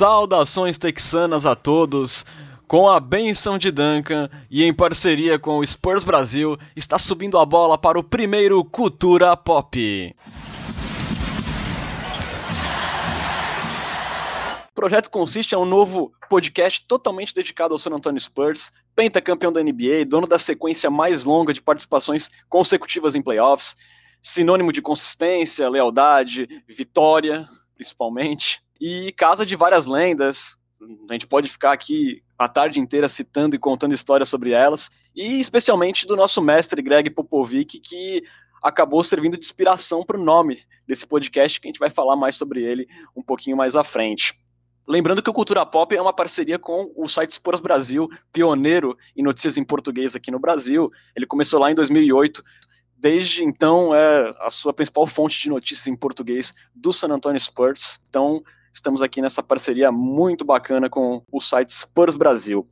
[0.00, 2.24] Saudações texanas a todos.
[2.66, 7.44] Com a benção de Duncan e em parceria com o Spurs Brasil, está subindo a
[7.44, 10.16] bola para o primeiro Cultura Pop.
[14.70, 19.62] O projeto consiste em um novo podcast totalmente dedicado ao San Antonio Spurs, pentacampeão da
[19.62, 23.76] NBA, dono da sequência mais longa de participações consecutivas em playoffs,
[24.22, 30.56] sinônimo de consistência, lealdade, vitória, principalmente, e casa de várias lendas.
[31.08, 35.40] A gente pode ficar aqui a tarde inteira citando e contando histórias sobre elas, e
[35.40, 38.22] especialmente do nosso mestre Greg Popovic, que
[38.62, 42.36] acabou servindo de inspiração para o nome desse podcast, que a gente vai falar mais
[42.36, 44.34] sobre ele um pouquinho mais à frente.
[44.86, 49.22] Lembrando que o Cultura Pop é uma parceria com o site Sports Brasil, pioneiro em
[49.22, 50.90] notícias em português aqui no Brasil.
[51.14, 52.42] Ele começou lá em 2008.
[52.96, 58.00] Desde então é a sua principal fonte de notícias em português do San Antonio Spurs.
[58.08, 58.42] Então,
[58.72, 62.66] estamos aqui nessa parceria muito bacana com o site Spurs Brasil.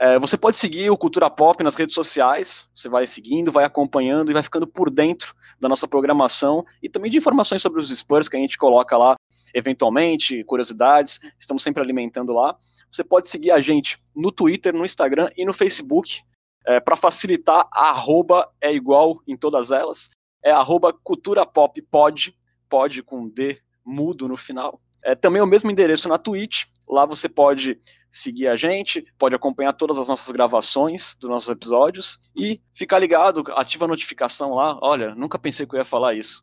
[0.00, 4.30] É, você pode seguir o Cultura Pop nas redes sociais, você vai seguindo, vai acompanhando
[4.30, 8.28] e vai ficando por dentro da nossa programação e também de informações sobre os Spurs
[8.28, 9.16] que a gente coloca lá
[9.54, 12.56] eventualmente, curiosidades, estamos sempre alimentando lá.
[12.90, 16.20] Você pode seguir a gente no Twitter, no Instagram e no Facebook.
[16.66, 20.08] É, Para facilitar, arroba é igual em todas elas.
[20.44, 22.34] É arroba cultura pop pod,
[22.68, 24.80] pod com D mudo no final.
[25.04, 26.64] É também o mesmo endereço na Twitch.
[26.88, 27.78] Lá você pode
[28.10, 33.42] seguir a gente, pode acompanhar todas as nossas gravações dos nossos episódios e ficar ligado,
[33.52, 34.78] ativa a notificação lá.
[34.82, 36.42] Olha, nunca pensei que eu ia falar isso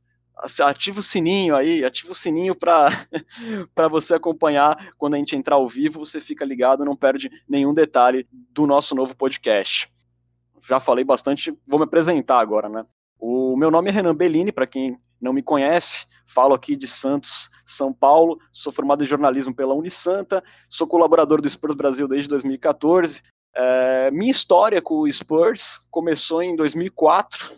[0.64, 3.08] ativa o sininho aí, ativa o sininho para
[3.90, 8.26] você acompanhar quando a gente entrar ao vivo, você fica ligado, não perde nenhum detalhe
[8.32, 9.92] do nosso novo podcast.
[10.68, 12.86] Já falei bastante, vou me apresentar agora, né?
[13.20, 17.50] O meu nome é Renan Bellini, para quem não me conhece, falo aqui de Santos,
[17.66, 23.22] São Paulo, sou formado em jornalismo pela Unisanta, sou colaborador do Spurs Brasil desde 2014.
[23.56, 27.54] É, minha história com o Spurs começou em 2004,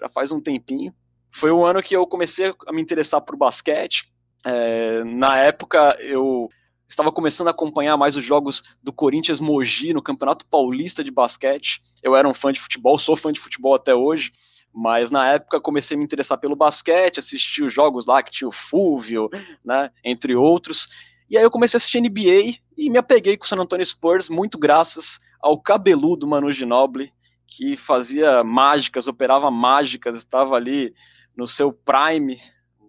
[0.00, 0.92] já faz um tempinho,
[1.30, 4.10] foi o ano que eu comecei a me interessar por basquete.
[4.44, 6.48] É, na época, eu
[6.88, 11.80] estava começando a acompanhar mais os jogos do Corinthians Mogi no Campeonato Paulista de Basquete.
[12.02, 14.30] Eu era um fã de futebol, sou fã de futebol até hoje,
[14.76, 18.46] mas na época comecei a me interessar pelo basquete, assisti os jogos lá que tinha
[18.46, 19.30] o Fúvio,
[19.64, 20.86] né, entre outros.
[21.30, 24.28] E aí eu comecei a assistir NBA e me apeguei com o San Antonio Spurs
[24.28, 27.10] muito graças ao cabeludo Manu Ginobili,
[27.46, 30.92] que fazia mágicas, operava mágicas, estava ali
[31.34, 32.38] no seu prime,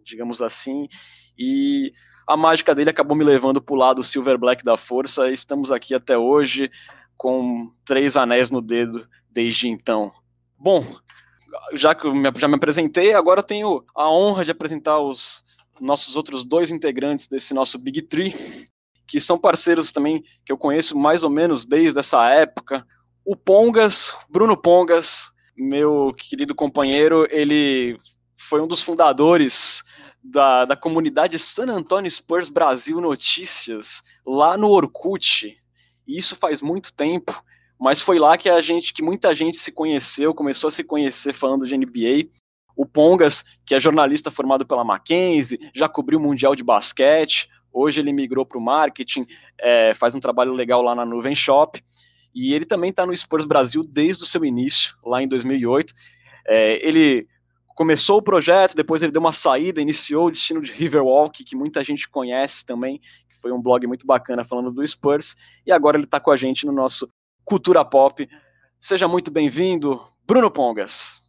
[0.03, 0.89] digamos assim,
[1.39, 1.93] e
[2.27, 5.71] a mágica dele acabou me levando para o lado Silver Black da força, e estamos
[5.71, 6.69] aqui até hoje
[7.15, 10.11] com três anéis no dedo desde então.
[10.59, 10.85] Bom,
[11.73, 15.43] já que eu já me apresentei, agora tenho a honra de apresentar os
[15.79, 18.67] nossos outros dois integrantes desse nosso Big Tree,
[19.07, 22.85] que são parceiros também que eu conheço mais ou menos desde essa época.
[23.25, 27.99] O Pongas, Bruno Pongas, meu querido companheiro, ele
[28.37, 29.83] foi um dos fundadores
[30.23, 35.57] da, da comunidade San Antonio Spurs Brasil Notícias, lá no Orkut.
[36.07, 37.33] E isso faz muito tempo,
[37.79, 41.33] mas foi lá que a gente, que muita gente se conheceu, começou a se conhecer
[41.33, 42.29] falando de NBA.
[42.75, 48.01] O Pongas, que é jornalista formado pela Mackenzie, já cobriu o Mundial de Basquete, hoje
[48.01, 49.25] ele migrou para o marketing,
[49.59, 51.83] é, faz um trabalho legal lá na Nuvem Shop,
[52.33, 55.93] e ele também está no Spurs Brasil desde o seu início, lá em 2008.
[56.47, 57.27] É, ele
[57.75, 61.83] começou o projeto, depois ele deu uma saída, iniciou o destino de Riverwalk, que muita
[61.83, 65.35] gente conhece também, que foi um blog muito bacana falando do Spurs,
[65.65, 67.09] e agora ele está com a gente no nosso
[67.47, 68.27] Cultura Pop.
[68.77, 71.21] Seja muito bem-vindo, Bruno Pongas.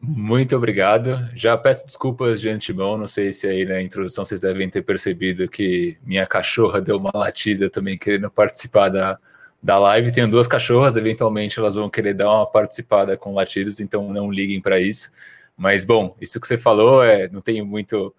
[0.00, 1.28] Muito obrigado.
[1.34, 5.48] Já peço desculpas de antemão, não sei se aí na introdução vocês devem ter percebido
[5.48, 9.18] que minha cachorra deu uma latida também querendo participar da,
[9.60, 10.12] da live.
[10.12, 14.60] Tenho duas cachorras, eventualmente elas vão querer dar uma participada com latidos, então não liguem
[14.60, 15.10] para isso.
[15.56, 18.14] Mas, bom, isso que você falou, é, não tenho muito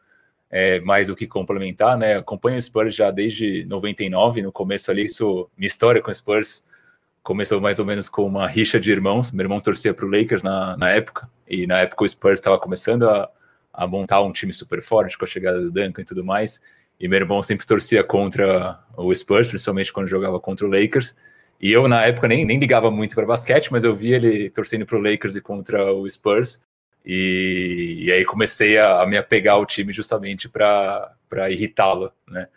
[0.52, 2.18] é, mais o que complementar, né?
[2.18, 6.68] Acompanho o Spurs já desde 99, no começo ali, isso, minha história com o Spurs
[7.28, 9.34] começou mais ou menos com uma rixa de irmãos.
[9.34, 12.58] Meu irmão torcia para o Lakers na, na época, e na época o Spurs estava
[12.58, 13.30] começando a,
[13.74, 16.62] a montar um time super forte com a chegada do Duncan e tudo mais.
[16.98, 21.14] E meu irmão sempre torcia contra o Spurs, principalmente quando jogava contra o Lakers.
[21.60, 24.86] E eu, na época, nem, nem ligava muito para basquete, mas eu via ele torcendo
[24.86, 26.62] para o Lakers e contra o Spurs.
[27.06, 31.12] E, e aí comecei a, a, me apegar ao time justamente para
[31.50, 32.48] irritá-lo, né?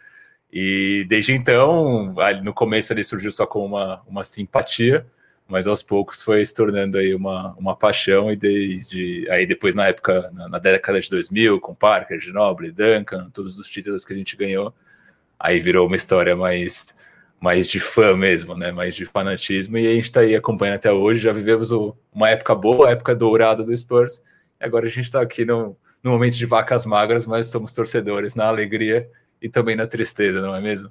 [0.52, 5.06] E desde então, no começo ele surgiu só com uma, uma simpatia,
[5.46, 9.86] mas aos poucos foi se tornando aí uma, uma paixão e desde aí depois na
[9.86, 14.16] época, na, na década de 2000, com Parker, Ginobili, Duncan, todos os títulos que a
[14.16, 14.74] gente ganhou,
[15.38, 16.94] aí virou uma história mais
[17.40, 18.70] mais de fã mesmo, né?
[18.70, 21.20] Mais de fanatismo, e a gente está aí acompanhando até hoje.
[21.22, 24.22] Já vivemos o, uma época boa, a época dourada do Spurs,
[24.60, 28.34] e agora a gente está aqui no, no momento de vacas magras, mas somos torcedores
[28.34, 29.08] na alegria
[29.40, 30.90] e também na tristeza, não é mesmo?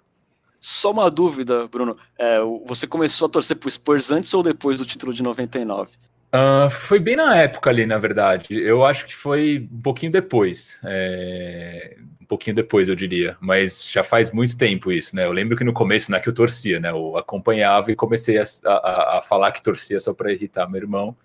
[0.59, 1.97] Só uma dúvida, Bruno.
[2.17, 5.89] É, você começou a torcer pro Spurs antes ou depois do título de 99?
[6.29, 8.55] Uh, foi bem na época ali, na verdade.
[8.55, 10.79] Eu acho que foi um pouquinho depois.
[10.83, 11.97] É...
[12.21, 13.35] Um pouquinho depois, eu diria.
[13.39, 15.25] Mas já faz muito tempo isso, né?
[15.25, 16.91] Eu lembro que no começo não é que eu torcia, né?
[16.91, 21.15] Eu acompanhava e comecei a, a, a falar que torcia só para irritar meu irmão.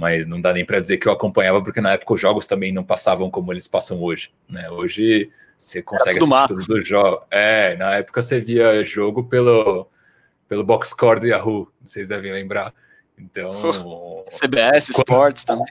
[0.00, 2.72] Mas não dá nem para dizer que eu acompanhava, porque na época os jogos também
[2.72, 4.32] não passavam como eles passam hoje.
[4.48, 4.70] Né?
[4.70, 7.20] Hoje você consegue assistir todos os jogos.
[7.30, 9.86] É, na época você via jogo pelo,
[10.48, 12.72] pelo box score do Yahoo, vocês devem lembrar.
[13.18, 14.24] Então.
[14.30, 15.66] CBS Sports também.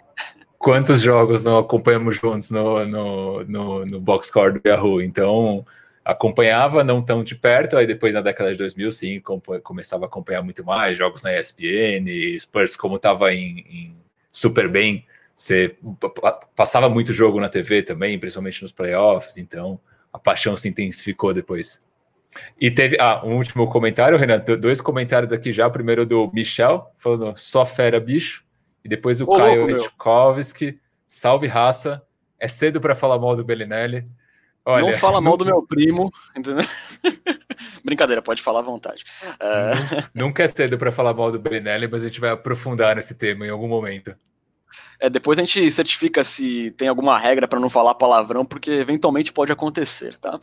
[0.60, 5.02] Quantos jogos não acompanhamos juntos no, no, no, no box score do Yahoo?
[5.02, 5.66] Então,
[6.04, 9.22] acompanhava não tão de perto, aí depois na década de 2000, sim,
[9.64, 12.06] começava a acompanhar muito mais jogos na ESPN,
[12.40, 13.96] Spurs, como estava em, em,
[14.31, 15.06] super bem,
[15.36, 15.78] você
[16.56, 19.80] passava muito jogo na TV também, principalmente nos playoffs, então
[20.12, 21.81] a paixão se intensificou depois.
[22.60, 27.36] E teve, ah, um último comentário, Renan, dois comentários aqui já, primeiro do Michel, falando
[27.38, 28.44] só fera bicho,
[28.84, 32.02] e depois o Ô, Caio Etchkovski, salve raça,
[32.40, 34.08] é cedo para falar mal do Bellinelli.
[34.69, 36.66] Olha, não fala mal do meu primo, entendeu?
[37.83, 39.04] Brincadeira, pode falar à vontade.
[39.24, 40.10] Uh...
[40.13, 43.45] Nunca é cedo para falar mal do Bellinelli, mas a gente vai aprofundar nesse tema
[43.45, 44.16] em algum momento.
[45.00, 49.31] É, depois a gente certifica se tem alguma regra para não falar palavrão, porque eventualmente
[49.31, 50.39] pode acontecer, tá?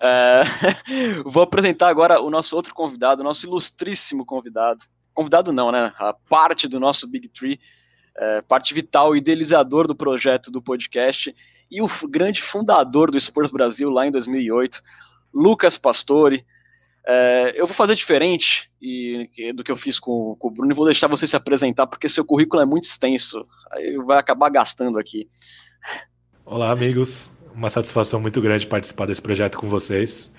[0.00, 0.42] É,
[1.24, 4.84] vou apresentar agora o nosso outro convidado, o nosso ilustríssimo convidado.
[5.14, 5.92] Convidado não, né?
[5.98, 7.60] A parte do nosso Big Tree,
[8.16, 11.34] é, parte vital, idealizador do projeto do podcast
[11.70, 14.82] e o grande fundador do Spurs Brasil lá em 2008,
[15.32, 16.44] Lucas Pastore.
[17.06, 20.74] É, eu vou fazer diferente e, do que eu fiz com, com, o Bruno e
[20.74, 23.46] vou deixar você se apresentar, porque seu currículo é muito extenso.
[23.70, 25.28] Aí vai acabar gastando aqui.
[26.44, 27.30] Olá, amigos.
[27.54, 30.32] Uma satisfação muito grande participar desse projeto com vocês.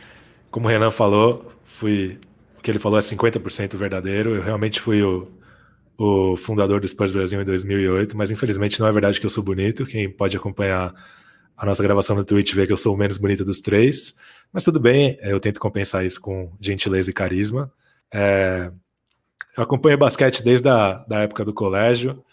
[0.50, 2.20] Como o Renan falou, fui,
[2.58, 4.36] o que ele falou é 50% verdadeiro.
[4.36, 5.28] Eu realmente fui o,
[5.98, 9.44] o fundador do Spurs Brasil em 2008, mas infelizmente não é verdade que eu sou
[9.44, 9.86] bonito.
[9.86, 10.94] Quem pode acompanhar
[11.62, 14.16] a nossa gravação no Twitch vê que eu sou o menos bonito dos três.
[14.52, 17.72] Mas tudo bem, eu tento compensar isso com gentileza e carisma.
[18.12, 18.72] É,
[19.56, 22.26] eu acompanho basquete desde a da época do colégio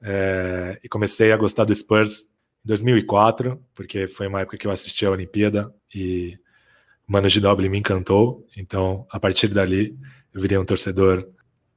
[0.00, 2.22] é, e comecei a gostar do Spurs
[2.64, 6.38] em 2004, porque foi uma época que eu assisti a Olimpíada e
[7.06, 8.46] Mano Ginobili me encantou.
[8.56, 9.94] Então, a partir dali,
[10.32, 11.28] eu virei um torcedor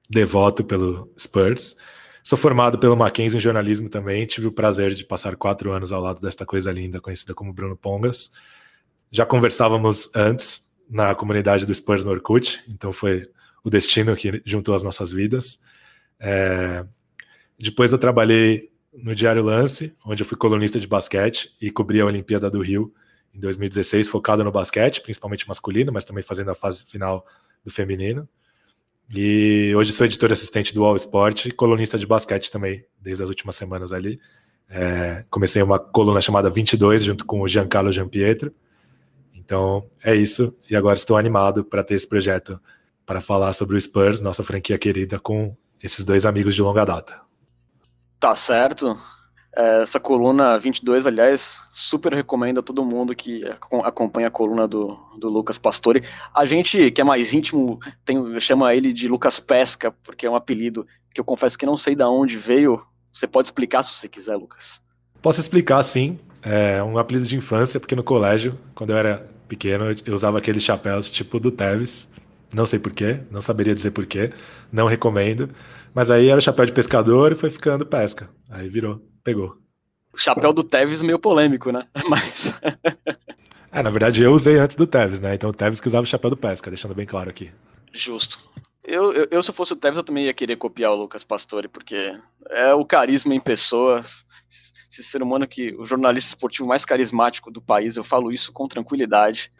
[0.09, 1.75] devoto pelo Spurs.
[2.23, 4.25] Sou formado pelo Mackenzie em jornalismo também.
[4.25, 7.75] Tive o prazer de passar quatro anos ao lado desta coisa linda, conhecida como Bruno
[7.75, 8.31] Pongas
[9.13, 12.19] já conversávamos antes na comunidade do Spurs no
[12.67, 13.29] então foi
[13.63, 15.59] o destino que juntou as nossas vidas.
[16.19, 16.83] É...
[17.57, 22.05] Depois eu trabalhei no Diário Lance, onde eu fui colunista de basquete e cobri a
[22.07, 22.91] Olimpíada do Rio
[23.31, 27.23] em 2016, focado no basquete, principalmente masculino, mas também fazendo a fase final
[27.63, 28.27] do feminino.
[29.15, 33.29] E hoje sou editor assistente do All Sport e colunista de basquete também, desde as
[33.29, 34.19] últimas semanas ali.
[34.67, 38.51] É, comecei uma coluna chamada 22, junto com o Giancarlo Giampietro,
[39.35, 40.55] então é isso.
[40.67, 42.59] E agora estou animado para ter esse projeto
[43.05, 47.21] para falar sobre o Spurs, nossa franquia querida, com esses dois amigos de longa data.
[48.19, 48.97] Tá certo.
[49.55, 53.43] É, essa coluna 22, aliás, super recomendo a todo mundo que
[53.83, 56.03] acompanha a coluna do, do Lucas Pastore.
[56.33, 60.35] A gente que é mais íntimo tem, chama ele de Lucas Pesca, porque é um
[60.35, 62.81] apelido que eu confesso que não sei de onde veio.
[63.13, 64.81] Você pode explicar se você quiser, Lucas.
[65.21, 66.19] Posso explicar, sim.
[66.41, 70.63] É um apelido de infância, porque no colégio, quando eu era pequeno, eu usava aqueles
[70.63, 72.09] chapéus tipo do Teves.
[72.51, 74.31] Não sei porquê, não saberia dizer porquê,
[74.71, 75.49] não recomendo.
[75.93, 78.29] Mas aí era chapéu de pescador e foi ficando pesca.
[78.49, 79.57] Aí virou, pegou.
[80.13, 81.87] O chapéu do Teves meio polêmico, né?
[82.07, 82.53] Mas.
[83.71, 85.35] é, na verdade eu usei antes do Teves, né?
[85.35, 87.51] Então o Teves que usava o chapéu do pesca, deixando bem claro aqui.
[87.91, 88.39] Justo.
[88.83, 91.23] Eu, eu, eu, se eu fosse o Tevez, eu também ia querer copiar o Lucas
[91.23, 94.25] Pastore, porque é o carisma em pessoas
[94.99, 98.67] esse ser humano que o jornalista esportivo mais carismático do país, eu falo isso com
[98.67, 99.51] tranquilidade.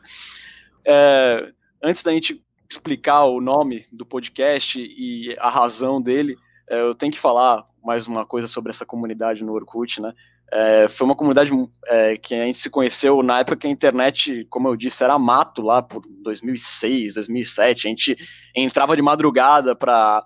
[0.86, 1.51] É,
[1.82, 6.38] antes da gente explicar o nome do podcast e a razão dele,
[6.70, 10.13] é, eu tenho que falar mais uma coisa sobre essa comunidade no Orkut, né?
[10.52, 11.52] É, foi uma comunidade
[11.88, 15.18] é, que a gente se conheceu na época que a internet, como eu disse, era
[15.18, 17.88] mato lá por 2006, 2007.
[17.88, 18.18] A gente
[18.56, 20.24] entrava de madrugada para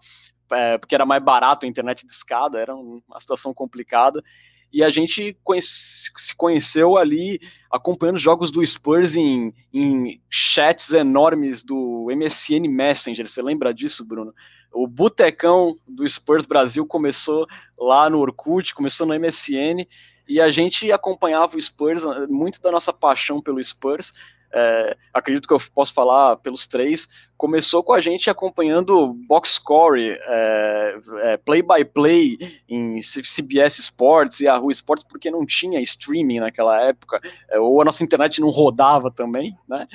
[0.51, 4.23] é, porque era mais barato a internet de escada, era uma situação complicada.
[4.71, 7.39] e a gente conhece, se conheceu ali
[7.71, 13.27] acompanhando jogos do Spurs em, em chats enormes do MSN Messenger.
[13.27, 14.33] Você lembra disso, Bruno?
[14.79, 19.87] O botecão do Spurs Brasil começou lá no Orkut, começou no MSN,
[20.27, 24.13] e a gente acompanhava o Spurs, muito da nossa paixão pelo Spurs,
[24.53, 30.17] é, acredito que eu posso falar pelos três, começou com a gente acompanhando box score,
[30.19, 32.37] é, é, play by play
[32.67, 37.85] em CBS Sports e Yahoo Sports, porque não tinha streaming naquela época, é, ou a
[37.85, 39.87] nossa internet não rodava também, né?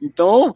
[0.00, 0.54] Então,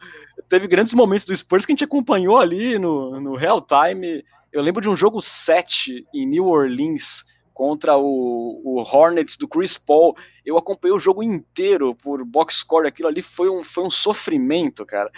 [0.48, 4.24] teve grandes momentos do Spurs que a gente acompanhou ali no, no real time.
[4.52, 7.24] Eu lembro de um jogo 7 em New Orleans,
[7.60, 10.16] contra o, o, Hornets do Chris Paul.
[10.46, 14.86] Eu acompanhei o jogo inteiro por box score, aquilo ali foi um, foi um sofrimento,
[14.86, 15.10] cara.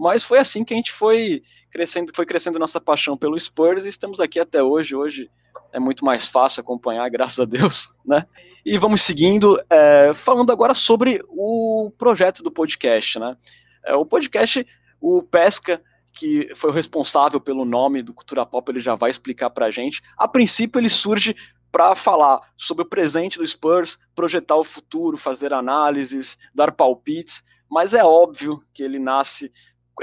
[0.00, 3.90] Mas foi assim que a gente foi crescendo, foi crescendo nossa paixão pelo Spurs e
[3.90, 4.96] estamos aqui até hoje.
[4.96, 5.30] Hoje
[5.70, 8.24] é muito mais fácil acompanhar, graças a Deus, né?
[8.64, 13.36] E vamos seguindo, é, falando agora sobre o projeto do podcast, né?
[13.84, 14.66] É, o podcast,
[14.98, 15.78] o Pesca,
[16.14, 20.00] que foi o responsável pelo nome do Cultura Pop, ele já vai explicar pra gente.
[20.16, 21.36] A princípio, ele surge
[21.72, 27.94] para falar sobre o presente do Spurs, projetar o futuro, fazer análises, dar palpites, mas
[27.94, 29.50] é óbvio que ele nasce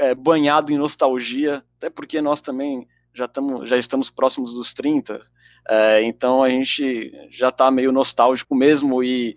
[0.00, 5.20] é, banhado em nostalgia, até porque nós também já, tamo, já estamos próximos dos 30,
[5.68, 9.36] é, então a gente já está meio nostálgico mesmo e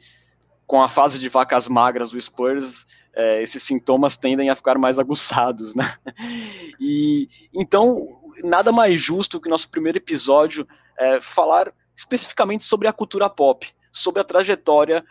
[0.65, 4.97] com a fase de vacas magras do Spurs, é, esses sintomas tendem a ficar mais
[4.97, 5.95] aguçados, né?
[6.79, 13.29] E então nada mais justo que nosso primeiro episódio é, falar especificamente sobre a cultura
[13.29, 15.03] pop, sobre a trajetória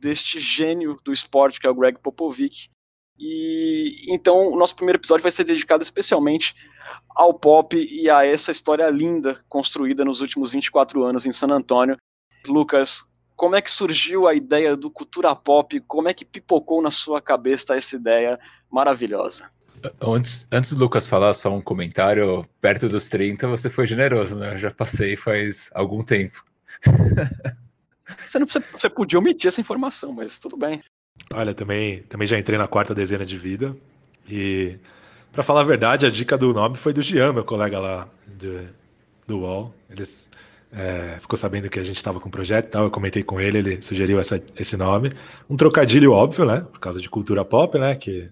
[0.00, 2.70] deste gênio do esporte que é o Greg Popovich.
[3.18, 6.54] E então o nosso primeiro episódio vai ser dedicado especialmente
[7.10, 11.96] ao pop e a essa história linda construída nos últimos 24 anos em San Antônio.
[12.46, 13.02] Lucas,
[13.34, 15.80] como é que surgiu a ideia do cultura pop?
[15.80, 18.38] Como é que pipocou na sua cabeça essa ideia
[18.70, 19.50] maravilhosa?
[20.00, 22.44] Antes, antes do Lucas falar, só um comentário.
[22.60, 24.54] Perto dos 30, você foi generoso, né?
[24.54, 26.44] Eu já passei faz algum tempo.
[28.24, 30.80] Você, não você podia omitir essa informação, mas tudo bem.
[31.34, 33.76] Olha, também, também já entrei na quarta dezena de vida.
[34.28, 34.78] E,
[35.32, 38.68] para falar a verdade, a dica do nome foi do Jean, meu colega lá do,
[39.26, 39.74] do UOL.
[39.90, 40.04] Ele
[40.72, 42.84] é, ficou sabendo que a gente estava com o projeto e tal.
[42.84, 45.10] Eu comentei com ele, ele sugeriu essa, esse nome.
[45.48, 46.60] Um trocadilho óbvio, né?
[46.60, 47.96] Por causa de cultura pop, né?
[47.96, 48.30] Que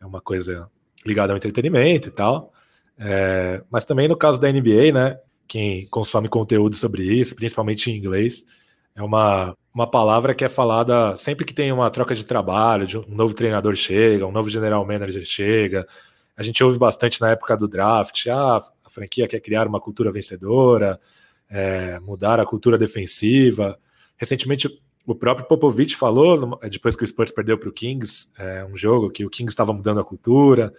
[0.00, 0.70] é uma coisa
[1.06, 2.52] ligado ao entretenimento e tal.
[2.98, 5.18] É, mas também no caso da NBA, né?
[5.46, 8.44] Quem consome conteúdo sobre isso, principalmente em inglês,
[8.96, 12.98] é uma, uma palavra que é falada sempre que tem uma troca de trabalho, de
[12.98, 15.86] um novo treinador chega, um novo general manager chega.
[16.36, 20.10] A gente ouve bastante na época do draft, ah, a franquia quer criar uma cultura
[20.10, 20.98] vencedora,
[21.48, 23.78] é, mudar a cultura defensiva.
[24.16, 24.68] Recentemente,
[25.06, 29.10] o próprio Popovich falou, depois que o Spurs perdeu para o Kings, é, um jogo
[29.10, 30.74] que o Kings estava mudando a cultura.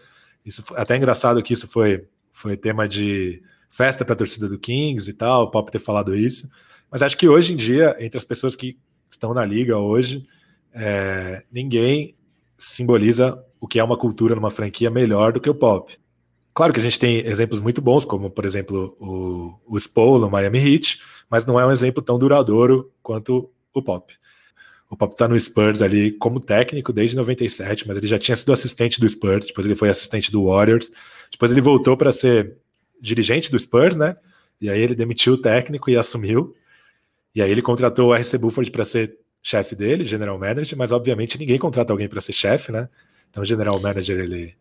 [0.47, 5.09] Isso até engraçado que isso foi, foi tema de festa para a torcida do Kings
[5.09, 6.49] e tal, o Pop ter falado isso.
[6.89, 10.25] Mas acho que hoje em dia, entre as pessoas que estão na liga hoje,
[10.73, 12.15] é, ninguém
[12.57, 15.97] simboliza o que é uma cultura numa franquia melhor do que o Pop.
[16.53, 20.29] Claro que a gente tem exemplos muito bons, como por exemplo o, o Spo no
[20.29, 24.13] Miami Heat, mas não é um exemplo tão duradouro quanto o Pop.
[24.89, 28.53] O Pop tá no Spurs ali como técnico desde 97, mas ele já tinha sido
[28.53, 30.91] assistente do Spurs, depois ele foi assistente do Warriors,
[31.29, 32.55] depois ele voltou para ser
[32.99, 34.15] dirigente do Spurs, né?
[34.61, 36.55] E aí ele demitiu o técnico e assumiu.
[37.35, 41.37] E aí ele contratou o RC Buford para ser chefe dele, general manager, mas obviamente
[41.37, 42.89] ninguém contrata alguém para ser chefe, né?
[43.29, 44.55] Então o general manager ele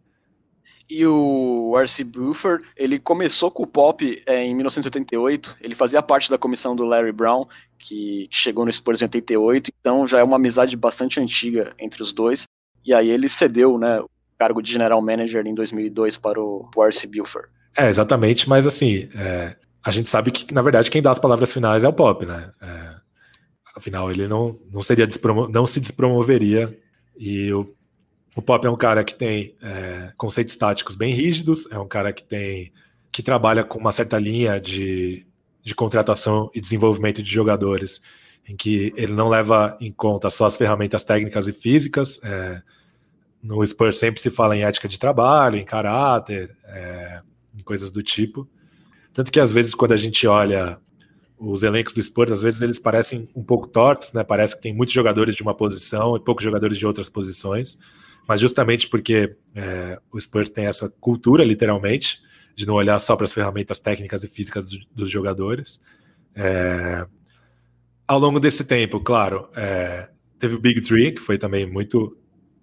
[0.89, 2.05] e o R.C.
[2.05, 6.85] Buford, ele começou com o pop é, em 1988, ele fazia parte da comissão do
[6.85, 7.47] Larry Brown,
[7.79, 12.13] que chegou no Spurs em 88, então já é uma amizade bastante antiga entre os
[12.13, 12.45] dois.
[12.85, 17.07] E aí ele cedeu, né, o cargo de general manager em 2002 para o, R.C.
[17.09, 17.49] Buford.
[17.77, 21.53] É, exatamente, mas assim, é, a gente sabe que, na verdade, quem dá as palavras
[21.53, 22.53] finais é o Pop, né?
[22.63, 22.95] É,
[23.77, 25.07] afinal, ele não, não seria
[25.51, 26.79] não se despromoveria
[27.19, 27.69] e o
[28.37, 32.13] o Pop é um cara que tem é, conceitos táticos bem rígidos, é um cara
[32.13, 32.71] que tem
[33.11, 35.27] que trabalha com uma certa linha de,
[35.63, 38.03] de contratação e desenvolvimento de jogadores,
[38.47, 42.21] em que ele não leva em conta só as ferramentas técnicas e físicas.
[42.23, 42.61] É,
[43.43, 47.23] no Spurs sempre se fala em ética de trabalho, em caráter, é,
[47.59, 48.47] em coisas do tipo.
[49.15, 50.79] Tanto que às vezes quando a gente olha
[51.39, 54.23] os elencos do Spurs, às vezes eles parecem um pouco tortos, né?
[54.23, 57.79] Parece que tem muitos jogadores de uma posição e poucos jogadores de outras posições
[58.27, 62.21] mas justamente porque é, o Spurs tem essa cultura, literalmente,
[62.55, 65.81] de não olhar só para as ferramentas técnicas e físicas dos, dos jogadores.
[66.35, 67.07] É,
[68.07, 72.17] ao longo desse tempo, claro, é, teve o Big Tree, que foi também muito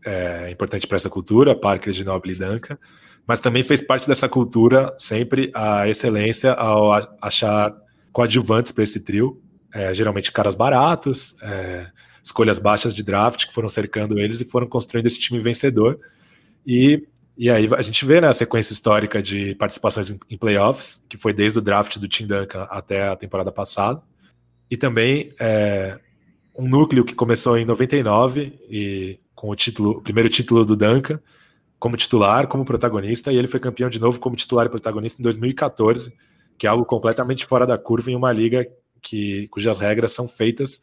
[0.05, 2.77] é, importante para essa cultura, Parker, Ginobili e Duncan,
[3.25, 6.91] mas também fez parte dessa cultura sempre a excelência ao
[7.21, 7.73] achar
[8.11, 9.41] coadjuvantes para esse trio,
[9.73, 11.87] é, geralmente caras baratos, é,
[12.23, 15.99] escolhas baixas de draft que foram cercando eles e foram construindo esse time vencedor.
[16.65, 17.05] E,
[17.37, 21.17] e aí a gente vê né, a sequência histórica de participações em, em playoffs, que
[21.17, 24.01] foi desde o draft do Tim Duncan até a temporada passada,
[24.71, 25.99] e também é,
[26.57, 31.19] um núcleo que começou em 99 e com o título, o primeiro título do Duncan
[31.83, 35.23] como titular, como protagonista, e ele foi campeão de novo como titular e protagonista em
[35.23, 36.13] 2014,
[36.57, 38.65] que é algo completamente fora da curva em uma liga
[39.01, 40.79] que, cujas regras são feitas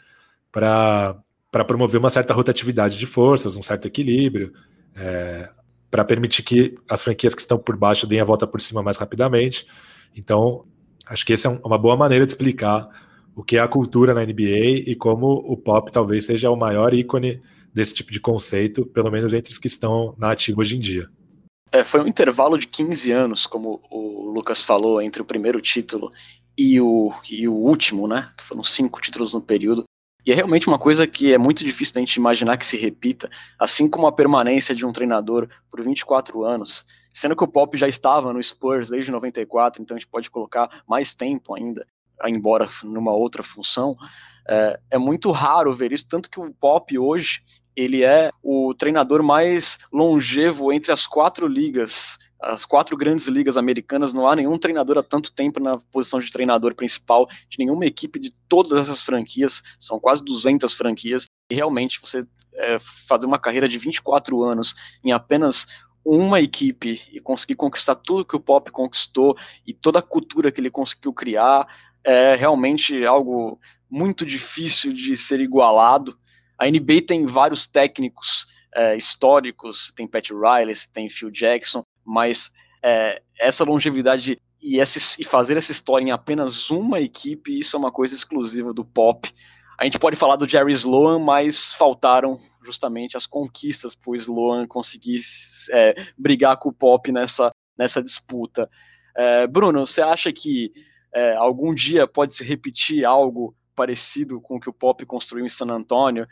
[0.52, 1.16] para
[1.50, 4.52] promover uma certa rotatividade de forças, um certo equilíbrio,
[4.94, 5.48] é,
[5.90, 8.96] para permitir que as franquias que estão por baixo deem a volta por cima mais
[8.96, 9.66] rapidamente.
[10.14, 10.64] Então,
[11.06, 12.88] acho que essa é uma boa maneira de explicar
[13.34, 16.94] o que é a cultura na NBA e como o pop talvez seja o maior
[16.94, 17.40] ícone
[17.72, 21.08] desse tipo de conceito, pelo menos entre os que estão na ativa hoje em dia.
[21.72, 26.10] É, foi um intervalo de 15 anos, como o Lucas falou, entre o primeiro título
[26.58, 28.30] e o, e o último, né?
[28.36, 29.84] Que foram cinco títulos no período.
[30.24, 33.30] E é realmente uma coisa que é muito difícil da gente imaginar que se repita,
[33.58, 37.88] assim como a permanência de um treinador por 24 anos, sendo que o Pop já
[37.88, 41.86] estava no Spurs desde 94, então a gente pode colocar mais tempo ainda,
[42.26, 43.96] embora numa outra função.
[44.48, 47.42] É, é muito raro ver isso, tanto que o Pop hoje
[47.76, 54.12] ele é o treinador mais longevo entre as quatro ligas, as quatro grandes ligas americanas.
[54.12, 58.18] Não há nenhum treinador há tanto tempo na posição de treinador principal de nenhuma equipe
[58.18, 59.62] de todas essas franquias.
[59.78, 61.26] São quase 200 franquias.
[61.50, 62.78] E realmente você é,
[63.08, 65.66] fazer uma carreira de 24 anos em apenas
[66.04, 70.60] uma equipe e conseguir conquistar tudo que o Pop conquistou e toda a cultura que
[70.60, 71.66] ele conseguiu criar
[72.02, 76.16] é realmente algo muito difícil de ser igualado.
[76.58, 82.50] A NBA tem vários técnicos é, históricos, tem Pat Riley, tem Phil Jackson, mas
[82.82, 87.92] é, essa longevidade e, e fazer essa história em apenas uma equipe, isso é uma
[87.92, 89.32] coisa exclusiva do pop.
[89.78, 94.66] A gente pode falar do Jerry Sloan, mas faltaram justamente as conquistas para o Sloan
[94.66, 95.20] conseguir
[95.70, 98.68] é, brigar com o pop nessa, nessa disputa.
[99.16, 100.72] É, Bruno, você acha que
[101.14, 105.48] é, algum dia pode se repetir algo parecido com o que o pop construiu em
[105.48, 106.26] San Antônio?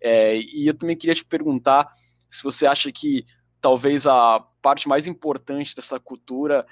[0.00, 1.90] É, e eu também queria te perguntar
[2.30, 3.24] se você acha que
[3.64, 6.66] talvez a parte mais importante dessa cultura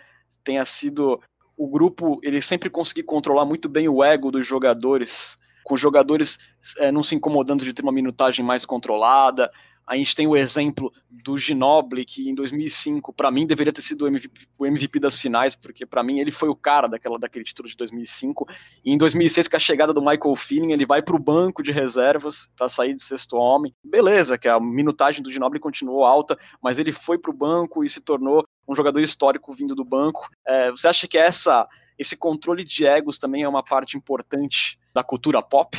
[0.44, 1.18] tenha sido
[1.56, 6.38] o grupo ele sempre conseguir controlar muito bem o ego dos jogadores, com jogadores
[6.76, 9.50] é, não se incomodando de ter uma minutagem mais controlada,
[9.86, 14.02] a gente tem o exemplo do Ginobili, que em 2005, para mim, deveria ter sido
[14.02, 17.44] o MVP, o MVP das finais, porque para mim ele foi o cara daquela, daquele
[17.44, 18.46] título de 2005.
[18.84, 21.72] E em 2006, com a chegada do Michael Feeling, ele vai para o banco de
[21.72, 23.74] reservas para sair de sexto homem.
[23.82, 27.90] Beleza, que a minutagem do Ginobili continuou alta, mas ele foi para o banco e
[27.90, 30.28] se tornou um jogador histórico vindo do banco.
[30.46, 31.68] É, você acha que essa,
[31.98, 35.78] esse controle de egos também é uma parte importante da cultura pop?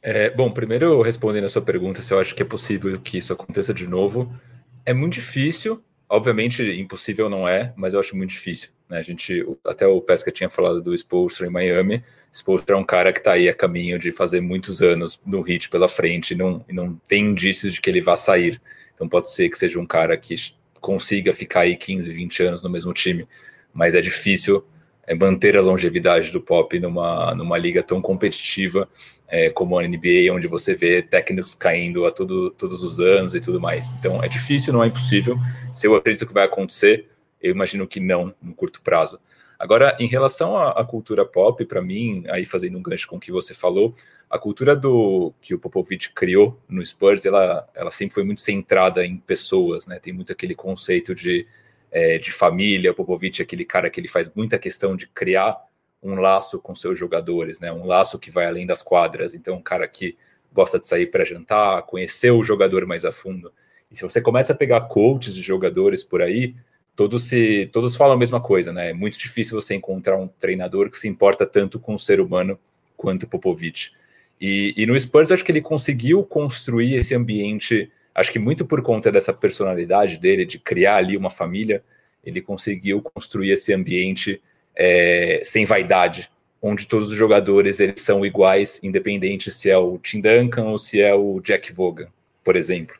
[0.00, 3.32] É, bom, primeiro respondendo a sua pergunta, se eu acho que é possível que isso
[3.32, 4.32] aconteça de novo,
[4.84, 5.82] é muito difícil.
[6.08, 8.70] Obviamente, impossível não é, mas eu acho muito difícil.
[8.88, 8.98] Né?
[8.98, 12.02] A gente, até o Pesca tinha falado do Spolstra em Miami.
[12.32, 15.68] Spolstra é um cara que está aí a caminho de fazer muitos anos no hit
[15.68, 18.60] pela frente e não, não tem indícios de que ele vá sair.
[18.94, 20.34] Então pode ser que seja um cara que
[20.80, 23.28] consiga ficar aí 15, 20 anos no mesmo time,
[23.72, 24.64] mas é difícil
[25.06, 28.88] é, manter a longevidade do pop numa, numa liga tão competitiva
[29.28, 33.40] é, como a NBA, onde você vê técnicos caindo a todo, todos os anos e
[33.40, 33.92] tudo mais.
[33.92, 35.36] Então é difícil, não é impossível.
[35.72, 37.08] Se eu acredito que vai acontecer,
[37.40, 39.20] eu imagino que não no curto prazo.
[39.58, 43.20] Agora, em relação à, à cultura pop, para mim, aí fazendo um gancho com o
[43.20, 43.94] que você falou,
[44.30, 49.04] a cultura do que o Popovich criou no Spurs, ela, ela sempre foi muito centrada
[49.04, 49.98] em pessoas, né?
[49.98, 51.46] Tem muito aquele conceito de,
[51.90, 52.92] é, de família.
[52.92, 55.56] O Popovich é aquele cara que ele faz muita questão de criar
[56.02, 57.72] um laço com seus jogadores, né?
[57.72, 59.34] Um laço que vai além das quadras.
[59.34, 60.16] Então, um cara que
[60.52, 63.52] gosta de sair para jantar, conhecer o jogador mais a fundo.
[63.90, 66.54] E se você começa a pegar coaches de jogadores por aí,
[66.94, 68.90] todos se todos falam a mesma coisa, né?
[68.90, 72.58] É muito difícil você encontrar um treinador que se importa tanto com o ser humano
[72.96, 73.92] quanto o Popovich.
[74.40, 78.82] E, e no Spurs, acho que ele conseguiu construir esse ambiente, acho que muito por
[78.82, 81.82] conta dessa personalidade dele, de criar ali uma família,
[82.24, 84.40] ele conseguiu construir esse ambiente
[84.74, 90.20] é, sem vaidade, onde todos os jogadores eles são iguais, independente se é o Tim
[90.20, 92.08] Duncan ou se é o Jack Vaughan,
[92.42, 92.96] por exemplo.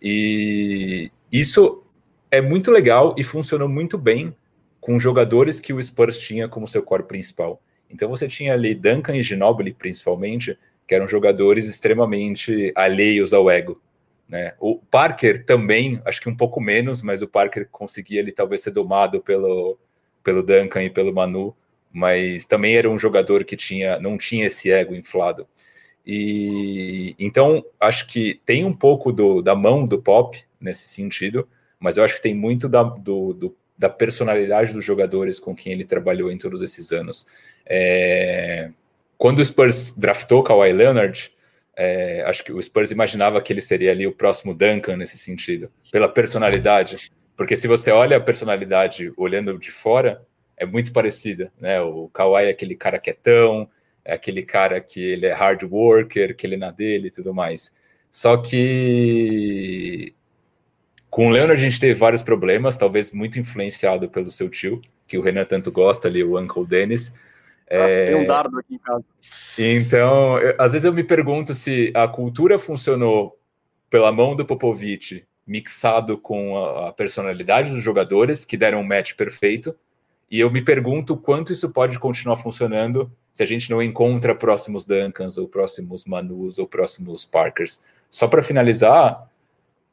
[0.00, 1.82] E isso
[2.30, 4.34] é muito legal e funcionou muito bem
[4.80, 7.60] com jogadores que o Spurs tinha como seu core principal.
[7.90, 10.56] Então você tinha ali Duncan e Ginobili, principalmente,
[10.86, 13.80] que eram jogadores extremamente alheios ao ego.
[14.28, 14.54] Né?
[14.60, 18.70] O Parker também, acho que um pouco menos, mas o Parker conseguia ele talvez ser
[18.70, 19.78] domado pelo,
[20.26, 21.54] pelo Duncan e pelo Manu,
[21.92, 25.46] mas também era um jogador que tinha não tinha esse ego inflado.
[26.04, 31.96] E então acho que tem um pouco do, da mão do Pop nesse sentido, mas
[31.96, 35.84] eu acho que tem muito da, do, do, da personalidade dos jogadores com quem ele
[35.84, 37.24] trabalhou em todos esses anos.
[37.64, 38.70] É,
[39.16, 41.32] quando o Spurs draftou Kawhi Leonard,
[41.76, 45.70] é, acho que o Spurs imaginava que ele seria ali o próximo Duncan nesse sentido,
[45.92, 47.12] pela personalidade.
[47.36, 50.24] Porque se você olha a personalidade olhando de fora,
[50.56, 51.80] é muito parecida, né?
[51.80, 53.68] O Kawhi é aquele cara quietão,
[54.04, 57.34] é aquele cara que ele é hard worker, que ele é na dele e tudo
[57.34, 57.74] mais.
[58.10, 60.14] Só que
[61.10, 65.18] com o Leonard a gente teve vários problemas, talvez muito influenciado pelo seu tio, que
[65.18, 67.14] o Renan tanto gosta ali, o Uncle Dennis.
[67.70, 68.06] Ah, é...
[68.06, 69.04] Tem um dardo aqui em casa.
[69.58, 73.38] Então, eu, às vezes eu me pergunto se a cultura funcionou
[73.90, 79.14] pela mão do Popovich, mixado com a, a personalidade dos jogadores, que deram um match
[79.14, 79.76] perfeito,
[80.30, 84.84] e eu me pergunto quanto isso pode continuar funcionando se a gente não encontra próximos
[84.84, 87.82] Duncans, ou próximos Manus, ou próximos Parkers.
[88.10, 89.30] Só para finalizar,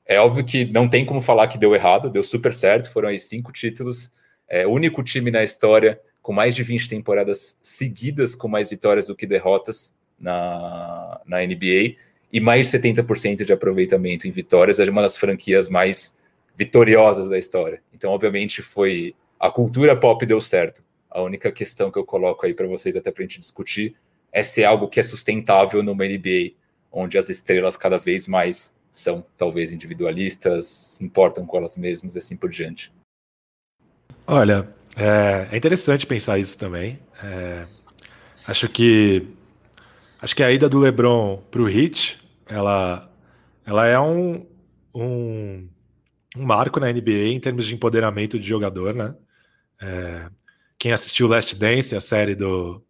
[0.06, 3.20] é óbvio que não tem como falar que deu errado, deu super certo, foram aí
[3.20, 4.12] cinco títulos,
[4.48, 9.08] é o único time na história com mais de 20 temporadas seguidas com mais vitórias
[9.08, 11.98] do que derrotas na, na NBA
[12.34, 16.18] e mais de 70% de aproveitamento em vitórias, é uma das franquias mais
[16.58, 17.80] vitoriosas da história.
[17.94, 20.84] Então, obviamente, foi a cultura pop deu certo.
[21.12, 23.96] A única questão que eu coloco aí para vocês, até para a gente discutir,
[24.32, 26.54] é se é algo que é sustentável numa NBA,
[26.92, 32.18] onde as estrelas cada vez mais são talvez individualistas, se importam com elas mesmas e
[32.18, 32.92] assim por diante.
[34.26, 37.00] Olha, é, é interessante pensar isso também.
[37.24, 37.68] É,
[38.48, 39.28] acho que
[40.20, 42.23] acho que a ida do LeBron para o Heat,
[42.54, 43.12] ela,
[43.66, 44.46] ela é um,
[44.94, 45.68] um,
[46.38, 49.16] um marco na NBA em termos de empoderamento de jogador, né?
[49.82, 50.30] É,
[50.78, 52.84] quem assistiu Last Dance, a série do,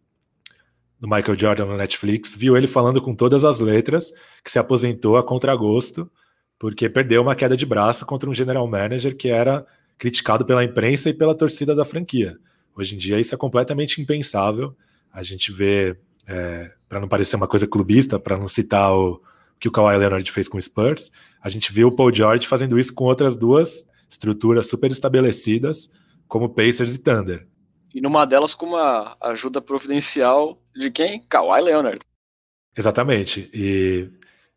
[1.00, 4.12] do Michael Jordan no Netflix, viu ele falando com todas as letras
[4.44, 6.10] que se aposentou a contragosto
[6.58, 9.66] porque perdeu uma queda de braço contra um general manager que era
[9.98, 12.36] criticado pela imprensa e pela torcida da franquia.
[12.76, 14.76] Hoje em dia isso é completamente impensável.
[15.12, 15.96] A gente vê,
[16.26, 19.20] é, para não parecer uma coisa clubista, para não citar o
[19.58, 21.10] que o Kawhi Leonard fez com o Spurs,
[21.42, 25.90] a gente viu o Paul George fazendo isso com outras duas estruturas super estabelecidas,
[26.28, 27.46] como Pacers e Thunder.
[27.94, 31.22] E numa delas com uma ajuda providencial de quem?
[31.28, 32.00] Kawhi Leonard.
[32.76, 33.48] Exatamente.
[33.54, 34.10] E,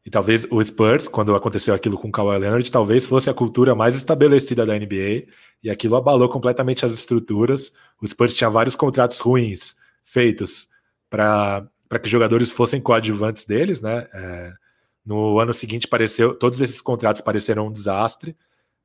[0.05, 3.75] e talvez o Spurs, quando aconteceu aquilo com o Kawhi Leonard, talvez fosse a cultura
[3.75, 5.27] mais estabelecida da NBA
[5.63, 7.71] e aquilo abalou completamente as estruturas.
[8.01, 10.67] O Spurs tinha vários contratos ruins feitos
[11.09, 11.69] para
[12.01, 14.07] que jogadores fossem coadjuvantes deles, né?
[14.13, 14.53] É,
[15.07, 18.35] no ano seguinte pareceu, todos esses contratos pareceram um desastre,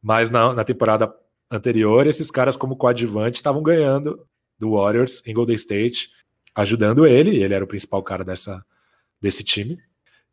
[0.01, 1.13] mas na, na temporada
[1.51, 4.25] anterior, esses caras, como coadjuvante, estavam ganhando
[4.57, 6.11] do Warriors em Golden State,
[6.55, 8.65] ajudando ele, ele era o principal cara dessa,
[9.21, 9.77] desse time.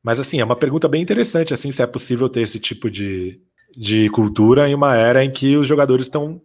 [0.04, 3.42] Mas assim, é uma pergunta bem interessante, assim, se é possível ter esse tipo de,
[3.76, 6.40] de cultura em uma era em que os jogadores estão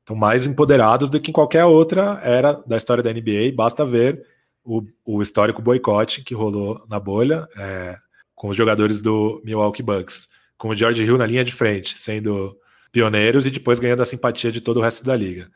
[0.00, 3.54] estão mais empoderados do que em qualquer outra era da história da NBA.
[3.56, 4.22] Basta ver
[4.62, 7.96] o, o histórico boicote que rolou na bolha é,
[8.34, 12.56] com os jogadores do Milwaukee Bucks, com o George Hill na linha de frente, sendo
[12.90, 15.50] pioneiros e depois ganhando a simpatia de todo o resto da liga.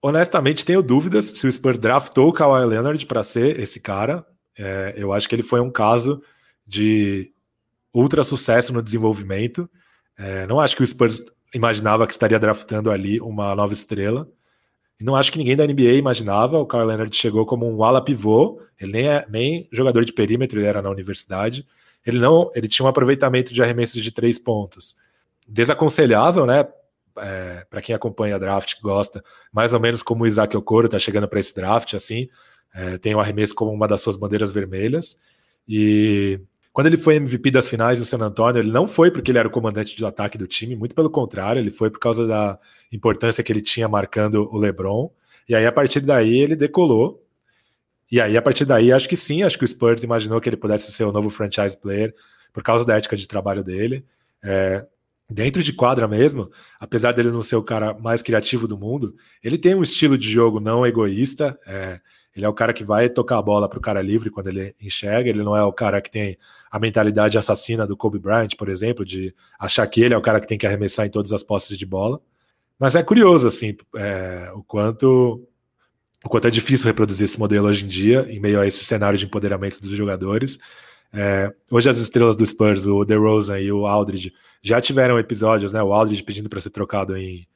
[0.00, 4.26] Honestamente, tenho dúvidas se o Spurs draftou o Kawhi Leonard para ser esse cara.
[4.58, 6.20] É, eu acho que ele foi um caso
[6.66, 7.32] de
[7.94, 9.70] ultra sucesso no desenvolvimento.
[10.18, 14.28] É, não acho que o Spurs imaginava que estaria draftando ali uma nova estrela.
[14.98, 16.58] E não acho que ninguém da NBA imaginava.
[16.58, 18.60] O Kawhi Leonard chegou como um ala pivô.
[18.80, 21.64] Ele nem é nem jogador de perímetro, ele era na universidade.
[22.04, 24.96] Ele não, ele tinha um aproveitamento de arremessos de três pontos
[25.46, 26.66] desaconselhável, né?
[27.18, 31.28] É, para quem acompanha draft, gosta, mais ou menos como o Isaac Okoro está chegando
[31.28, 32.26] para esse draft, assim,
[32.74, 35.18] é, tem o arremesso como uma das suas bandeiras vermelhas.
[35.68, 36.40] E
[36.72, 39.46] quando ele foi MVP das finais do San Antonio, ele não foi porque ele era
[39.46, 42.58] o comandante de ataque do time, muito pelo contrário, ele foi por causa da
[42.90, 45.10] importância que ele tinha marcando o LeBron.
[45.46, 47.22] E aí, a partir daí, ele decolou.
[48.12, 50.56] E aí, a partir daí, acho que sim, acho que o Spurs imaginou que ele
[50.58, 52.14] pudesse ser o novo franchise player
[52.52, 54.04] por causa da ética de trabalho dele.
[54.44, 54.86] É,
[55.30, 59.56] dentro de quadra mesmo, apesar dele não ser o cara mais criativo do mundo, ele
[59.56, 61.58] tem um estilo de jogo não egoísta.
[61.66, 62.00] É,
[62.36, 64.74] ele é o cara que vai tocar a bola para o cara livre quando ele
[64.78, 65.30] enxerga.
[65.30, 66.36] Ele não é o cara que tem
[66.70, 70.38] a mentalidade assassina do Kobe Bryant, por exemplo, de achar que ele é o cara
[70.38, 72.20] que tem que arremessar em todas as posses de bola.
[72.78, 75.48] Mas é curioso, assim, é, o quanto
[76.24, 79.18] o quanto é difícil reproduzir esse modelo hoje em dia, em meio a esse cenário
[79.18, 80.58] de empoderamento dos jogadores.
[81.12, 84.32] É, hoje as estrelas do Spurs, o DeRozan e o Aldridge,
[84.62, 85.82] já tiveram episódios, né?
[85.82, 87.46] O Aldridge pedindo para ser trocado em,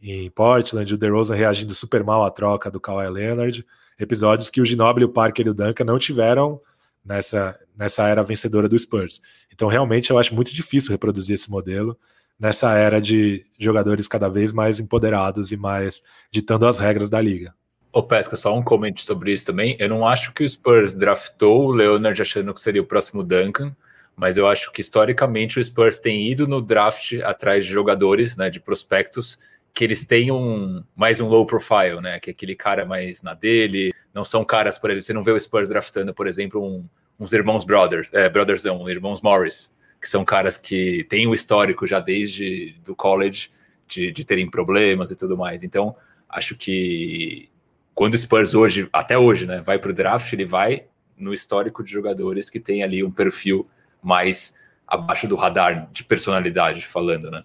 [0.00, 3.64] em Portland, o DeRozan reagindo super mal à troca do Kawhi Leonard.
[3.98, 6.60] Episódios que o Ginobili, o Parker e o Duncan não tiveram
[7.04, 9.20] nessa, nessa era vencedora do Spurs.
[9.52, 11.98] Então, realmente, eu acho muito difícil reproduzir esse modelo
[12.38, 17.54] nessa era de jogadores cada vez mais empoderados e mais ditando as regras da liga.
[17.96, 19.74] Ô, Pesca, só um comentário sobre isso também.
[19.78, 23.74] Eu não acho que o Spurs draftou o Leonard achando que seria o próximo Duncan,
[24.14, 28.50] mas eu acho que historicamente o Spurs tem ido no draft atrás de jogadores, né,
[28.50, 29.38] de prospectos,
[29.72, 33.94] que eles tenham mais um low profile, né, que é aquele cara mais na dele,
[34.12, 36.86] não são caras, por exemplo, você não vê o Spurs draftando, por exemplo, um,
[37.18, 41.86] uns irmãos Brothers, é, Brothers não, irmãos Morris, que são caras que têm o histórico
[41.86, 43.50] já desde do college
[43.88, 45.64] de, de terem problemas e tudo mais.
[45.64, 45.96] Então,
[46.28, 47.48] acho que
[47.96, 50.84] quando o Spurs hoje, até hoje, né, vai para o draft, ele vai
[51.16, 53.66] no histórico de jogadores que tem ali um perfil
[54.02, 54.54] mais
[54.86, 57.42] abaixo do radar de personalidade, falando, né?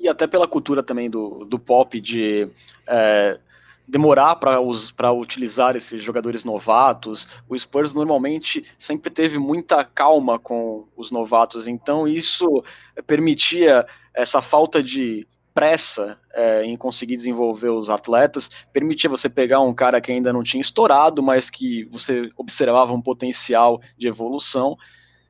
[0.00, 2.48] E até pela cultura também do, do pop de
[2.86, 3.40] é,
[3.86, 7.28] demorar para utilizar esses jogadores novatos.
[7.48, 12.62] O Spurs normalmente sempre teve muita calma com os novatos, então isso
[13.08, 15.26] permitia essa falta de
[15.58, 20.44] pressa é, em conseguir desenvolver os atletas, permitia você pegar um cara que ainda não
[20.44, 24.76] tinha estourado, mas que você observava um potencial de evolução.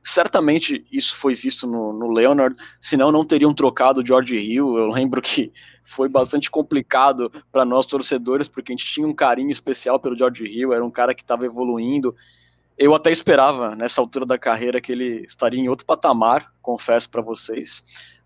[0.03, 4.77] Certamente isso foi visto no, no Leonard, senão não teriam trocado o George Hill.
[4.77, 5.51] Eu lembro que
[5.83, 10.45] foi bastante complicado para nós torcedores, porque a gente tinha um carinho especial pelo George
[10.45, 12.15] Hill, era um cara que estava evoluindo.
[12.77, 17.23] Eu até esperava, nessa altura da carreira, que ele estaria em outro patamar, confesso para
[17.23, 17.83] vocês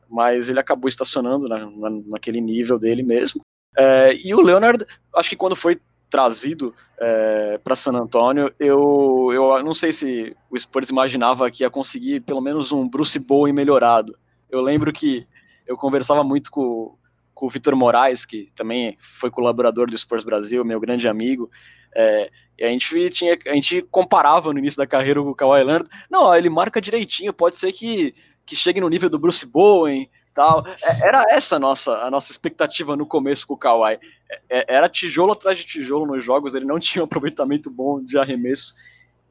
[0.09, 3.41] mas ele acabou estacionando na, na, naquele nível dele mesmo.
[3.77, 4.85] É, e o Leonard,
[5.15, 10.59] acho que quando foi trazido é, para San Antonio, eu, eu não sei se o
[10.59, 14.15] Spurs imaginava que ia conseguir pelo menos um Bruce Bowen melhorado.
[14.49, 15.25] Eu lembro que
[15.65, 16.95] eu conversava muito com,
[17.33, 21.49] com o Vitor Moraes, que também foi colaborador do Spurs Brasil, meu grande amigo,
[21.95, 25.89] é, e a gente tinha, a gente comparava no início da carreira o Kawhi Leonard,
[26.09, 28.13] não, ele marca direitinho, pode ser que
[28.45, 30.65] que chegue no nível do Bruce Bowen tal.
[30.67, 33.99] É, era essa a nossa, a nossa expectativa no começo com o Kawhi.
[34.29, 38.03] É, é, era tijolo atrás de tijolo nos jogos, ele não tinha um aproveitamento bom
[38.03, 38.73] de arremesso.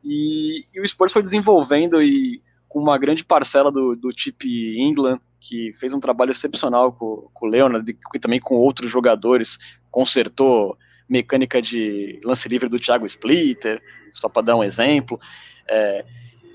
[0.04, 5.20] E, e o Spurs foi desenvolvendo e com uma grande parcela do, do Tip England,
[5.38, 9.58] que fez um trabalho excepcional com, com o Leonard e também com outros jogadores,
[9.90, 13.82] consertou mecânica de lance livre do Thiago Splitter,
[14.14, 15.20] só para dar um exemplo.
[15.68, 16.04] É,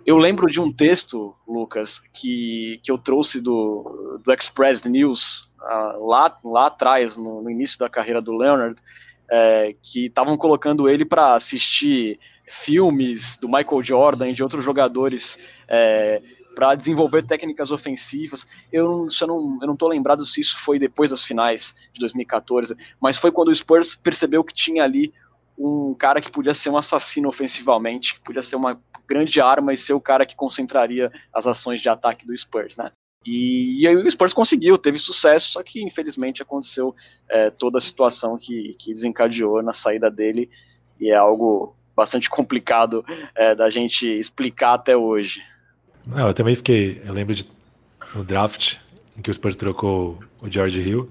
[0.08, 6.08] eu lembro de um texto, Lucas, que, que eu trouxe do, do Express News uh,
[6.08, 8.82] lá, lá atrás, no, no, início da carreira do Leonard,
[9.30, 12.18] é, que estavam colocando ele para assistir
[12.48, 16.22] filmes do Michael Jordan e de outros jogadores é,
[16.56, 18.48] para desenvolver técnicas ofensivas.
[18.72, 22.78] Eu, eu não, eu não tô lembrado se isso foi depois das finais de 2014,
[23.02, 25.14] mas foi quando o Spurs percebeu que tinha ali
[25.58, 29.78] um cara que podia ser um assassino ofensivamente, que podia ser uma grande arma e
[29.78, 32.92] ser o cara que concentraria as ações de ataque do Spurs, né?
[33.26, 36.96] E, e aí o Spurs conseguiu, teve sucesso, só que infelizmente aconteceu
[37.30, 40.50] é, toda a situação que, que desencadeou na saída dele,
[41.00, 43.04] e é algo bastante complicado
[43.36, 45.42] é, da gente explicar até hoje.
[46.16, 47.50] Eu também fiquei, eu lembro de
[48.16, 48.78] no draft
[49.18, 51.10] em que o Spurs trocou o George Hill,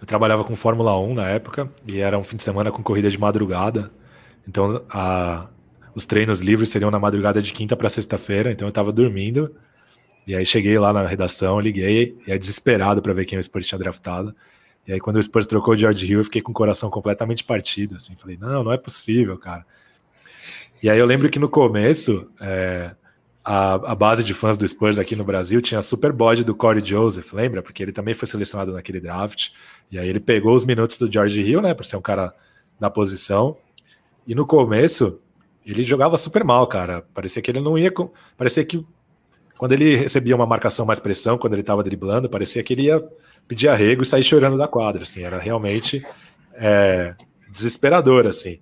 [0.00, 3.10] eu trabalhava com Fórmula 1 na época e era um fim de semana com corrida
[3.10, 3.90] de madrugada.
[4.48, 5.46] Então a,
[5.94, 8.50] os treinos livres seriam na madrugada de quinta para sexta-feira.
[8.50, 9.54] Então eu estava dormindo.
[10.26, 13.66] E aí cheguei lá na redação, liguei, e aí desesperado para ver quem o Spurs
[13.66, 14.34] tinha draftado.
[14.86, 17.44] E aí quando o Spurs trocou o George Hill, eu fiquei com o coração completamente
[17.44, 17.96] partido.
[17.96, 19.66] Assim, falei, não, não é possível, cara.
[20.82, 22.92] E aí eu lembro que no começo, é,
[23.44, 26.84] a, a, base de fãs do Spurs aqui no Brasil tinha super bode do Corey
[26.84, 27.62] Joseph, lembra?
[27.62, 29.50] Porque ele também foi selecionado naquele draft.
[29.90, 31.72] E aí ele pegou os minutos do George Hill, né?
[31.72, 32.34] Por ser um cara
[32.78, 33.56] da posição.
[34.26, 35.18] E no começo,
[35.64, 37.02] ele jogava super mal, cara.
[37.14, 37.92] Parecia que ele não ia.
[38.36, 38.84] Parecia que
[39.56, 43.02] quando ele recebia uma marcação mais pressão, quando ele estava driblando, parecia que ele ia
[43.48, 45.02] pedir arrego e sair chorando da quadra.
[45.02, 46.06] Assim, era realmente
[46.54, 47.14] é,
[47.50, 48.58] desesperador, assim.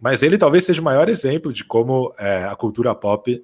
[0.00, 3.42] Mas ele talvez seja o maior exemplo de como é, a cultura pop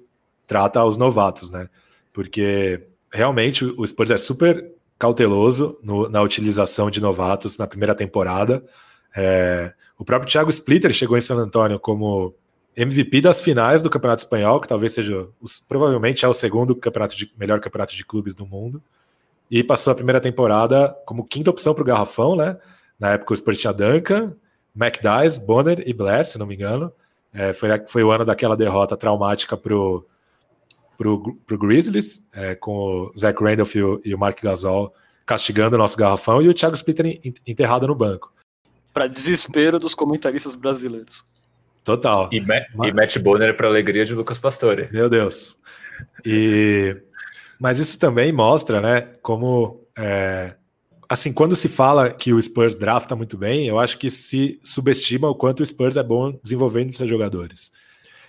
[0.51, 1.69] trata os novatos, né?
[2.11, 8.61] Porque realmente o Spurs é super cauteloso no, na utilização de novatos na primeira temporada.
[9.15, 12.35] É, o próprio Thiago Splitter chegou em San Antonio como
[12.75, 17.15] MVP das finais do Campeonato Espanhol, que talvez seja, os, provavelmente é o segundo campeonato
[17.15, 18.83] de, melhor campeonato de clubes do mundo,
[19.49, 22.57] e passou a primeira temporada como quinta opção para o Garrafão, né?
[22.99, 24.35] Na época o Spurs tinha Duncan,
[24.75, 26.91] McDyess, Bonner e Blair, se não me engano.
[27.33, 29.73] É, foi, foi o ano daquela derrota traumática para
[31.01, 34.93] pro, pro Grizzlies, é, com o Zach Randolph e o, e o Mark Gasol
[35.25, 38.31] castigando o nosso garrafão e o Thiago Splitter enterrado no banco.
[38.93, 41.25] Para desespero dos comentaristas brasileiros.
[41.83, 42.29] Total.
[42.31, 42.89] E, Ma Mas...
[42.89, 44.89] e Matt Bonner para alegria de Lucas Pastore.
[44.91, 45.57] Meu Deus.
[46.23, 46.95] E
[47.59, 50.55] mas isso também mostra, né, como é,
[51.07, 55.29] assim, quando se fala que o Spurs drafta muito bem, eu acho que se subestima
[55.29, 57.71] o quanto o Spurs é bom desenvolvendo seus jogadores.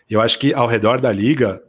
[0.09, 1.63] Eu acho que ao redor da liga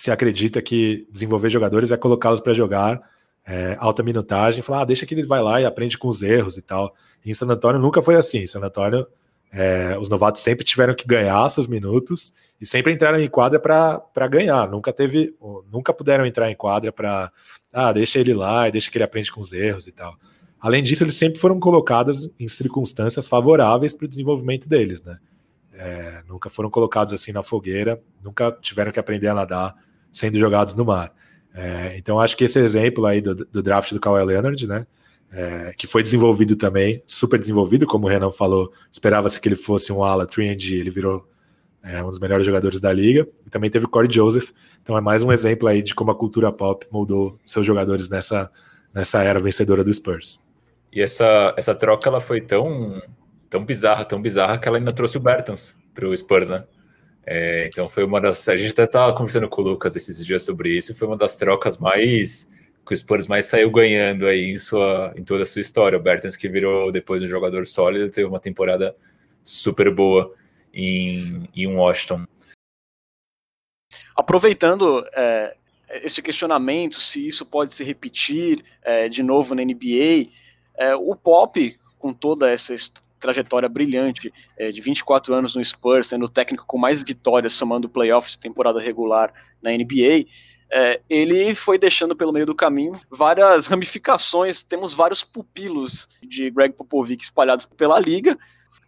[0.00, 3.02] se acredita que desenvolver jogadores é colocá-los para jogar
[3.46, 6.56] é, alta minutagem, falar, ah, deixa que ele vai lá e aprende com os erros
[6.56, 6.94] e tal.
[7.22, 8.38] E em San Antonio nunca foi assim.
[8.38, 9.06] Em San Antonio,
[9.52, 14.26] é, os novatos sempre tiveram que ganhar seus minutos e sempre entraram em quadra para
[14.26, 14.70] ganhar.
[14.70, 15.36] Nunca teve,
[15.70, 17.30] nunca puderam entrar em quadra para,
[17.70, 20.16] ah, deixa ele lá e deixa que ele aprende com os erros e tal.
[20.58, 25.18] Além disso, eles sempre foram colocados em circunstâncias favoráveis para o desenvolvimento deles, né?
[25.74, 30.74] É, nunca foram colocados assim na fogueira, nunca tiveram que aprender a nadar sendo jogados
[30.74, 31.12] no mar.
[31.54, 34.86] É, então, acho que esse exemplo aí do, do draft do Kawhi Leonard, né?
[35.32, 39.92] É, que foi desenvolvido também, super desenvolvido, como o Renan falou, esperava-se que ele fosse
[39.92, 41.28] um ala 3 ele virou
[41.84, 43.28] é, um dos melhores jogadores da liga.
[43.46, 44.50] E também teve o Corey Joseph,
[44.82, 48.50] então é mais um exemplo aí de como a cultura pop moldou seus jogadores nessa,
[48.92, 50.40] nessa era vencedora do Spurs.
[50.92, 53.00] E essa, essa troca ela foi tão,
[53.48, 56.64] tão bizarra, tão bizarra, que ela ainda trouxe o Bertans para o Spurs, né?
[57.26, 58.48] É, então foi uma das.
[58.48, 61.36] A gente até estava conversando com o Lucas esses dias sobre isso, foi uma das
[61.36, 62.48] trocas mais.
[62.86, 65.98] que o Spurs mais saiu ganhando aí em, sua, em toda a sua história.
[65.98, 68.96] O Bertens, que virou depois um jogador sólido, teve uma temporada
[69.44, 70.34] super boa
[70.72, 72.24] em, em Washington.
[74.16, 75.56] Aproveitando é,
[75.90, 80.30] esse questionamento, se isso pode se repetir é, de novo na NBA,
[80.76, 82.74] é, o Pop, com toda essa
[83.20, 87.88] trajetória brilhante é, de 24 anos no Spurs, sendo o técnico com mais vitórias somando
[87.88, 90.26] playoffs e temporada regular na NBA,
[90.72, 94.62] é, ele foi deixando pelo meio do caminho várias ramificações.
[94.62, 98.38] Temos vários pupilos de Greg Popovich espalhados pela liga.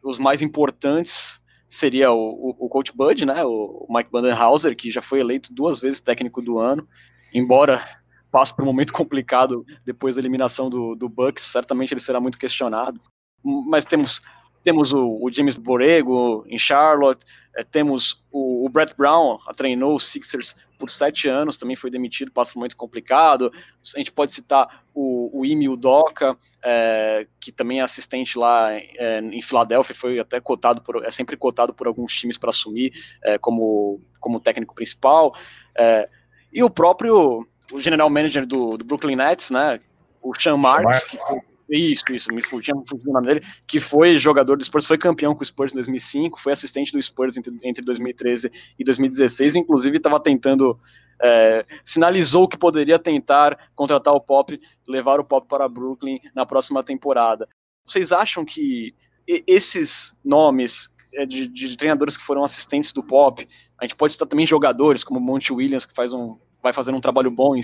[0.03, 5.03] Os mais importantes seria o, o, o coach Bud, né, o Mike Budenhauser, que já
[5.03, 6.87] foi eleito duas vezes técnico do ano,
[7.33, 7.83] embora
[8.31, 12.39] passe por um momento complicado depois da eliminação do, do Bucks, certamente ele será muito
[12.39, 13.01] questionado
[13.43, 14.23] mas temos
[14.63, 17.25] temos o, o James Borrego em Charlotte,
[17.57, 22.33] é, temos o, o, Brett Brown, treinou os Sixers por sete anos, também foi demitido,
[22.33, 23.53] passa por muito complicado.
[23.95, 29.21] A gente pode citar o, o Imi Udoka, é, que também é assistente lá é,
[29.21, 33.39] em Filadélfia, foi até cotado por, é sempre cotado por alguns times para assumir é,
[33.39, 35.35] como, como técnico principal.
[35.77, 36.09] É,
[36.53, 39.81] e o próprio o general manager do, do Brooklyn Nets, né,
[40.21, 41.41] o Sean Marks, que foi
[41.77, 44.99] isso, isso, me fugia, me fugia o nome dele, que foi jogador do Spurs, foi
[44.99, 49.57] campeão com o Spurs em 2005, foi assistente do Spurs entre, entre 2013 e 2016,
[49.57, 50.79] inclusive estava tentando,
[51.21, 56.83] é, sinalizou que poderia tentar contratar o Pop, levar o Pop para Brooklyn na próxima
[56.83, 57.49] temporada.
[57.87, 58.95] Vocês acham que
[59.27, 63.47] esses nomes é, de, de treinadores que foram assistentes do Pop,
[63.79, 67.01] a gente pode citar também jogadores como Monty Williams, que faz um vai fazendo um
[67.01, 67.61] trabalho bom em,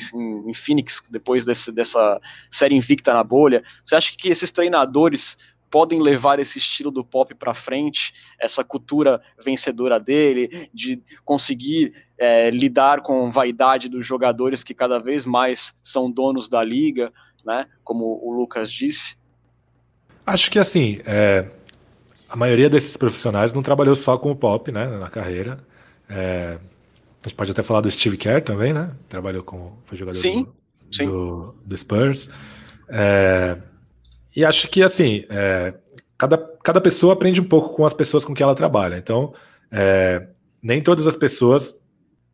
[0.46, 3.62] em Phoenix depois desse, dessa série invicta na bolha.
[3.86, 5.36] Você acha que esses treinadores
[5.70, 12.50] podem levar esse estilo do pop para frente, essa cultura vencedora dele, de conseguir é,
[12.50, 17.12] lidar com vaidade dos jogadores que cada vez mais são donos da liga,
[17.44, 17.66] né?
[17.84, 19.16] Como o Lucas disse.
[20.26, 21.48] Acho que assim, é,
[22.28, 25.58] a maioria desses profissionais não trabalhou só com o pop, né, na carreira.
[26.08, 26.58] É,
[27.28, 28.92] gente pode até falar do Steve Kerr também, né?
[29.08, 29.78] Trabalhou com.
[29.84, 31.06] Foi jogador sim, do, sim.
[31.06, 32.28] do, do Spurs.
[32.88, 33.58] É,
[34.34, 35.74] e acho que, assim, é,
[36.16, 38.96] cada, cada pessoa aprende um pouco com as pessoas com que ela trabalha.
[38.96, 39.34] Então,
[39.70, 40.28] é,
[40.62, 41.78] nem todas as pessoas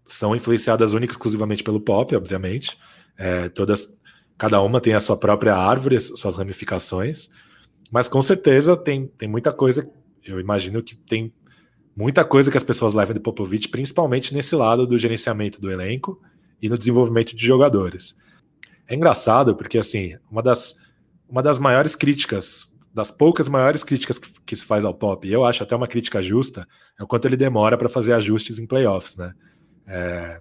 [0.07, 2.79] são influenciadas única e exclusivamente pelo pop, obviamente.
[3.17, 3.93] É, todas,
[4.39, 7.29] cada uma tem a sua própria árvore, suas ramificações.
[7.91, 9.89] Mas com certeza tem, tem muita coisa.
[10.25, 11.33] Eu imagino que tem
[11.97, 16.21] muita coisa que as pessoas levam de Popovich, principalmente nesse lado do gerenciamento do elenco
[16.61, 18.17] e no desenvolvimento de jogadores.
[18.87, 20.75] É engraçado porque, assim, uma das,
[21.29, 25.33] uma das maiores críticas, das poucas maiores críticas que, que se faz ao Pop, e
[25.33, 26.67] eu acho até uma crítica justa,
[26.99, 29.33] é o quanto ele demora para fazer ajustes em playoffs, né?
[29.87, 30.41] É,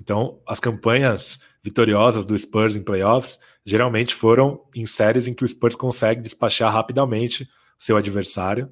[0.00, 5.48] então, as campanhas vitoriosas do Spurs em playoffs geralmente foram em séries em que o
[5.48, 8.70] Spurs consegue despachar rapidamente seu adversário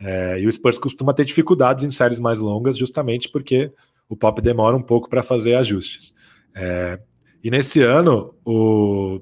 [0.00, 3.70] é, e o Spurs costuma ter dificuldades em séries mais longas, justamente porque
[4.08, 6.14] o Pop demora um pouco para fazer ajustes.
[6.54, 6.98] É,
[7.44, 9.20] e nesse ano, o,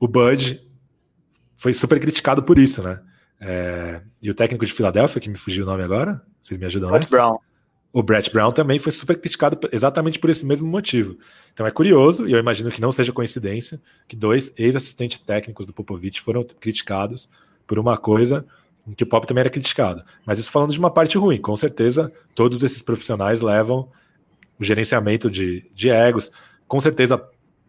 [0.00, 0.60] o Bud
[1.56, 3.00] foi super criticado por isso, né?
[3.40, 6.90] É, e o técnico de Filadélfia, que me fugiu o nome agora, vocês me ajudam
[6.90, 7.38] Brett Brown.
[7.92, 11.16] o Brett Brown também foi super criticado exatamente por esse mesmo motivo.
[11.52, 15.72] Então é curioso, e eu imagino que não seja coincidência, que dois ex-assistentes técnicos do
[15.72, 17.28] Popovich foram criticados
[17.66, 18.44] por uma coisa
[18.86, 20.02] em que o Pop também era criticado.
[20.26, 23.88] Mas isso falando de uma parte ruim, com certeza todos esses profissionais levam
[24.58, 26.30] o gerenciamento de, de egos,
[26.66, 27.22] com certeza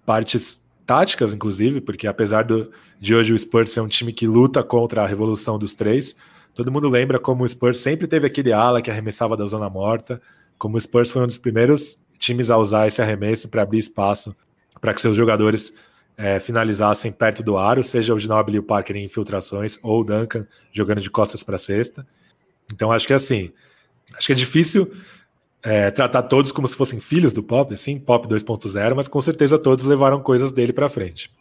[0.05, 4.64] partes táticas, inclusive, porque apesar do, de hoje o Spurs ser um time que luta
[4.64, 6.16] contra a revolução dos três,
[6.53, 10.22] Todo mundo lembra como o Spurs sempre teve aquele ala que arremessava da zona morta,
[10.57, 14.36] como o Spurs foi um dos primeiros times a usar esse arremesso para abrir espaço
[14.80, 15.74] para que seus jogadores
[16.18, 20.03] é, finalizassem perto do aro, seja o Ginobili e o Parker em infiltrações, ou o
[20.03, 22.05] Duncan jogando de costas para a cesta.
[22.72, 23.51] Então acho que assim,
[24.16, 24.91] acho que é difícil
[25.61, 29.57] é, tratar todos como se fossem filhos do Pop, assim, Pop 2.0, mas com certeza
[29.57, 31.32] todos levaram coisas dele para frente.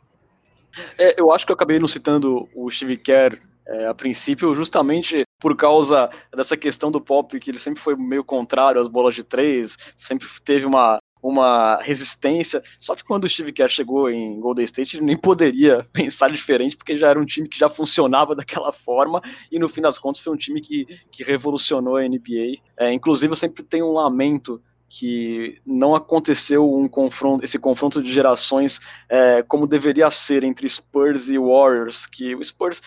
[0.98, 5.24] É, eu acho que eu acabei não citando o Steve Kerr é, a princípio, justamente
[5.40, 9.24] por causa dessa questão do pop, que ele sempre foi meio contrário às bolas de
[9.24, 12.62] três, sempre teve uma, uma resistência.
[12.80, 16.76] Só que quando o Steve Kerr chegou em Golden State, ele nem poderia pensar diferente,
[16.76, 20.20] porque já era um time que já funcionava daquela forma, e no fim das contas
[20.20, 22.58] foi um time que, que revolucionou a NBA.
[22.76, 24.60] É, inclusive, eu sempre tenho um lamento
[24.94, 31.30] que não aconteceu um confronto, esse confronto de gerações é, como deveria ser entre Spurs
[31.30, 32.82] e Warriors, que o Spurs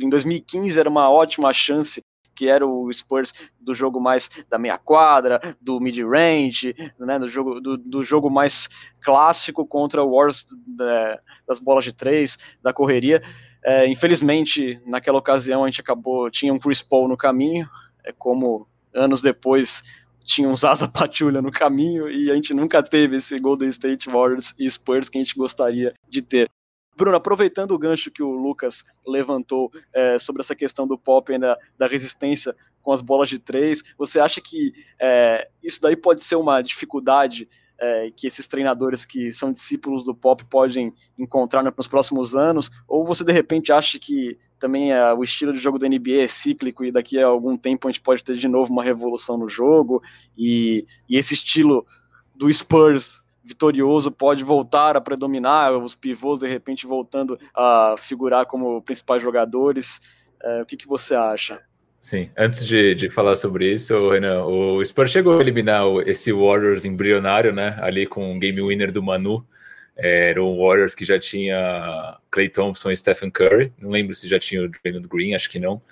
[0.00, 2.02] em 2015 era uma ótima chance
[2.40, 7.60] que era o Spurs do jogo mais da meia quadra, do mid-range, né, do, jogo,
[7.60, 8.66] do, do, jogo mais
[9.02, 13.22] clássico contra o Warriors da, das bolas de três, da correria.
[13.62, 17.68] É, infelizmente, naquela ocasião a gente acabou, tinha um Chris Paul no caminho,
[18.02, 19.82] é como anos depois
[20.24, 24.54] tinha uns asa patulha no caminho e a gente nunca teve esse Golden State Warriors
[24.58, 26.50] e Spurs que a gente gostaria de ter.
[26.96, 31.38] Bruno, aproveitando o gancho que o Lucas levantou é, sobre essa questão do pop e
[31.38, 36.22] da, da, resistência com as bolas de três, você acha que é, isso daí pode
[36.22, 41.88] ser uma dificuldade é, que esses treinadores que são discípulos do pop podem encontrar nos
[41.88, 42.70] próximos anos?
[42.86, 46.28] Ou você de repente acha que também é, o estilo de jogo da NBA é
[46.28, 49.48] cíclico e daqui a algum tempo a gente pode ter de novo uma revolução no
[49.48, 50.02] jogo
[50.36, 51.86] e, e esse estilo
[52.34, 58.82] do Spurs vitorioso pode voltar a predominar, os pivôs de repente voltando a figurar como
[58.82, 60.00] principais jogadores.
[60.42, 61.60] É, o que, que você acha?
[62.00, 66.86] Sim, antes de, de falar sobre isso, Renan, o Spurs chegou a eliminar esse Warriors
[66.86, 67.76] embrionário, né?
[67.80, 69.46] Ali com o game winner do Manu.
[69.94, 73.70] Era um Warriors que já tinha Clay Thompson e Stephen Curry.
[73.78, 75.82] Não lembro se já tinha o Draymond Green, acho que não.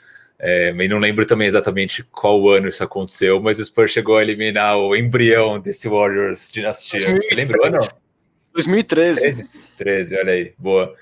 [0.40, 4.22] É, mas não lembro também exatamente qual ano isso aconteceu, mas o Spurs chegou a
[4.22, 7.16] eliminar o embrião desse Warriors dinastia.
[7.16, 7.78] Você lembra o ano?
[8.54, 9.20] 2013.
[9.20, 10.94] 13, 13, olha aí, boa.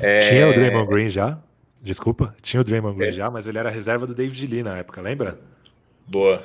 [0.00, 0.18] É...
[0.18, 1.40] Tinha o Draymond Green já?
[1.82, 3.12] Desculpa, tinha o Draymond Green é.
[3.12, 5.40] já, mas ele era reserva do David Lee na época, lembra?
[6.06, 6.44] Boa.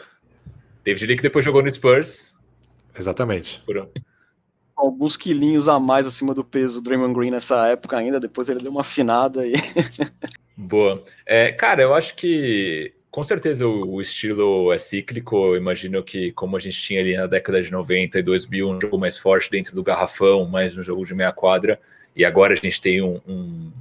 [0.83, 2.35] David Lee que depois jogou no Spurs.
[2.97, 3.61] Exatamente.
[3.63, 3.89] Por...
[4.75, 8.61] Alguns quilinhos a mais acima do peso do Draymond Green nessa época ainda, depois ele
[8.61, 9.53] deu uma afinada e...
[10.55, 11.01] Boa.
[11.25, 15.35] É, cara, eu acho que com certeza o, estilo é cíclico.
[15.35, 18.81] Eu imagino que, como a gente tinha ali na década de 90 e 2000, um
[18.81, 21.79] jogo mais forte dentro do garrafão, mais um jogo de meia quadra,
[22.15, 23.71] e agora a gente tem um, um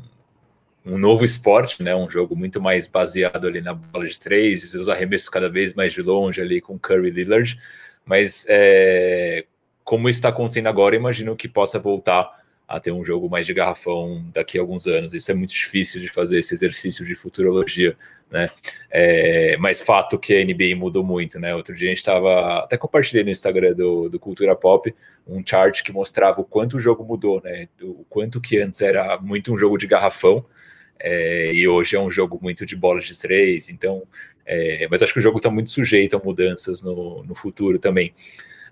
[0.85, 1.95] um novo esporte, né?
[1.95, 5.93] Um jogo muito mais baseado ali na bola de três, os arremessos cada vez mais
[5.93, 7.59] de longe ali com Curry Lillard.
[8.05, 9.45] Mas é,
[9.85, 12.42] como está acontecendo agora, imagino que possa voltar
[12.73, 15.13] a ter um jogo mais de garrafão daqui a alguns anos.
[15.13, 17.95] Isso é muito difícil de fazer esse exercício de futurologia,
[18.31, 18.49] né?
[18.91, 21.55] É, mas fato que a NBA mudou muito, né?
[21.55, 24.93] Outro dia a gente estava até compartilhei no Instagram do, do Cultura Pop
[25.27, 27.69] um chart que mostrava o quanto o jogo mudou, né?
[27.83, 30.43] O quanto que antes era muito um jogo de garrafão
[30.99, 34.03] é, e hoje é um jogo muito de bola de três, então.
[34.47, 38.15] É, mas acho que o jogo está muito sujeito a mudanças no, no futuro também.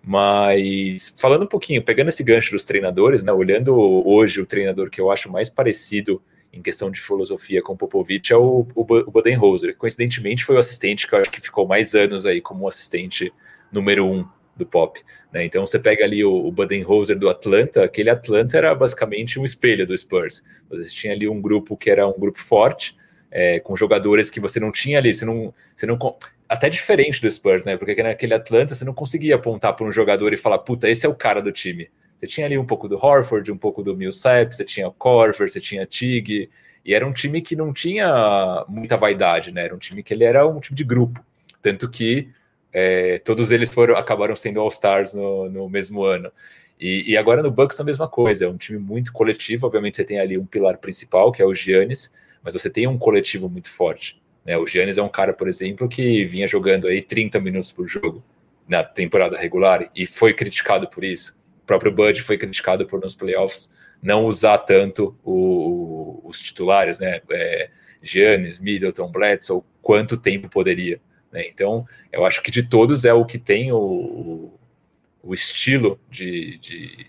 [0.02, 5.00] Mas falando um pouquinho, pegando esse gancho dos treinadores, né, olhando hoje o treinador que
[5.00, 6.22] eu acho mais parecido
[6.52, 10.58] em questão de filosofia com Popovich é o, o, o Budenholzer, que coincidentemente foi o
[10.58, 13.32] assistente que eu acho que ficou mais anos aí como assistente
[13.70, 14.26] número um
[14.56, 15.00] do pop.
[15.32, 15.44] Né?
[15.44, 19.86] Então você pega ali o, o Budenholzer do Atlanta, aquele Atlanta era basicamente um espelho
[19.86, 20.42] do Spurs.
[20.68, 22.96] Você tinha ali um grupo que era um grupo forte,
[23.30, 25.96] é, com jogadores que você não tinha ali, você não, você não
[26.50, 27.76] até diferente do Spurs, né?
[27.76, 31.08] Porque naquele Atlanta você não conseguia apontar para um jogador e falar, puta, esse é
[31.08, 31.88] o cara do time.
[32.18, 35.60] Você tinha ali um pouco do Horford, um pouco do Millsap, você tinha Corver, você
[35.60, 36.50] tinha Tig,
[36.84, 39.64] e era um time que não tinha muita vaidade, né?
[39.64, 41.24] Era um time que ele era um time de grupo,
[41.62, 42.28] tanto que
[42.72, 46.32] é, todos eles foram acabaram sendo All-Stars no, no, mesmo ano.
[46.80, 49.66] E, e, agora no Bucks a mesma coisa, é um time muito coletivo.
[49.66, 52.10] Obviamente você tem ali um pilar principal, que é o Giannis,
[52.42, 54.19] mas você tem um coletivo muito forte.
[54.44, 54.56] Né?
[54.56, 58.22] O Giannis é um cara, por exemplo, que vinha jogando aí 30 minutos por jogo.
[58.68, 61.36] na temporada regular e foi criticado por isso.
[61.62, 63.72] O próprio Bud foi criticado por nos playoffs
[64.02, 67.20] não usar tanto o, os titulares, né?
[67.30, 67.70] É,
[68.02, 71.00] Giannis, Middleton, Bledsoe, quanto tempo poderia.
[71.30, 71.46] Né?
[71.46, 74.52] Então, eu acho que de todos é o que tem o,
[75.22, 77.06] o estilo de, de,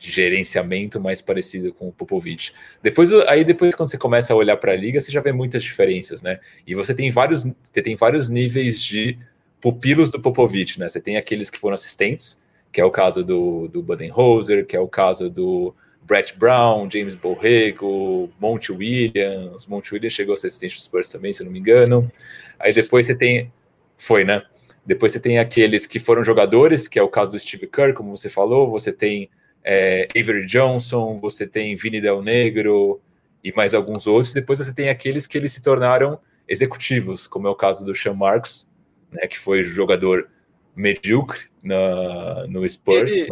[0.00, 2.52] de, gerenciamento mais parecido com o Popovich.
[2.82, 5.62] Depois, aí depois quando você começa a olhar para a liga, você já vê muitas
[5.62, 6.40] diferenças, né?
[6.66, 9.18] E você tem vários, você tem vários níveis de
[9.60, 10.88] pupilos do Popovich, né?
[10.88, 12.40] Você tem aqueles que foram assistentes,
[12.72, 17.14] que é o caso do, do Budenholzer, que é o caso do Brett Brown, James
[17.14, 19.66] Borrego, Monte Williams.
[19.66, 22.10] Monte Williams chegou a ser assistente dos Spurs também, se eu não me engano.
[22.58, 23.52] Aí depois você tem.
[23.96, 24.42] Foi, né?
[24.84, 28.16] Depois você tem aqueles que foram jogadores, que é o caso do Steve Kerr, como
[28.16, 28.70] você falou.
[28.70, 29.28] Você tem
[29.64, 33.00] é, Avery Johnson, você tem Vini Del Negro
[33.42, 34.32] e mais alguns outros.
[34.32, 38.14] Depois você tem aqueles que eles se tornaram executivos, como é o caso do Sean
[38.14, 38.68] Marks,
[39.10, 40.28] né, que foi jogador
[40.74, 43.12] medíocre na, no Spurs.
[43.12, 43.28] Ele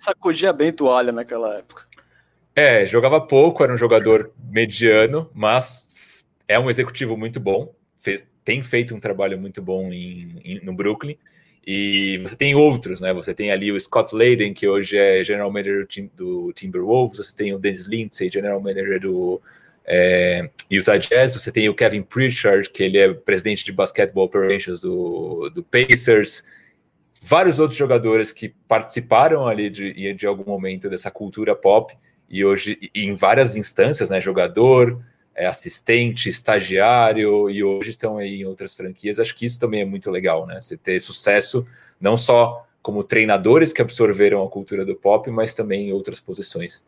[0.00, 1.86] sacudia bem toalha naquela época.
[2.54, 7.74] É, jogava pouco, era um jogador mediano, mas é um executivo muito bom.
[7.98, 11.16] Fez, tem feito um trabalho muito bom em, em, no Brooklyn.
[11.66, 13.12] E você tem outros, né?
[13.12, 17.18] Você tem ali o Scott Layden, que hoje é general manager do Timberwolves.
[17.18, 19.40] Você tem o Dennis Lindsay, general manager do
[19.84, 21.34] é, Utah Jazz.
[21.34, 26.44] Você tem o Kevin Pritchard, que ele é presidente de Basketball Operations do, do Pacers
[27.22, 31.96] vários outros jogadores que participaram ali de, de algum momento dessa cultura pop
[32.28, 35.04] e hoje em várias instâncias, né, jogador,
[35.34, 39.18] é, assistente, estagiário e hoje estão aí em outras franquias.
[39.18, 40.60] Acho que isso também é muito legal, né?
[40.60, 41.66] Você ter sucesso
[42.00, 46.84] não só como treinadores que absorveram a cultura do pop, mas também em outras posições.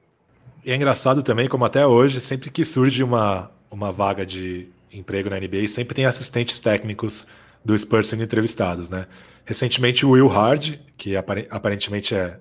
[0.64, 5.28] E é engraçado também como até hoje, sempre que surge uma, uma vaga de emprego
[5.28, 7.26] na NBA, sempre tem assistentes técnicos
[7.64, 9.06] do Spurs sendo entrevistados, né?
[9.44, 12.38] Recentemente o Will Hard, que aparentemente é,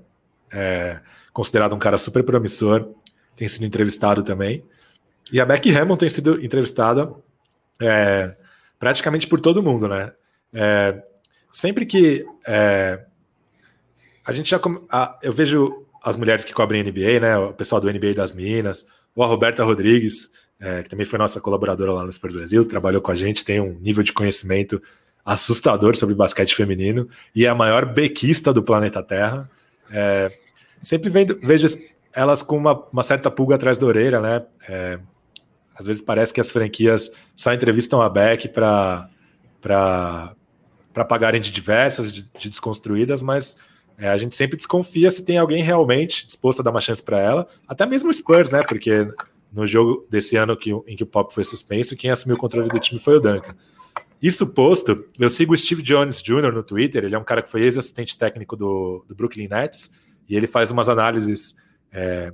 [0.52, 0.99] é
[1.34, 2.89] considerado um cara super promissor,
[3.36, 4.64] tem sido entrevistado também.
[5.32, 7.13] E a Becky Hammond tem sido entrevistada
[7.79, 8.36] é,
[8.77, 10.11] praticamente por todo mundo, né?
[10.53, 11.01] É,
[11.51, 13.03] sempre que é,
[14.25, 14.59] a gente já
[14.91, 17.38] a, eu vejo as mulheres que cobrem NBA, né?
[17.38, 20.29] O pessoal do NBA das Minas, ou a Roberta Rodrigues,
[20.59, 23.59] é, que também foi nossa colaboradora lá no Super Brasil, trabalhou com a gente, tem
[23.59, 24.82] um nível de conhecimento
[25.23, 29.49] assustador sobre basquete feminino e é a maior bequista do planeta Terra.
[29.91, 30.32] É,
[30.82, 31.67] sempre vendo, vejo
[32.13, 34.43] elas com uma, uma, certa pulga atrás da orelha, né?
[35.82, 39.09] Às vezes parece que as franquias só entrevistam a Beck para
[41.09, 43.57] pagarem de diversas, de, de desconstruídas, mas
[43.97, 47.19] é, a gente sempre desconfia se tem alguém realmente disposto a dar uma chance para
[47.19, 48.61] ela, até mesmo o Spurs, né?
[48.61, 49.11] Porque
[49.51, 52.69] no jogo desse ano que, em que o Pop foi suspenso, quem assumiu o controle
[52.69, 53.55] do time foi o Duncan.
[54.21, 56.53] Isso posto, eu sigo o Steve Jones Jr.
[56.53, 59.91] no Twitter, ele é um cara que foi ex-assistente técnico do, do Brooklyn Nets,
[60.29, 61.55] e ele faz umas análises
[61.91, 62.32] é,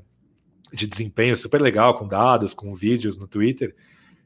[0.73, 3.75] de desempenho super legal, com dados, com vídeos no Twitter.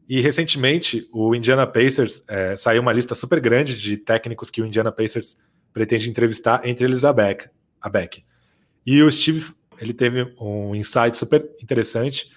[0.08, 4.66] E recentemente o Indiana Pacers é, saiu uma lista super grande de técnicos que o
[4.66, 5.38] Indiana Pacers
[5.74, 7.50] pretende entrevistar, entre eles a Beck.
[7.82, 8.24] A Beck.
[8.86, 12.30] E o Steve ele teve um insight super interessante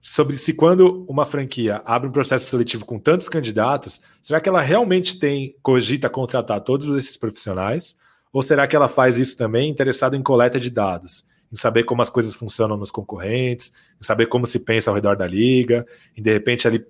[0.00, 4.62] sobre se quando uma franquia abre um processo seletivo com tantos candidatos, será que ela
[4.62, 7.96] realmente tem cogita contratar todos esses profissionais?
[8.32, 12.02] Ou será que ela faz isso também interessado em coleta de dados, em saber como
[12.02, 15.86] as coisas funcionam nos concorrentes, em saber como se pensa ao redor da liga,
[16.16, 16.84] em de repente ali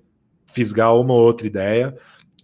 [0.52, 1.96] fisgar uma ou outra ideia?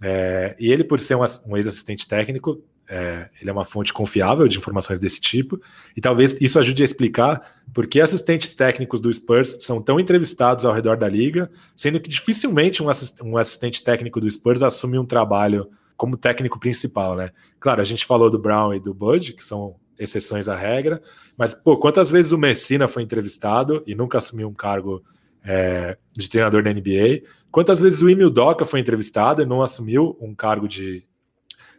[0.03, 4.47] É, e ele, por ser um, um ex-assistente técnico, é, ele é uma fonte confiável
[4.47, 5.61] de informações desse tipo,
[5.97, 10.67] e talvez isso ajude a explicar por que assistentes técnicos do Spurs são tão entrevistados
[10.67, 14.99] ao redor da liga, sendo que dificilmente um, assist um assistente técnico do Spurs assume
[14.99, 17.31] um trabalho como técnico principal, né?
[17.59, 21.03] Claro, a gente falou do Brown e do Bud, que são exceções à regra,
[21.37, 25.03] mas, pô, quantas vezes o Messina foi entrevistado e nunca assumiu um cargo
[25.45, 27.23] é, de treinador da NBA?
[27.51, 31.05] Quantas vezes o Emil Doca foi entrevistado e não assumiu um cargo de,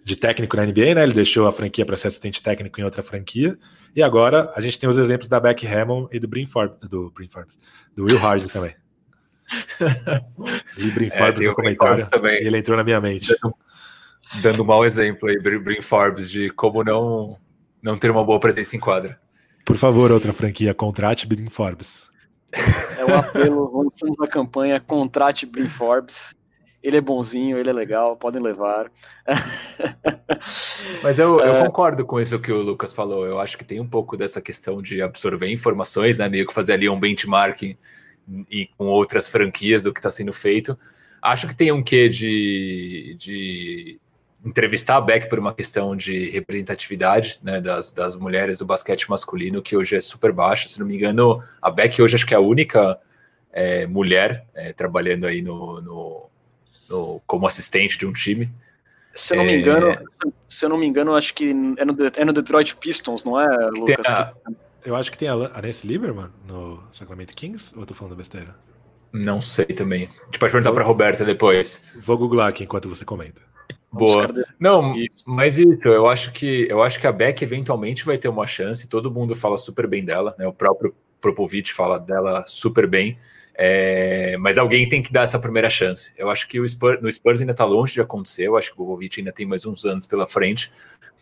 [0.03, 1.03] de técnico na NBA, né?
[1.03, 3.57] Ele deixou a franquia para ser assistente técnico em outra franquia.
[3.95, 7.11] E agora a gente tem os exemplos da Beck Hammond e do Brin Forbes, do
[7.11, 7.59] Brin Forbes,
[7.95, 8.75] do Will Hardy também.
[10.77, 12.09] e Brin é, Forbes é, no comentário.
[12.09, 12.45] Também.
[12.45, 13.33] ele entrou na minha mente
[14.41, 17.37] dando um mau exemplo aí, Brin Forbes, de como não,
[17.85, 19.19] não ter uma boa presença em quadra.
[19.63, 22.09] Por favor, outra franquia, contrate Brin Forbes.
[22.97, 26.35] É o apelo, vamos na campanha, contrate Brin Forbes.
[26.81, 28.91] Ele é bonzinho, ele é legal, podem levar.
[31.03, 31.65] Mas eu, eu é...
[31.65, 33.25] concordo com isso que o Lucas falou.
[33.25, 36.27] Eu acho que tem um pouco dessa questão de absorver informações, né?
[36.27, 37.77] Meio que fazer ali um benchmarking
[38.49, 40.77] e com outras franquias do que está sendo feito.
[41.21, 43.99] Acho que tem um quê de, de
[44.45, 49.61] entrevistar a Beck por uma questão de representatividade né, das, das mulheres do basquete masculino,
[49.61, 50.67] que hoje é super baixa.
[50.67, 52.99] Se não me engano, a Beck hoje acho que é a única
[53.51, 56.29] é, mulher é, trabalhando aí no, no,
[56.87, 58.51] no, como assistente de um time.
[59.15, 59.57] Se eu não me é.
[59.57, 59.97] engano,
[60.47, 63.47] se eu não me engano, acho que é no, é no Detroit Pistons, não é,
[63.71, 64.05] Lucas?
[64.05, 64.33] A...
[64.85, 68.15] Eu acho que tem a, a Nancy Lieberman no Sacramento Kings, ou eu tô falando
[68.15, 68.55] besteira?
[69.11, 70.03] Não sei também.
[70.03, 71.83] A gente pode perguntar para Roberta depois.
[72.03, 73.41] Vou googlar aqui enquanto você comenta.
[73.91, 74.27] Boa.
[74.59, 74.93] Não,
[75.25, 78.89] mas isso, eu acho que eu acho que a Beck eventualmente vai ter uma chance.
[78.89, 80.45] Todo mundo fala super bem dela, né?
[80.45, 83.17] O próprio Propovic fala dela super bem.
[83.57, 86.13] É, mas alguém tem que dar essa primeira chance.
[86.17, 88.47] Eu acho que o Spurs, no Spurs ainda está longe de acontecer.
[88.47, 90.71] Eu acho que o Popovich ainda tem mais uns anos pela frente.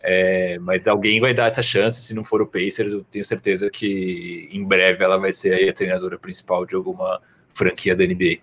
[0.02, 2.02] É, mas alguém vai dar essa chance.
[2.02, 5.74] Se não for o Pacers, eu tenho certeza que em breve ela vai ser a
[5.74, 7.22] treinadora principal de alguma
[7.54, 8.40] franquia da NBA.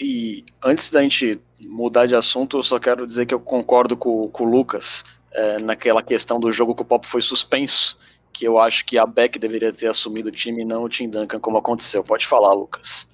[0.00, 4.28] E antes da gente mudar de assunto, eu só quero dizer que eu concordo com,
[4.28, 7.98] com o Lucas é, naquela questão do jogo que o Pop foi suspenso,
[8.32, 11.10] que eu acho que a Beck deveria ter assumido o time e não o Tim
[11.10, 12.02] Duncan, como aconteceu.
[12.02, 13.06] Pode falar, Lucas.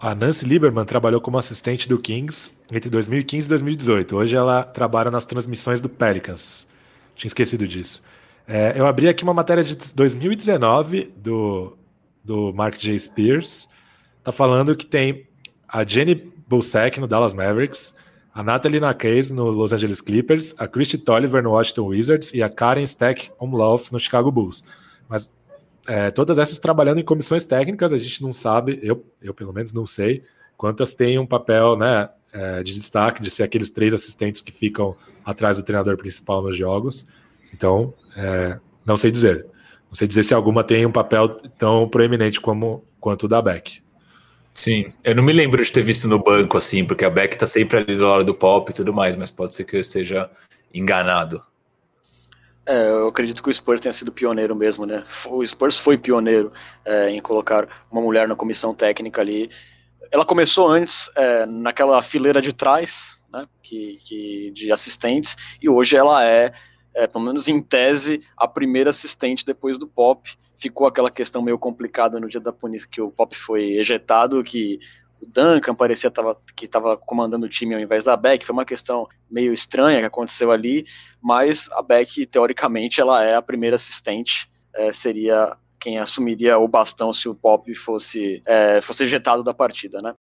[0.00, 4.16] A Nancy Lieberman trabalhou como assistente do Kings entre 2015 e 2018.
[4.16, 6.66] Hoje ela trabalha nas transmissões do Pelicans.
[7.14, 8.02] Tinha esquecido disso.
[8.46, 11.76] É, eu abri aqui uma matéria de 2019 do,
[12.22, 12.98] do Mark J.
[12.98, 13.68] Spears.
[14.22, 15.26] Tá falando que tem
[15.74, 16.14] a Jenny
[16.46, 17.96] Bulsack no Dallas Mavericks,
[18.32, 22.48] a Natalie Nakase no Los Angeles Clippers, a Christy Tolliver no Washington Wizards e a
[22.48, 24.62] Karen Stack Umlauf no Chicago Bulls.
[25.08, 25.32] Mas
[25.88, 29.72] é, todas essas trabalhando em comissões técnicas, a gente não sabe, eu, eu pelo menos
[29.72, 30.22] não sei,
[30.56, 34.94] quantas têm um papel né, é, de destaque, de ser aqueles três assistentes que ficam
[35.24, 37.04] atrás do treinador principal nos jogos.
[37.52, 39.44] Então, é, não sei dizer.
[39.88, 43.83] Não sei dizer se alguma tem um papel tão proeminente como quanto o da Beck.
[44.54, 47.44] Sim, eu não me lembro de ter visto no banco assim, porque a Beck tá
[47.44, 50.30] sempre ali do lado do pop e tudo mais, mas pode ser que eu esteja
[50.72, 51.42] enganado.
[52.64, 55.04] É, eu acredito que o Spurs tenha sido pioneiro mesmo, né?
[55.26, 56.50] O Spurs foi pioneiro
[56.84, 59.50] é, em colocar uma mulher na comissão técnica ali.
[60.10, 63.46] Ela começou antes é, naquela fileira de trás, né?
[63.62, 66.54] Que, que, de assistentes, e hoje ela é,
[66.94, 70.30] é, pelo menos em tese, a primeira assistente depois do Pop.
[70.58, 74.78] Ficou aquela questão meio complicada no dia da punição que o Pop foi ejetado, que
[75.20, 78.64] o Duncan parecia tava, que estava comandando o time ao invés da Beck, foi uma
[78.64, 80.86] questão meio estranha que aconteceu ali,
[81.20, 87.12] mas a Beck, teoricamente, ela é a primeira assistente, é, seria quem assumiria o bastão
[87.12, 90.14] se o Pop fosse, é, fosse ejetado da partida, né?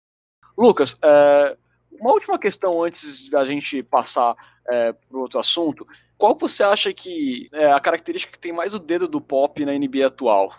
[0.58, 1.56] Lucas, é,
[2.00, 4.34] uma última questão antes da gente passar
[4.68, 5.86] é, para outro assunto,
[6.22, 9.72] qual você acha que é a característica que tem mais o dedo do Pop na
[9.72, 10.54] NBA atual?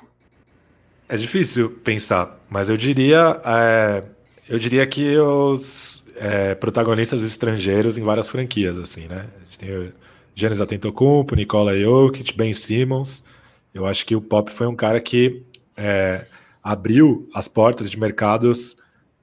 [1.07, 4.03] É difícil pensar, mas eu diria é,
[4.49, 9.25] eu diria que os é, protagonistas estrangeiros em várias franquias, assim, né?
[9.37, 9.93] A gente tem o
[10.35, 13.23] Giannis Antetokounmpo, Nicola Jokic, Ben Simmons.
[13.73, 15.45] Eu acho que o Pop foi um cara que
[15.77, 16.25] é,
[16.61, 18.75] abriu as portas de mercados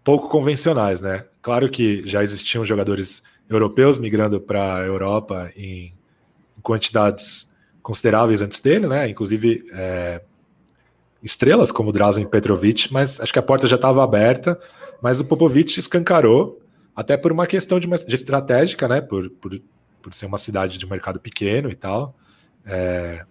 [0.03, 1.27] pouco convencionais, né?
[1.43, 5.93] Claro que já existiam jogadores europeus migrando para a Europa em,
[6.61, 7.51] em, quantidades
[7.83, 9.09] consideráveis antes dele, né?
[9.09, 10.21] Inclusive é,
[11.23, 14.59] estrelas como Drazen Petrovic, mas acho que a porta já estava aberta
[15.01, 16.61] mas o Popovich escancarou,
[16.95, 19.01] até por uma questão de, uma, de estratégica, né?
[19.01, 19.61] Por, por,
[20.03, 22.15] por ser uma cidade de mercado pequeno e tal.
[22.65, 23.25] É,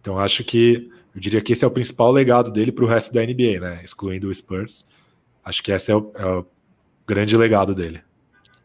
[0.00, 3.12] então acho que eu diria que esse é o principal legado dele para o resto
[3.12, 3.80] da NBA, né?
[3.82, 4.86] Excluindo o Spurs.
[5.44, 6.46] Acho que esse é o, é o
[7.06, 8.00] grande legado dele.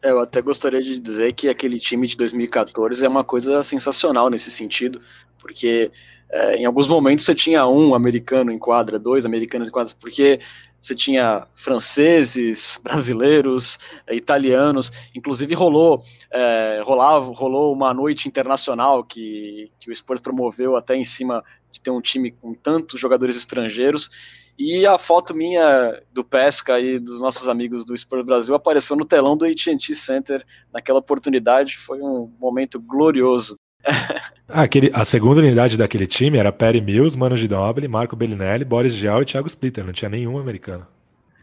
[0.04, 4.30] É, eu até gostaria de dizer que aquele time de 2014 é uma coisa sensacional
[4.30, 5.02] nesse sentido,
[5.40, 5.92] porque
[6.30, 10.40] é, em alguns momentos você tinha um americano em quadra, dois americanos em quadra, porque
[10.82, 13.78] você tinha franceses, brasileiros,
[14.08, 20.76] eh, italianos, inclusive rolou, é, rolava, rolou uma noite internacional que, que o Spurs promoveu
[20.76, 24.10] até em cima de ter um time com tantos jogadores estrangeiros,
[24.58, 29.06] e a foto minha do Pesca e dos nossos amigos do Spurs Brasil apareceu no
[29.06, 33.56] telão do AT&T Center naquela oportunidade, foi um momento glorioso.
[34.48, 39.22] aquele, a segunda unidade daquele time era Perry Mills, Mano Ginobili, Marco Bellinelli, Boris Diaw
[39.22, 39.84] e Thiago Splitter.
[39.84, 40.86] Não tinha nenhum americano.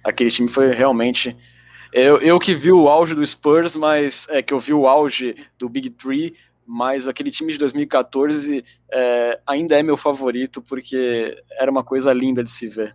[0.04, 1.36] Aquele time foi realmente.
[1.92, 5.34] Eu, eu que vi o auge do Spurs, mas é que eu vi o auge
[5.58, 6.34] do Big Three,
[6.70, 8.62] mas aquele time de 2014
[8.92, 12.94] é, ainda é meu favorito porque era uma coisa linda de se ver.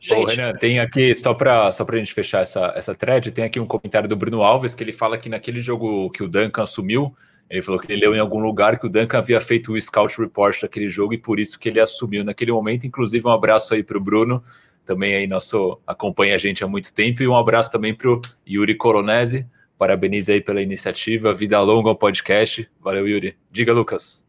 [0.00, 0.34] Gente.
[0.34, 3.66] Renan, tem aqui, só para só a gente fechar essa, essa thread, tem aqui um
[3.66, 7.14] comentário do Bruno Alves que ele fala que naquele jogo que o Duncan assumiu,
[7.48, 10.20] ele falou que ele leu em algum lugar que o Duncan havia feito o scout
[10.20, 12.84] report daquele jogo e por isso que ele assumiu naquele momento.
[12.84, 14.42] Inclusive, um abraço aí para o Bruno,
[14.84, 18.20] também aí nosso acompanha a gente há muito tempo, e um abraço também para o
[18.44, 19.46] Yuri Coronese,
[19.82, 22.70] parabeniza aí pela iniciativa, vida longa ao podcast.
[22.80, 23.36] Valeu, Yuri.
[23.50, 24.24] Diga, Lucas.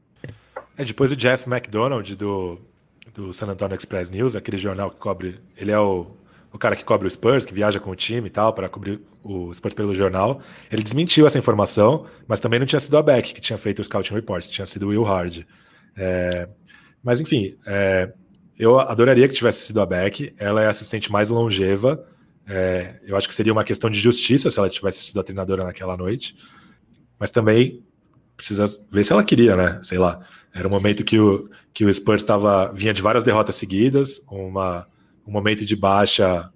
[0.75, 2.59] É, depois o Jeff McDonald, do,
[3.13, 5.39] do San Antonio Express News, aquele jornal que cobre.
[5.55, 6.07] Ele é o,
[6.51, 8.99] o cara que cobre o Spurs, que viaja com o time e tal, para cobrir
[9.21, 10.41] o Spurs pelo jornal.
[10.71, 13.83] Ele desmentiu essa informação, mas também não tinha sido a Beck que tinha feito o
[13.83, 15.45] Scouting Report, tinha sido o Will Hard.
[15.95, 16.49] É,
[17.03, 18.11] mas enfim, é,
[18.57, 20.33] eu adoraria que tivesse sido a Beck.
[20.35, 22.03] Ela é a assistente mais longeva.
[22.47, 25.63] É, eu acho que seria uma questão de justiça se ela tivesse sido a treinadora
[25.63, 26.35] naquela noite.
[27.19, 27.83] Mas também
[28.35, 29.79] precisa ver se ela queria, né?
[29.83, 30.19] Sei lá.
[30.53, 34.87] Era um momento que o, que o Spurs tava, vinha de várias derrotas seguidas, uma,
[35.25, 36.51] um momento de baixa,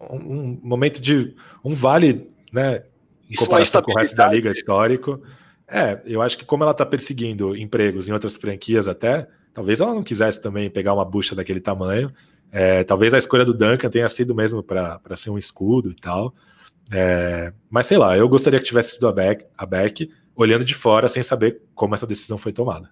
[0.00, 2.84] um, um momento de um vale, né?
[3.28, 5.20] Em comparação com o resto da liga histórico.
[5.66, 9.94] É, eu acho que como ela está perseguindo empregos em outras franquias até, talvez ela
[9.94, 12.12] não quisesse também pegar uma bucha daquele tamanho.
[12.52, 16.34] É, talvez a escolha do Duncan tenha sido mesmo para ser um escudo e tal.
[16.92, 20.74] É, mas sei lá, eu gostaria que tivesse sido a Beck, a Beck olhando de
[20.74, 22.90] fora sem saber como essa decisão foi tomada.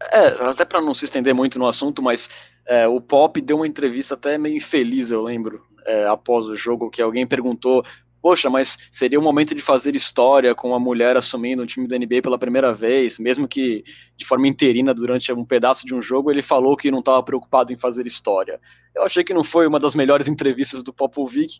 [0.00, 2.30] É, até para não se estender muito no assunto, mas
[2.66, 6.88] é, o Pop deu uma entrevista até meio infeliz, eu lembro, é, após o jogo,
[6.88, 7.84] que alguém perguntou:
[8.20, 11.96] Poxa, mas seria o momento de fazer história com uma mulher assumindo o time da
[11.96, 13.84] NBA pela primeira vez, mesmo que
[14.16, 17.72] de forma interina durante um pedaço de um jogo, ele falou que não estava preocupado
[17.72, 18.60] em fazer história.
[18.94, 21.58] Eu achei que não foi uma das melhores entrevistas do Popovic,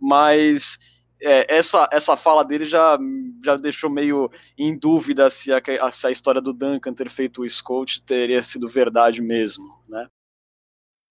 [0.00, 0.78] mas
[1.20, 2.98] é, essa, essa fala dele já,
[3.44, 5.60] já deixou meio em dúvida se a,
[5.92, 10.06] se a história do Duncan ter feito o Scout teria sido verdade mesmo, né?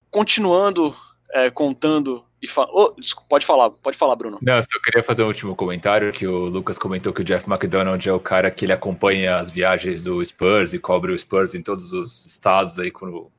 [0.09, 0.95] Continuando
[1.31, 4.37] é, contando e fa oh, desculpa, pode falar, pode falar, Bruno.
[4.41, 8.07] Não, só queria fazer um último comentário que o Lucas comentou que o Jeff McDonald
[8.07, 11.61] é o cara que ele acompanha as viagens do Spurs e cobre o Spurs em
[11.61, 13.31] todos os estados aí quando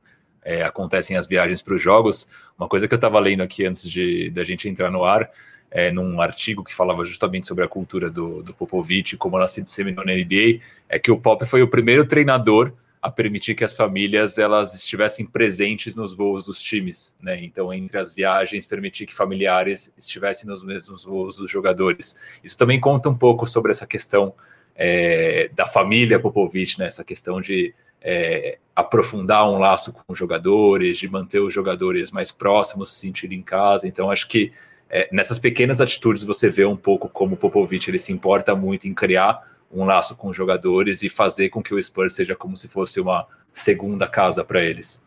[0.43, 2.27] é, acontecem as viagens para os jogos.
[2.57, 5.29] Uma coisa que eu estava lendo aqui antes de da gente entrar no ar
[5.71, 9.61] é, num artigo que falava justamente sobre a cultura do, do Popovich, como ela se
[9.61, 13.73] disseminou na NBA, é que o Pop foi o primeiro treinador a permitir que as
[13.73, 17.41] famílias elas estivessem presentes nos voos dos times, né?
[17.41, 22.17] Então, entre as viagens, permitir que familiares estivessem nos mesmos voos dos jogadores.
[22.43, 24.33] Isso também conta um pouco sobre essa questão
[24.75, 26.87] é, da família Popovich, né?
[26.87, 32.33] Essa questão de é, aprofundar um laço com os jogadores, de manter os jogadores mais
[32.33, 33.87] próximos, se sentirem em casa.
[33.87, 34.51] Então, acho que
[34.89, 38.93] é, nessas pequenas atitudes você vê um pouco como Popovich ele se importa muito em
[38.93, 42.67] criar um laço com os jogadores e fazer com que o Spurs seja como se
[42.67, 45.03] fosse uma segunda casa para eles.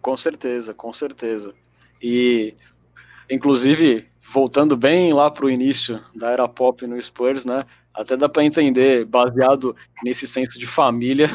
[0.00, 1.52] Com certeza, com certeza.
[2.00, 2.54] E,
[3.28, 7.64] inclusive, voltando bem lá para o início da era pop no Spurs, né?
[7.92, 11.28] Até dá para entender, baseado nesse senso de família,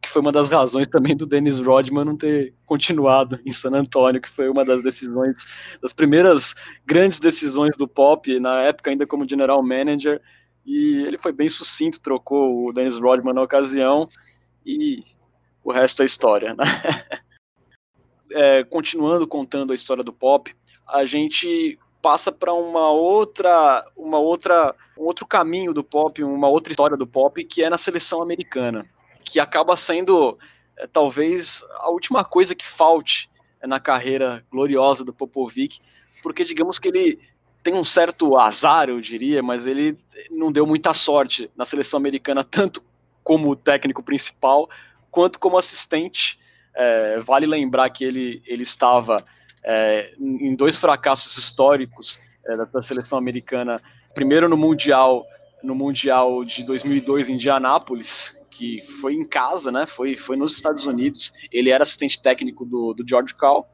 [0.00, 4.20] que foi uma das razões também do Dennis Rodman não ter continuado em San Antonio,
[4.20, 5.36] que foi uma das decisões,
[5.82, 6.54] das primeiras
[6.86, 10.20] grandes decisões do Pop, na época ainda como general manager,
[10.64, 14.08] e ele foi bem sucinto, trocou o Dennis Rodman na ocasião,
[14.64, 15.02] e
[15.64, 16.64] o resto é história, né?
[18.32, 20.54] é, continuando contando a história do Pop,
[20.86, 26.72] a gente passa para uma outra, uma outra, um outro caminho do Pop, uma outra
[26.72, 28.88] história do Pop, que é na seleção americana
[29.24, 30.38] que acaba sendo
[30.76, 33.30] é, talvez a última coisa que falte
[33.62, 35.80] na carreira gloriosa do Popovic,
[36.22, 37.18] porque digamos que ele
[37.62, 39.98] tem um certo azar, eu diria, mas ele
[40.30, 42.82] não deu muita sorte na seleção americana, tanto
[43.22, 44.68] como técnico principal,
[45.10, 46.38] quanto como assistente.
[46.74, 49.24] É, vale lembrar que ele, ele estava
[49.62, 53.76] é, em dois fracassos históricos é, da seleção americana.
[54.14, 55.26] Primeiro no Mundial,
[55.62, 59.86] no Mundial de 2002 em Indianápolis, que foi em casa, né?
[59.86, 61.32] Foi, foi nos Estados Unidos.
[61.52, 63.68] Ele era assistente técnico do, do George Call.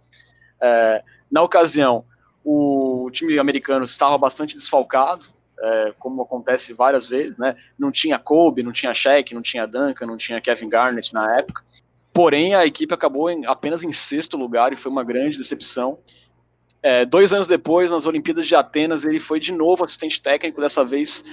[0.61, 2.05] É, na ocasião,
[2.49, 5.27] o time americano estava bastante desfalcado,
[5.59, 7.57] é, como acontece várias vezes, né?
[7.77, 11.65] Não tinha Kobe, não tinha Shaq, não tinha Duncan, não tinha Kevin Garnett na época.
[12.15, 15.99] Porém, a equipe acabou em, apenas em sexto lugar e foi uma grande decepção.
[16.81, 20.85] É, dois anos depois, nas Olimpíadas de Atenas, ele foi de novo assistente técnico, dessa
[20.85, 21.25] vez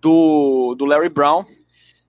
[0.00, 1.44] do, do Larry Brown,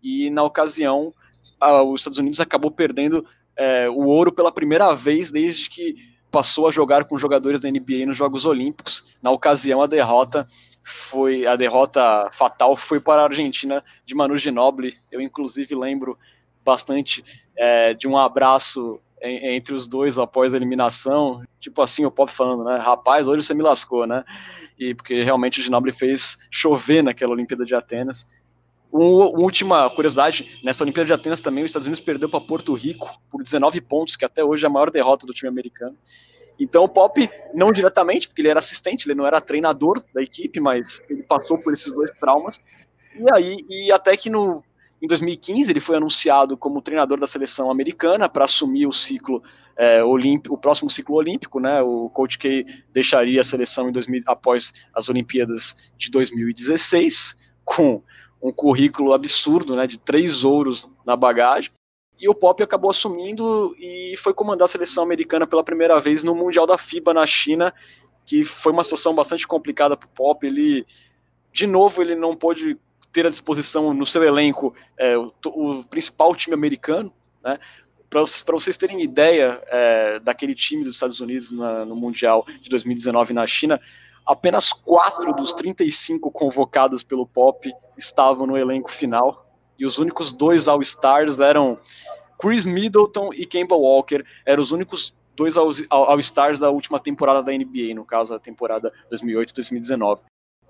[0.02, 1.14] e na ocasião
[1.60, 3.26] a, os Estados Unidos acabou perdendo
[3.58, 8.08] é, o ouro pela primeira vez desde que passou a jogar com jogadores da NBA
[8.08, 9.06] nos Jogos Olímpicos.
[9.22, 10.48] Na ocasião a derrota
[10.84, 14.98] foi a derrota fatal foi para a Argentina de Manu Ginóbili.
[15.12, 16.18] Eu inclusive lembro
[16.66, 17.24] bastante
[17.56, 22.66] é, de um abraço entre os dois após a eliminação, tipo assim, o Pop falando,
[22.66, 24.26] né, rapaz, hoje você me lascou, né,
[24.78, 28.28] e porque realmente o Ginobili fez chover naquela Olimpíada de Atenas,
[28.94, 33.10] uma última curiosidade, nessa Olimpíada de Atenas também, os Estados Unidos perdeu para Porto Rico
[33.32, 35.98] por 19 pontos, que até hoje é a maior derrota do time americano.
[36.60, 40.60] Então o Pop, não diretamente, porque ele era assistente, ele não era treinador da equipe,
[40.60, 42.62] mas ele passou por esses dois traumas.
[43.16, 44.64] E aí, e até que no,
[45.02, 49.42] em 2015 ele foi anunciado como treinador da seleção americana para assumir o ciclo
[49.76, 51.82] é, olímpico, o próximo ciclo olímpico, né?
[51.82, 52.64] O Coach K
[52.94, 57.36] deixaria a seleção em 2000, após as Olimpíadas de 2016
[57.66, 58.04] com
[58.44, 59.88] um currículo absurdo, né?
[59.88, 61.72] De três ouros na bagagem.
[62.20, 66.36] E o Pop acabou assumindo e foi comandar a seleção americana pela primeira vez no
[66.36, 67.74] Mundial da FIBA na China,
[68.26, 70.46] que foi uma situação bastante complicada para o Pop.
[70.46, 70.86] Ele,
[71.54, 72.78] de novo, ele não pôde
[73.14, 77.60] ter à disposição no seu elenco é, o, o, principal time americano, né?
[78.10, 78.22] Para
[78.54, 83.48] vocês terem ideia é, daquele time dos Estados Unidos na, no Mundial de 2019 na
[83.48, 83.82] China,
[84.26, 89.48] apenas quatro dos 35 convocados pelo Pop estavam no elenco final
[89.78, 91.78] e os únicos dois All-Stars eram
[92.40, 97.94] Chris Middleton e Kemba Walker, eram os únicos dois All-Stars da última temporada da NBA,
[97.96, 100.20] no caso a temporada 2008-2019.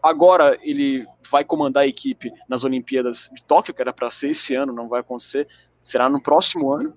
[0.02, 4.54] Agora ele vai comandar a equipe nas Olimpíadas de Tóquio, que era para ser esse
[4.54, 5.48] ano, não vai acontecer,
[5.82, 6.94] será no próximo ano.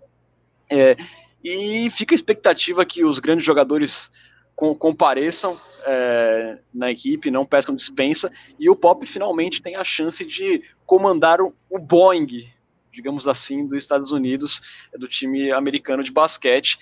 [0.70, 0.96] É,
[1.42, 4.10] e fica a expectativa que os grandes jogadores
[4.56, 10.64] compareçam é, na equipe, não pescam dispensa, e o Pop finalmente tem a chance de
[10.86, 12.48] comandar o, o Boeing,
[12.90, 14.62] digamos assim, dos Estados Unidos,
[14.94, 16.78] do time americano de basquete.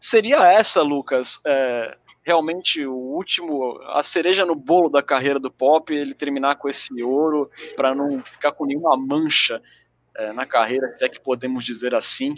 [0.00, 5.94] Seria essa, Lucas, é, realmente o último, a cereja no bolo da carreira do Pop,
[5.94, 9.62] ele terminar com esse ouro, para não ficar com nenhuma mancha
[10.16, 12.34] é, na carreira, se é que podemos dizer assim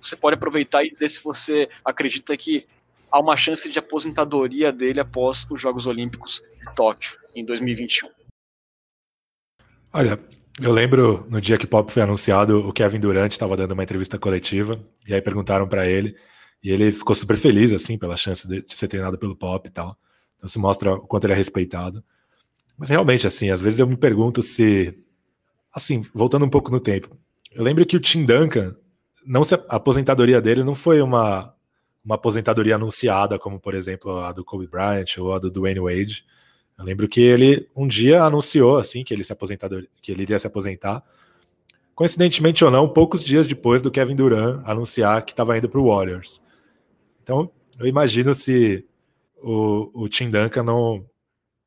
[0.00, 2.66] você pode aproveitar e dizer se você acredita que
[3.10, 8.08] há uma chance de aposentadoria dele após os Jogos Olímpicos de Tóquio, em 2021.
[9.92, 10.18] Olha,
[10.60, 14.18] eu lembro no dia que Pop foi anunciado, o Kevin Durant estava dando uma entrevista
[14.18, 16.16] coletiva, e aí perguntaram para ele,
[16.62, 19.72] e ele ficou super feliz, assim, pela chance de, de ser treinado pelo Pop e
[19.72, 19.96] tal.
[20.36, 22.04] Então se mostra o quanto ele é respeitado.
[22.76, 24.96] Mas realmente, assim, às vezes eu me pergunto se.
[25.72, 27.16] Assim, voltando um pouco no tempo.
[27.52, 28.74] Eu lembro que o Tim Duncan
[29.24, 31.54] não se, a aposentadoria dele não foi uma,
[32.04, 36.24] uma aposentadoria anunciada, como por exemplo a do Kobe Bryant ou a do Dwayne Wade.
[36.78, 40.38] Eu lembro que ele um dia anunciou assim que ele se aposentadoria, que ele iria
[40.38, 41.02] se aposentar.
[41.94, 45.88] Coincidentemente ou não, poucos dias depois do Kevin Durant anunciar que estava indo para o
[45.88, 46.40] Warriors.
[47.22, 48.86] Então, eu imagino se
[49.42, 51.04] o, o Tim Duncan não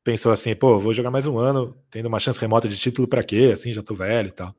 [0.02, 3.22] pensou assim, pô, vou jogar mais um ano, tendo uma chance remota de título para
[3.24, 3.50] quê?
[3.52, 4.54] Assim, já tô velho e tal.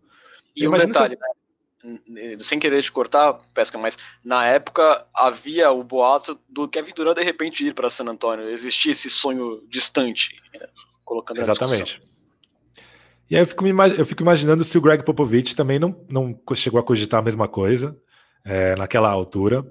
[0.56, 1.22] E um detalhe, se...
[1.22, 1.28] né?
[2.40, 7.24] Sem querer te cortar, Pesca, mas na época havia o boato do Kevin Durant de
[7.24, 8.50] repente ir para San Antonio.
[8.50, 10.68] Existia esse sonho distante, né,
[11.04, 12.02] colocando Exatamente.
[13.30, 16.80] E aí eu fico, eu fico, imaginando se o Greg Popovich também não, não chegou
[16.80, 17.98] a cogitar a mesma coisa
[18.44, 19.66] é, naquela altura.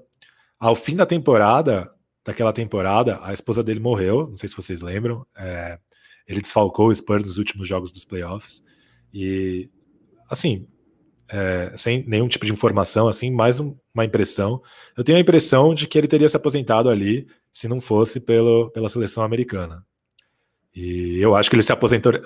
[0.59, 1.89] Ao fim da temporada,
[2.25, 5.25] daquela temporada, a esposa dele morreu, não sei se vocês lembram.
[5.37, 5.79] É,
[6.27, 8.61] ele desfalcou o Spurs nos últimos jogos dos playoffs.
[9.13, 9.69] E,
[10.29, 10.67] assim,
[11.29, 14.61] é, sem nenhum tipo de informação, assim, mais um, uma impressão.
[14.95, 18.69] Eu tenho a impressão de que ele teria se aposentado ali se não fosse pelo,
[18.71, 19.85] pela seleção americana.
[20.75, 21.73] E eu acho que ele se,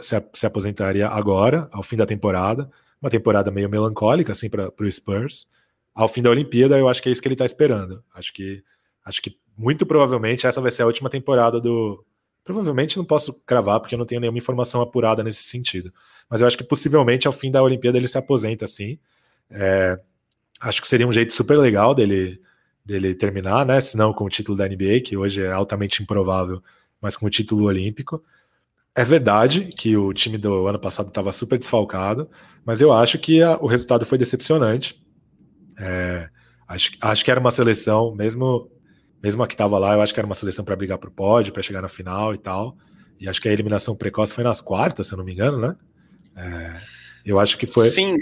[0.01, 2.69] se, se aposentaria agora, ao fim da temporada,
[3.01, 5.47] uma temporada meio melancólica, assim, para o Spurs.
[5.93, 8.03] Ao fim da Olimpíada, eu acho que é isso que ele está esperando.
[8.13, 8.63] Acho que,
[9.05, 12.03] acho que muito provavelmente essa vai ser a última temporada do,
[12.49, 15.93] Provavelmente não posso cravar, porque eu não tenho nenhuma informação apurada nesse sentido.
[16.27, 18.97] Mas eu acho que possivelmente ao fim da Olimpíada ele se aposenta assim.
[19.51, 19.99] É,
[20.59, 22.41] acho que seria um jeito super legal dele,
[22.83, 23.79] dele terminar, né?
[23.79, 26.59] Se não com o título da NBA, que hoje é altamente improvável,
[26.99, 28.19] mas com o título olímpico.
[28.95, 32.27] É verdade que o time do ano passado estava super desfalcado,
[32.65, 34.99] mas eu acho que a, o resultado foi decepcionante.
[35.77, 36.27] É,
[36.67, 38.71] acho, acho que era uma seleção, mesmo
[39.21, 41.13] mesmo a que estava lá, eu acho que era uma seleção para brigar para o
[41.13, 42.75] pódio, para chegar na final e tal.
[43.19, 45.75] E acho que a eliminação precoce foi nas quartas, se eu não me engano, né?
[46.35, 46.81] É,
[47.25, 47.89] eu acho que foi.
[47.89, 48.17] Sim,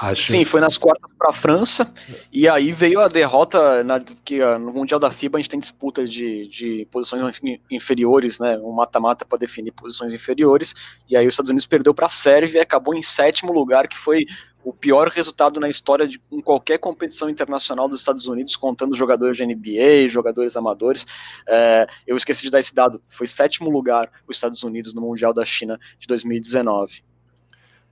[0.00, 0.32] Acho...
[0.32, 1.92] Sim, foi nas quartas para a França,
[2.32, 6.04] e aí veio a derrota, na, que no Mundial da FIBA a gente tem disputa
[6.04, 7.22] de, de posições
[7.70, 10.74] inferiores, né, um mata-mata para definir posições inferiores,
[11.08, 13.98] e aí os Estados Unidos perdeu para a Sérvia e acabou em sétimo lugar, que
[13.98, 14.24] foi
[14.68, 19.34] o pior resultado na história de em qualquer competição internacional dos Estados Unidos, contando jogadores
[19.38, 21.06] de NBA, jogadores amadores.
[21.48, 25.32] É, eu esqueci de dar esse dado, foi sétimo lugar os Estados Unidos no Mundial
[25.32, 27.02] da China de 2019.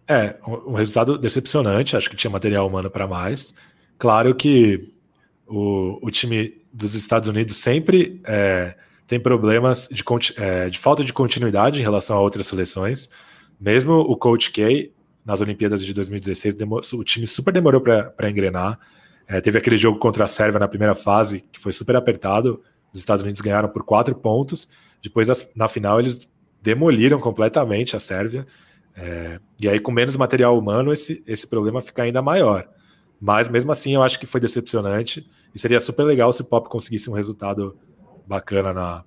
[0.07, 3.55] É, um resultado decepcionante, acho que tinha material humano para mais.
[3.99, 4.93] Claro que
[5.47, 10.05] o, o time dos Estados Unidos sempre é, tem problemas de,
[10.37, 13.09] é, de falta de continuidade em relação a outras seleções.
[13.59, 14.91] Mesmo o Coach K,
[15.27, 16.57] nas Olimpíadas de 2016,
[16.95, 18.79] o time super demorou para engrenar.
[19.27, 22.63] É, teve aquele jogo contra a Sérvia na primeira fase, que foi super apertado.
[22.93, 24.69] Os Estados Unidos ganharam por quatro pontos.
[25.03, 26.29] Depois, na final, eles
[26.63, 28.47] demoliram completamente a Sérvia.
[28.95, 32.69] É, e aí, com menos material humano, esse, esse problema fica ainda maior.
[33.21, 35.29] Mas mesmo assim, eu acho que foi decepcionante.
[35.53, 37.77] E seria super legal se o Pop conseguisse um resultado
[38.27, 39.05] bacana na,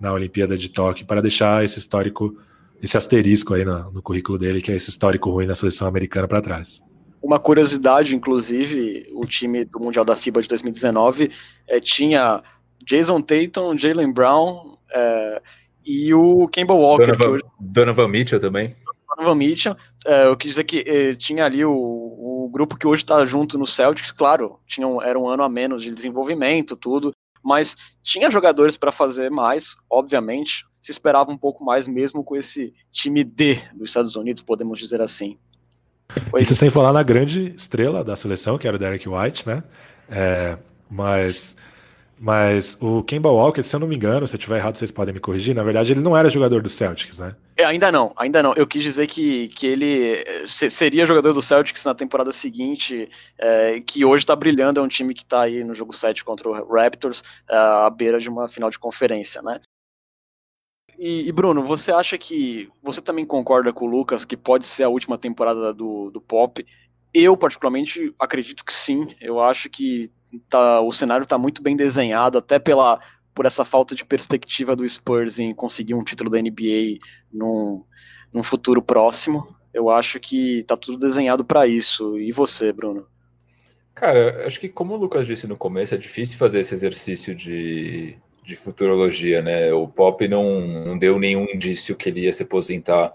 [0.00, 2.36] na Olimpíada de Tóquio para deixar esse histórico,
[2.84, 6.28] esse asterisco aí no, no currículo dele, que é esse histórico ruim na seleção americana
[6.28, 6.82] para trás.
[7.22, 11.32] Uma curiosidade, inclusive, o time do Mundial da FIBA de 2019
[11.66, 12.42] é, tinha
[12.86, 15.42] Jason Tatum, Jalen Brown é,
[15.84, 17.06] e o Campbell Walker.
[17.06, 17.42] Donovan, hoje...
[17.58, 18.76] Donovan Mitchell também.
[19.08, 19.76] Donovan Mitchell.
[20.04, 23.56] É, eu quis dizer que é, tinha ali o, o grupo que hoje está junto
[23.56, 27.12] no Celtics, claro, tinha um, era um ano a menos de desenvolvimento, tudo,
[27.42, 30.66] mas tinha jogadores para fazer mais, obviamente.
[30.84, 35.00] Se esperava um pouco mais, mesmo com esse time D dos Estados Unidos, podemos dizer
[35.00, 35.38] assim.
[36.38, 39.64] Isso sem falar na grande estrela da seleção, que era o Derek White, né?
[40.10, 40.58] É,
[40.90, 41.56] mas,
[42.18, 45.14] mas o Kemba Walker, se eu não me engano, se eu estiver errado, vocês podem
[45.14, 45.54] me corrigir.
[45.54, 47.34] Na verdade, ele não era jogador do Celtics, né?
[47.56, 48.52] É, ainda não, ainda não.
[48.52, 53.08] Eu quis dizer que, que ele seria jogador do Celtics na temporada seguinte,
[53.38, 54.80] é, que hoje está brilhando.
[54.80, 58.20] É um time que está aí no jogo 7 contra o Raptors, é, à beira
[58.20, 59.62] de uma final de conferência, né?
[60.98, 62.68] E, e, Bruno, você acha que.
[62.82, 66.64] Você também concorda com o Lucas que pode ser a última temporada do, do Pop?
[67.12, 69.14] Eu, particularmente, acredito que sim.
[69.20, 70.10] Eu acho que
[70.48, 73.00] tá, o cenário está muito bem desenhado, até pela,
[73.34, 76.98] por essa falta de perspectiva do Spurs em conseguir um título da NBA
[77.32, 77.84] num,
[78.32, 79.54] num futuro próximo.
[79.72, 82.18] Eu acho que está tudo desenhado para isso.
[82.18, 83.06] E você, Bruno?
[83.94, 88.18] Cara, acho que como o Lucas disse no começo, é difícil fazer esse exercício de
[88.44, 89.72] de futurologia, né?
[89.72, 93.12] O Pop não, não deu nenhum indício que ele ia se aposentar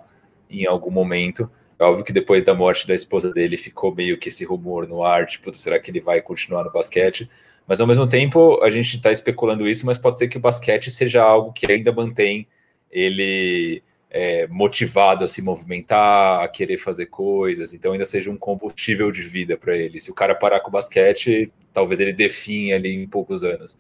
[0.49, 1.49] em algum momento.
[1.77, 5.03] É óbvio que depois da morte da esposa dele ficou meio que esse rumor no
[5.03, 7.29] ar, tipo, será que ele vai continuar no basquete?
[7.67, 10.89] Mas ao mesmo tempo a gente está especulando isso, mas pode ser que o basquete
[10.89, 12.47] seja algo que ainda mantém
[12.91, 19.11] ele é, motivado a se movimentar, a querer fazer coisas, então ainda seja um combustível
[19.11, 20.01] de vida para ele.
[20.01, 23.77] Se o cara parar com o basquete, talvez ele definha ali em poucos anos.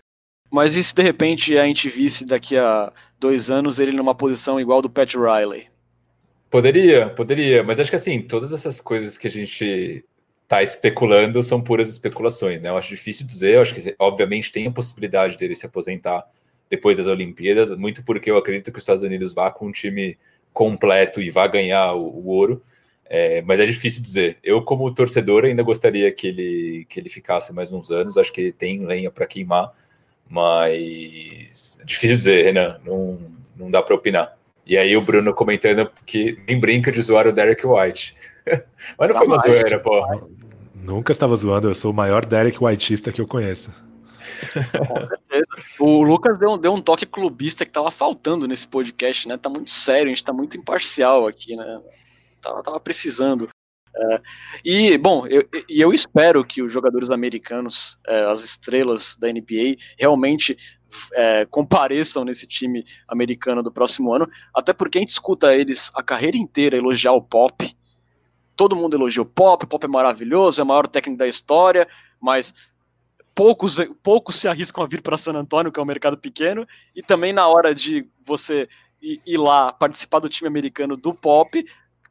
[0.51, 4.59] Mas e se de repente a gente visse daqui a dois anos ele numa posição
[4.59, 5.67] igual do Pat Riley?
[6.49, 10.03] Poderia, poderia, mas acho que assim, todas essas coisas que a gente
[10.47, 12.69] tá especulando são puras especulações, né?
[12.69, 16.27] Eu acho difícil dizer, eu acho que obviamente tem a possibilidade dele se aposentar
[16.67, 20.17] depois das Olimpíadas, muito porque eu acredito que os Estados Unidos vá com um time
[20.51, 22.63] completo e vá ganhar o, o ouro,
[23.05, 24.37] é, mas é difícil dizer.
[24.43, 28.41] Eu, como torcedor, ainda gostaria que ele, que ele ficasse mais uns anos, acho que
[28.41, 29.71] ele tem lenha para queimar,
[30.29, 33.19] mas difícil dizer, Renan, não,
[33.57, 34.37] não dá para opinar.
[34.65, 38.15] E aí o Bruno comentando que nem brinca de zoar o Derek White.
[38.97, 40.29] mas não foi uma zoeira, pô.
[40.75, 43.71] Nunca estava zoando, eu sou o maior Derek Whiteista que eu conheço.
[44.87, 45.47] Com certeza.
[45.79, 49.37] O Lucas deu, deu um toque clubista que tava faltando nesse podcast, né?
[49.37, 51.81] Tá muito sério, a gente tá muito imparcial aqui, né?
[52.41, 53.49] Tava, tava precisando.
[54.63, 60.57] E, bom, eu, eu espero que os jogadores americanos, é, as estrelas da NBA, realmente
[61.13, 66.03] é, compareçam nesse time americano do próximo ano, até porque a gente escuta eles a
[66.03, 67.75] carreira inteira elogiar o Pop.
[68.55, 71.87] Todo mundo elogia o Pop, o Pop é maravilhoso, é o maior técnico da história,
[72.19, 72.53] mas
[73.33, 77.01] poucos, poucos se arriscam a vir para San Antonio, que é um mercado pequeno, e
[77.01, 78.67] também na hora de você
[79.01, 81.63] ir, ir lá participar do time americano do Pop,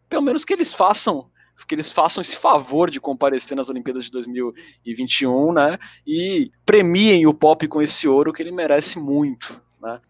[0.08, 1.30] pelo menos que eles façam
[1.66, 5.78] que eles façam esse favor de comparecer nas Olimpíadas de 2021, né?
[6.06, 10.00] E premiem o Pop com esse ouro que ele merece muito, né?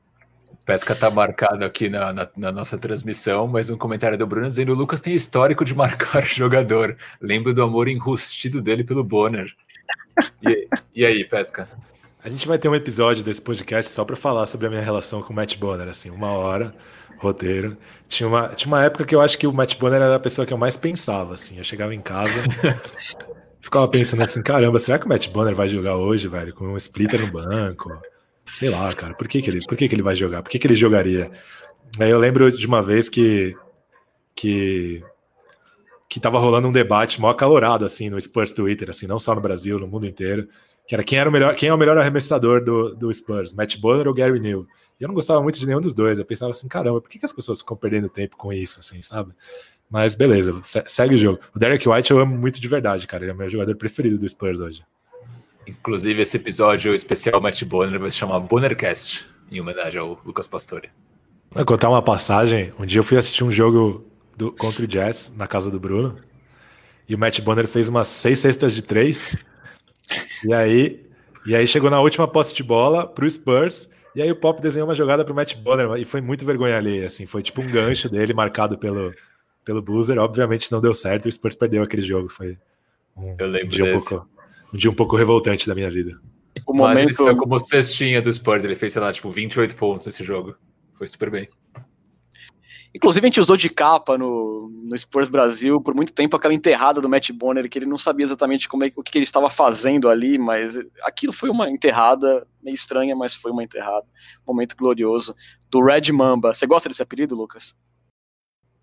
[0.64, 4.72] Pesca tá marcado aqui na, na, na, nossa transmissão, mas um comentário do Bruno dizendo:
[4.72, 6.96] o Lucas tem histórico de marcar jogador.
[7.20, 9.50] Lembro do amor enrustido dele pelo Bonner.
[10.42, 11.68] E, e aí, Pesca?
[12.22, 15.22] A gente vai ter um episódio desse podcast só para falar sobre a minha relação
[15.22, 16.74] com o Matt Bonner, assim, uma hora
[17.18, 17.76] roteiro.
[18.08, 20.46] Tinha uma, tinha uma época que eu acho que o Matt Bonner era a pessoa
[20.46, 21.58] que eu mais pensava, assim.
[21.58, 22.32] Eu chegava em casa,
[23.60, 26.76] ficava pensando assim, caramba, será que o Matt Bonner vai jogar hoje, velho, com um
[26.76, 27.90] splitter no banco?
[28.54, 30.42] Sei lá, cara, por que, que, ele, por que, que ele vai jogar?
[30.42, 31.30] Por que, que ele jogaria?
[31.98, 33.54] Aí eu lembro de uma vez que
[34.34, 35.02] que
[36.08, 39.40] que tava rolando um debate mó acalorado assim no Spurs Twitter, assim, não só no
[39.40, 40.48] Brasil, no mundo inteiro,
[40.86, 43.76] que era quem era o melhor, quem é o melhor arremessador do, do Spurs, Matt
[43.78, 44.64] Bonner ou Gary Neal?
[45.00, 46.18] E eu não gostava muito de nenhum dos dois.
[46.18, 49.00] Eu pensava assim, caramba, por que, que as pessoas ficam perdendo tempo com isso, assim,
[49.02, 49.32] sabe?
[49.90, 51.40] Mas beleza, segue o jogo.
[51.54, 53.24] O Derek White eu amo muito de verdade, cara.
[53.24, 54.84] Ele é o meu jogador preferido do Spurs hoje.
[55.66, 60.90] Inclusive, esse episódio especial Matt Bonner vai se chamar Bonnercast, em homenagem ao Lucas Pastore.
[61.50, 62.72] Vou contar uma passagem.
[62.78, 66.16] Um dia eu fui assistir um jogo do, contra o Jazz na casa do Bruno.
[67.08, 69.36] E o Matt Bonner fez umas seis cestas de três.
[70.44, 71.06] E aí,
[71.46, 73.88] e aí chegou na última posse de bola pro Spurs.
[74.14, 77.04] E aí o Pop desenhou uma jogada pro Matt Bonner e foi muito vergonha ali,
[77.04, 79.14] assim, foi tipo um gancho dele marcado pelo,
[79.64, 82.58] pelo buzzer, obviamente não deu certo, o Spurs perdeu aquele jogo, foi
[83.16, 84.28] um, Eu lembro dia, um pouco,
[84.72, 86.18] um dia um pouco revoltante da minha vida.
[86.66, 87.06] O momento...
[87.06, 90.56] Mas ele como cestinha do Spurs, ele fez, sei lá, tipo, 28 pontos nesse jogo.
[90.94, 91.48] Foi super bem.
[92.98, 97.00] Inclusive, a gente usou de capa no, no Spurs Brasil por muito tempo aquela enterrada
[97.00, 100.08] do Matt Bonner, que ele não sabia exatamente como é, o que ele estava fazendo
[100.08, 104.04] ali, mas aquilo foi uma enterrada meio estranha, mas foi uma enterrada.
[104.44, 105.32] Momento glorioso
[105.70, 106.52] do Red Mamba.
[106.52, 107.72] Você gosta desse apelido, Lucas?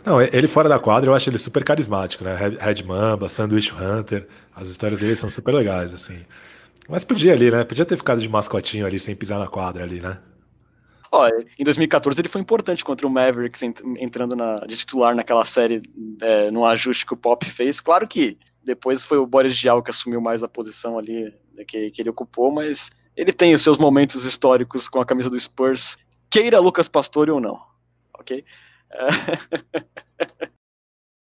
[0.05, 2.35] Não, ele fora da quadra, eu acho ele super carismático, né?
[2.35, 6.23] Red Mamba, Sandwich Hunter, as histórias dele são super legais, assim.
[6.87, 7.65] Mas podia ali, né?
[7.65, 10.19] Podia ter ficado de mascotinho ali, sem pisar na quadra ali, né?
[11.15, 15.81] Ó, em 2014 ele foi importante contra o Mavericks entrando na, de titular naquela série
[16.21, 17.79] é, no ajuste que o Pop fez.
[17.79, 21.89] Claro que depois foi o Boris Diaw que assumiu mais a posição ali né, que,
[21.91, 25.97] que ele ocupou, mas ele tem os seus momentos históricos com a camisa do Spurs,
[26.29, 27.61] queira Lucas Pastore ou não,
[28.19, 28.43] ok?
[28.91, 30.45] É...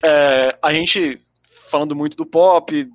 [0.04, 1.20] É, a gente
[1.70, 2.90] falando muito do Pop,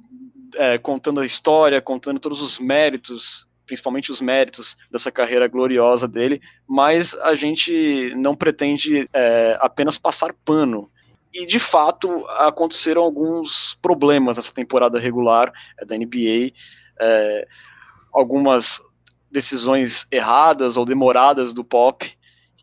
[0.55, 6.41] é, contando a história, contando todos os méritos principalmente os méritos dessa carreira gloriosa dele,
[6.67, 10.89] mas a gente não pretende é, apenas passar pano.
[11.33, 16.53] E de fato aconteceram alguns problemas nessa temporada regular é, da NBA,
[16.99, 17.47] é,
[18.11, 18.81] algumas
[19.29, 22.09] decisões erradas ou demoradas do Pop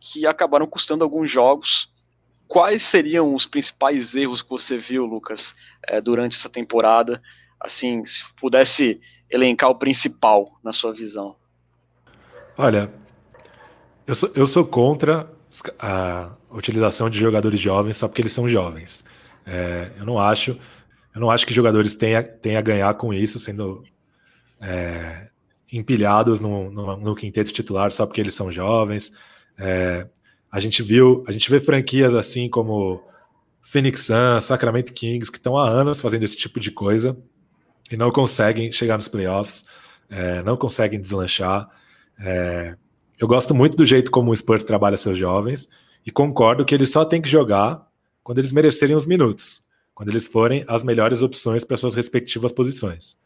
[0.01, 1.93] que acabaram custando alguns jogos.
[2.49, 5.55] Quais seriam os principais erros que você viu, Lucas,
[5.87, 7.23] é, durante essa temporada?
[7.65, 9.01] Assim, se pudesse
[9.31, 11.35] elencar o principal na sua visão?
[12.59, 12.93] Olha,
[14.07, 15.33] eu sou, eu sou contra
[15.79, 19.03] a utilização de jogadores jovens só porque eles são jovens.
[19.47, 20.59] É, eu não acho,
[21.15, 23.83] eu não acho que jogadores tenham, tenham a ganhar com isso, sendo
[24.61, 25.31] é,
[25.73, 29.11] empilhados no, no, no, quinteto titular só porque eles são jovens.
[29.57, 30.07] É,
[30.53, 33.03] a gente viu, a gente vê franquias assim como
[33.63, 37.17] Phoenix Suns, Sacramento Kings, que estão há anos fazendo esse tipo de coisa
[37.95, 39.65] e não conseguem chegar nos playoffs,
[40.11, 41.71] é, não conseguem deslanchar.
[42.19, 42.75] É,
[43.17, 45.69] eu gosto muito do jeito como o Spurs trabalha seus jovens
[46.05, 47.89] e concordo que eles só têm que jogar
[48.21, 49.63] quando eles merecerem os minutos,
[49.95, 53.17] quando eles forem as melhores opções para suas respectivas posições.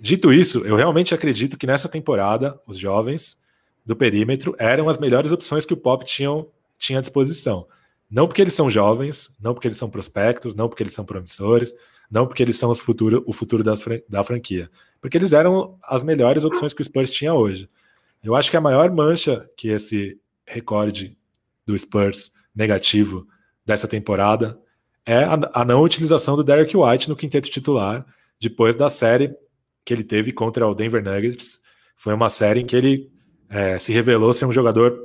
[0.00, 3.38] Dito isso, eu realmente acredito que nessa temporada os jovens
[3.86, 7.68] do perímetro eram as melhores opções que o Pop tinham, tinha à disposição.
[8.10, 11.72] Não porque eles são jovens, não porque eles são prospectos, não porque eles são promissores,
[12.10, 16.44] não porque eles são futuro, o futuro das, da franquia, porque eles eram as melhores
[16.44, 17.68] opções que o Spurs tinha hoje.
[18.22, 21.16] Eu acho que a maior mancha que esse recorde
[21.66, 23.26] do Spurs negativo
[23.64, 24.58] dessa temporada
[25.04, 28.06] é a, a não utilização do Derek White no quinteto titular
[28.40, 29.34] depois da série
[29.84, 31.60] que ele teve contra o Denver Nuggets.
[31.96, 33.10] Foi uma série em que ele
[33.48, 34.98] é, se revelou ser um jogador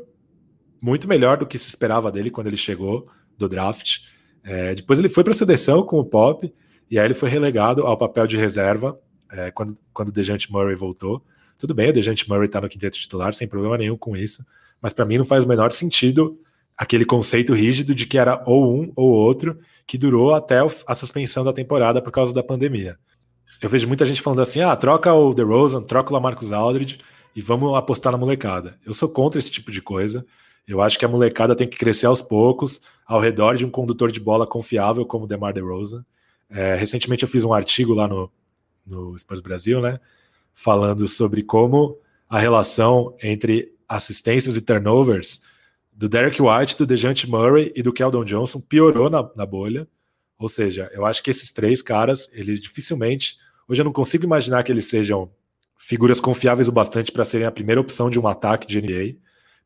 [0.81, 3.99] muito melhor do que se esperava dele quando ele chegou do draft.
[4.43, 6.53] É, depois ele foi para a seleção com o Pop
[6.89, 8.97] e aí ele foi relegado ao papel de reserva
[9.31, 11.23] é, quando, quando o Dejante Murray voltou.
[11.59, 14.45] Tudo bem, o Dejante Murray está no quinteto titular, sem problema nenhum com isso,
[14.81, 16.39] mas para mim não faz o menor sentido
[16.77, 19.57] aquele conceito rígido de que era ou um ou outro,
[19.87, 22.97] que durou até a suspensão da temporada por causa da pandemia.
[23.61, 26.99] Eu vejo muita gente falando assim: ah, troca o DeRozan, troca o Lamarcus Aldridge
[27.35, 28.77] e vamos apostar na molecada.
[28.85, 30.25] Eu sou contra esse tipo de coisa.
[30.67, 34.11] Eu acho que a molecada tem que crescer aos poucos, ao redor de um condutor
[34.11, 36.05] de bola confiável como o DeMar DeRozan.
[36.49, 38.31] É, recentemente eu fiz um artigo lá no,
[38.85, 39.99] no Spurs Brasil, né?
[40.53, 41.97] Falando sobre como
[42.29, 45.41] a relação entre assistências e turnovers
[45.91, 49.87] do Derek White, do DeJounte Murray e do Keldon Johnson piorou na, na bolha.
[50.37, 53.37] Ou seja, eu acho que esses três caras, eles dificilmente.
[53.67, 55.31] Hoje eu não consigo imaginar que eles sejam
[55.77, 59.17] figuras confiáveis o bastante para serem a primeira opção de um ataque de NBA.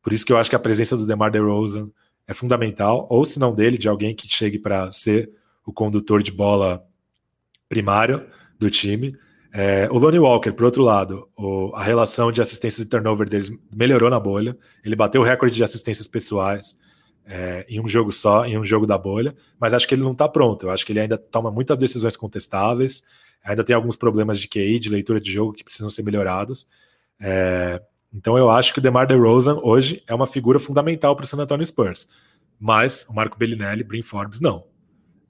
[0.02, 1.90] Por isso que eu acho que a presença do DeMar DeRozan
[2.26, 5.30] é fundamental, ou se não dele, de alguém que chegue para ser
[5.64, 6.84] o condutor de bola
[7.68, 8.26] primário
[8.58, 9.16] do time.
[9.52, 13.52] É, o Lonnie Walker, por outro lado, o, a relação de assistência e turnover deles
[13.74, 14.56] melhorou na bolha.
[14.84, 16.76] Ele bateu o recorde de assistências pessoais
[17.26, 20.12] é, em um jogo só, em um jogo da bolha, mas acho que ele não
[20.12, 20.66] está pronto.
[20.66, 23.02] Eu acho que ele ainda toma muitas decisões contestáveis,
[23.44, 26.66] ainda tem alguns problemas de QI, de leitura de jogo que precisam ser melhorados.
[27.20, 27.80] É,
[28.12, 31.38] então eu acho que o DeMar DeRozan hoje é uma figura fundamental para o San
[31.38, 32.08] Antonio Spurs.
[32.58, 34.64] Mas o Marco Bellinelli, Brin Forbes, não.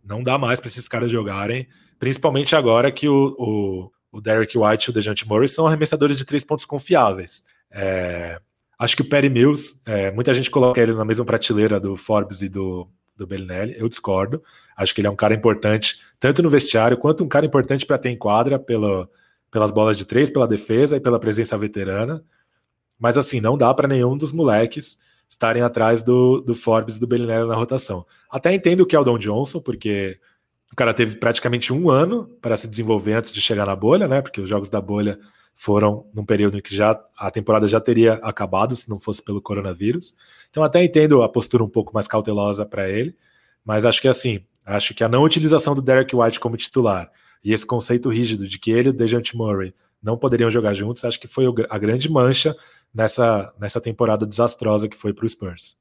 [0.04, 1.68] Não dá mais para esses caras jogarem,
[1.98, 6.24] principalmente agora que o, o, o Derek White e o DeJounte Murray são arremessadores de
[6.24, 7.44] três pontos confiáveis.
[7.70, 8.40] É,
[8.78, 12.42] acho que o Perry Mills, é, muita gente coloca ele na mesma prateleira do Forbes
[12.42, 14.42] e do, do Bellinelli, eu discordo.
[14.76, 17.98] Acho que ele é um cara importante, tanto no vestiário, quanto um cara importante para
[17.98, 19.08] ter em quadra pelo,
[19.50, 22.24] pelas bolas de três, pela defesa e pela presença veterana.
[22.98, 24.98] Mas assim, não dá para nenhum dos moleques
[25.32, 28.04] estarem atrás do, do Forbes e do Bellinelli na rotação.
[28.30, 30.18] Até entendo o Keldon Johnson, porque
[30.70, 34.20] o cara teve praticamente um ano para se desenvolver antes de chegar na bolha, né?
[34.20, 35.18] Porque os jogos da bolha
[35.54, 39.40] foram num período em que já a temporada já teria acabado se não fosse pelo
[39.40, 40.14] coronavírus.
[40.50, 43.16] Então até entendo a postura um pouco mais cautelosa para ele,
[43.64, 47.10] mas acho que assim, acho que a não utilização do Derek White como titular
[47.42, 51.04] e esse conceito rígido de que ele e o DeJounte Murray não poderiam jogar juntos,
[51.06, 52.54] acho que foi a grande mancha
[52.94, 55.76] nessa, nessa temporada desastrosa que foi para o Spurs.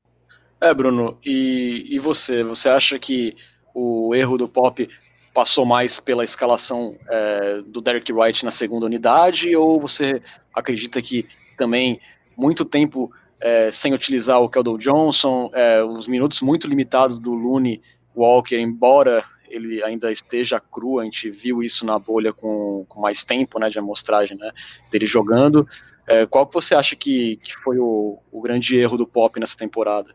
[0.59, 2.43] É, Bruno, e, e você?
[2.43, 3.35] Você acha que
[3.73, 4.87] o erro do Pop
[5.33, 10.21] passou mais pela escalação é, do Derek White na segunda unidade, ou você
[10.53, 11.25] acredita que
[11.57, 11.99] também
[12.37, 17.81] muito tempo é, sem utilizar o Keldon Johnson, é, os minutos muito limitados do Looney
[18.15, 23.23] Walker, embora ele ainda esteja cru, a gente viu isso na bolha com, com mais
[23.23, 24.51] tempo né, de amostragem né,
[24.89, 25.67] dele jogando.
[26.11, 29.55] É, qual que você acha que, que foi o, o grande erro do Pop nessa
[29.55, 30.13] temporada?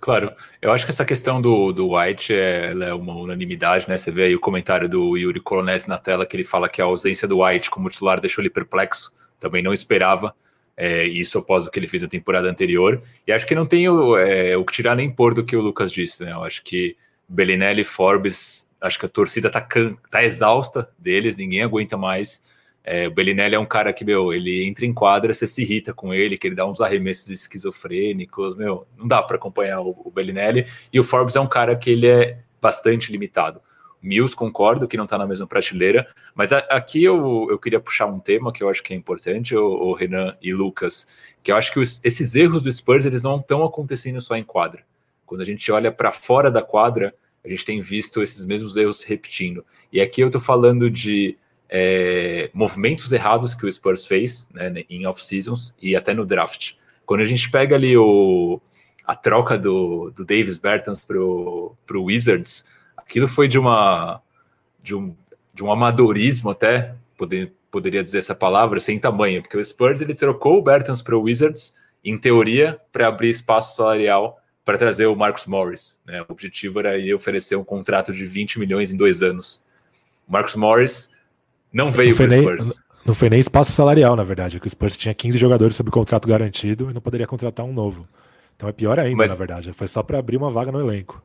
[0.00, 3.96] Claro, eu acho que essa questão do, do White é, é, uma unanimidade, né?
[3.96, 6.86] Você vê aí o comentário do Yuri Colonese na tela que ele fala que a
[6.86, 10.34] ausência do White como titular deixou ele perplexo, também não esperava
[10.76, 13.00] é, isso após o que ele fez na temporada anterior.
[13.24, 15.60] E acho que não tem o, é, o que tirar nem pôr do que o
[15.60, 16.32] Lucas disse, né?
[16.32, 16.96] Eu acho que
[17.28, 19.66] Bellinelli Forbes, acho que a torcida tá,
[20.10, 22.42] tá exausta deles, ninguém aguenta mais.
[22.88, 25.92] É, o Bellinelli é um cara que, meu, ele entra em quadra, você se irrita
[25.92, 30.10] com ele, que ele dá uns arremessos esquizofrênicos, meu, não dá para acompanhar o, o,
[30.10, 30.66] Bellinelli.
[30.92, 33.60] E o Forbes é um cara que ele é bastante limitado.
[34.00, 38.06] Mills, concordo que não está na mesma prateleira, mas a, aqui eu, eu queria puxar
[38.06, 41.08] um tema que eu acho que é importante, o, o Renan e Lucas,
[41.42, 44.44] que eu acho que os, esses erros do Spurs, eles não estão acontecendo só em
[44.44, 44.84] quadra.
[45.24, 47.12] Quando a gente olha para fora da quadra,
[47.44, 49.64] a gente tem visto esses mesmos erros repetindo.
[49.92, 51.36] E aqui eu estou falando de
[51.68, 56.74] é, movimentos errados que o Spurs fez né, em off-seasons e até no draft.
[57.04, 58.60] Quando a gente pega ali o,
[59.04, 62.64] a troca do, do Davis Bertans para o Wizards,
[62.96, 64.20] aquilo foi de uma
[64.82, 65.16] de um,
[65.52, 70.14] de um amadorismo até, poder, poderia dizer essa palavra, sem tamanho, porque o Spurs ele
[70.14, 71.74] trocou o Bertans para o Wizards,
[72.04, 76.00] em teoria, para abrir espaço salarial para trazer o Marcus Morris.
[76.04, 76.22] Né?
[76.22, 79.62] O objetivo era oferecer um contrato de 20 milhões em dois anos.
[80.26, 81.12] O Marcus Morris
[81.72, 82.86] não veio para o Spurs.
[83.06, 86.26] Não foi nem espaço salarial, na verdade, que o Spurs tinha 15 jogadores sob contrato
[86.26, 88.04] garantido e não poderia contratar um novo.
[88.56, 89.72] Então é pior ainda, mas, na verdade.
[89.72, 91.22] Foi só para abrir uma vaga no elenco.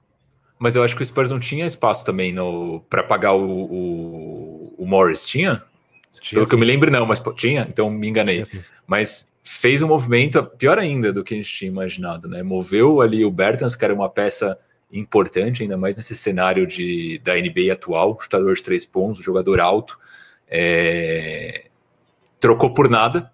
[0.60, 4.76] Mas eu acho que o Spurs não tinha espaço também no para pagar o, o,
[4.78, 5.26] o, Morris.
[5.26, 5.64] Tinha?
[6.12, 6.50] tinha Pelo sim.
[6.50, 8.44] que eu me lembro, não, mas tinha, então me enganei.
[8.44, 12.44] Tinha, mas fez um movimento pior ainda do que a gente tinha imaginado, né?
[12.44, 14.56] Moveu ali o Bertans, que era uma peça
[14.92, 19.98] importante, ainda mais nesse cenário de, da NBA atual, chutador de três pontos, jogador alto
[20.52, 21.68] é,
[22.40, 23.32] trocou por nada,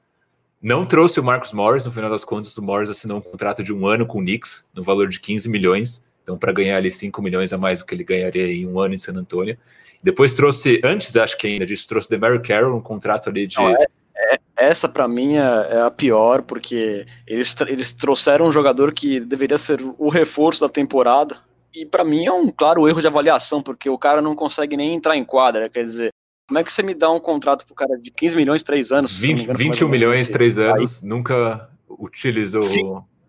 [0.62, 3.74] não trouxe o Marcus Morris, no final das contas, o Morris assinou um contrato de
[3.74, 7.22] um ano com o Knicks, no valor de 15 milhões, então para ganhar ali 5
[7.22, 9.58] milhões a mais do que ele ganharia em um ano em San Antonio.
[10.04, 13.58] Depois trouxe, antes acho que ainda disso, trouxe o Mary Carroll, um contrato ali de...
[13.58, 18.52] Não, é, é, essa para mim é, é, a pior, porque eles, eles trouxeram um
[18.52, 21.38] jogador que deveria ser o reforço da temporada,
[21.74, 24.96] e para mim é um claro erro de avaliação, porque o cara não consegue nem
[24.96, 26.14] entrar em quadra, quer dizer,
[26.48, 29.20] como é que você me dá um contrato pro cara de 15 milhões, 3 anos?
[29.20, 32.66] 20, engano, 21 milhões, 3 anos, Aí, nunca utilizou.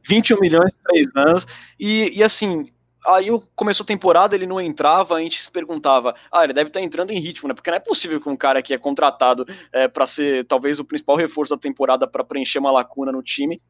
[0.08, 1.46] 21 milhões, 3 anos.
[1.80, 2.70] E, e assim,
[3.04, 3.26] aí
[3.56, 7.10] começou a temporada, ele não entrava, a gente se perguntava, ah, ele deve estar entrando
[7.10, 7.54] em ritmo, né?
[7.54, 10.84] Porque não é possível que um cara que é contratado é, para ser talvez o
[10.84, 13.60] principal reforço da temporada para preencher uma lacuna no time,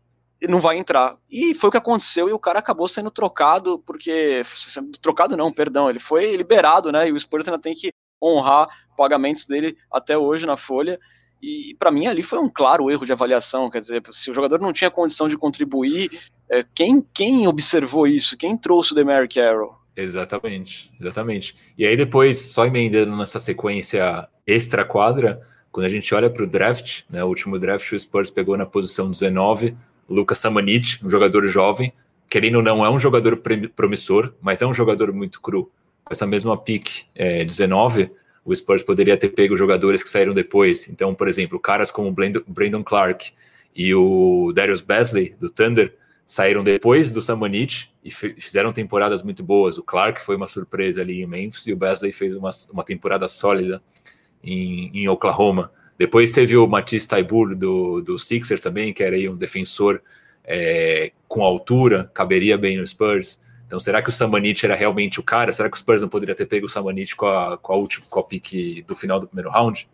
[0.47, 1.17] não vai entrar.
[1.31, 4.43] E foi o que aconteceu e o cara acabou sendo trocado, porque.
[5.01, 7.09] Trocado não, perdão, ele foi liberado, né?
[7.09, 10.99] E o Spurs ainda tem que honrar pagamentos dele até hoje na folha.
[11.41, 13.71] E para mim ali foi um claro erro de avaliação.
[13.71, 16.11] Quer dizer, se o jogador não tinha condição de contribuir,
[16.51, 18.37] é, quem, quem observou isso?
[18.37, 19.77] Quem trouxe o Demary Carroll?
[19.97, 21.57] Exatamente, exatamente.
[21.77, 25.43] E aí depois, só emendando nessa sequência extra quadra,
[25.73, 28.65] quando a gente olha para o draft, né, o último draft o Spurs pegou na
[28.65, 29.77] posição 19,
[30.09, 31.93] Lucas Samanit, um jogador jovem,
[32.31, 33.43] querendo ou não, é um jogador
[33.75, 35.71] promissor, mas é um jogador muito cru
[36.11, 38.11] essa mesma pick é, 19,
[38.45, 40.89] o Spurs poderia ter pego jogadores que saíram depois.
[40.89, 42.15] Então, por exemplo, caras como o
[42.47, 43.33] Brandon Clark
[43.75, 45.95] e o Darius Basley, do Thunder,
[46.25, 49.79] saíram depois do Samanit e fizeram temporadas muito boas.
[49.79, 53.27] O Clark foi uma surpresa ali em Memphis e o Basley fez uma, uma temporada
[53.29, 53.83] sólida
[54.43, 55.73] em, em Oklahoma.
[55.99, 60.03] Depois teve o Matisse Taibur do, do Sixers também, que era aí um defensor
[60.45, 63.41] é, com altura, caberia bem no Spurs.
[63.69, 65.53] Então, será que o Samanit era realmente o cara?
[65.53, 68.07] Será que os Spurs não poderia ter pego o Samanit com a, com a última
[68.09, 69.87] com a pique do final do primeiro round?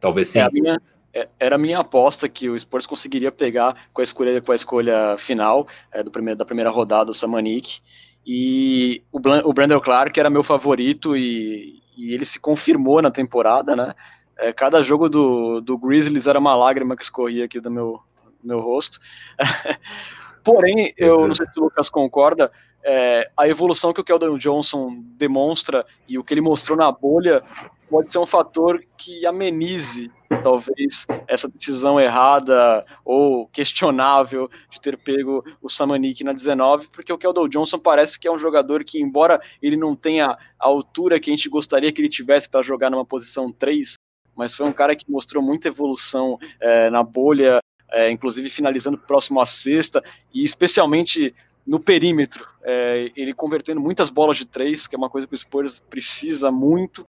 [0.00, 0.40] Talvez sim.
[0.40, 0.82] É, a, minha,
[1.14, 4.56] é, era a minha aposta que o Spurs conseguiria pegar com a escolha, com a
[4.56, 7.80] escolha final é, do primeiro, da primeira rodada, o Samanik.
[8.26, 13.76] E o, o Brandon Clark era meu favorito e, e ele se confirmou na temporada,
[13.76, 13.94] né?
[14.36, 18.00] É, cada jogo do, do Grizzlies era uma lágrima que escorria aqui do meu,
[18.42, 18.98] do meu rosto.
[20.42, 22.50] Porém, eu não sei se o Lucas concorda,
[22.84, 27.42] é, a evolução que o Keldon Johnson demonstra e o que ele mostrou na bolha
[27.88, 30.10] pode ser um fator que amenize
[30.42, 37.18] talvez essa decisão errada ou questionável de ter pego o Samanik na 19, porque o
[37.18, 41.30] Keldon Johnson parece que é um jogador que, embora ele não tenha a altura que
[41.30, 43.94] a gente gostaria que ele tivesse para jogar numa posição 3,
[44.34, 47.60] mas foi um cara que mostrou muita evolução é, na bolha,
[47.90, 50.02] é, inclusive finalizando próximo à sexta,
[50.32, 51.34] e especialmente
[51.66, 55.38] no perímetro, é, ele convertendo muitas bolas de três, que é uma coisa que o
[55.38, 57.04] Spurs precisa muito,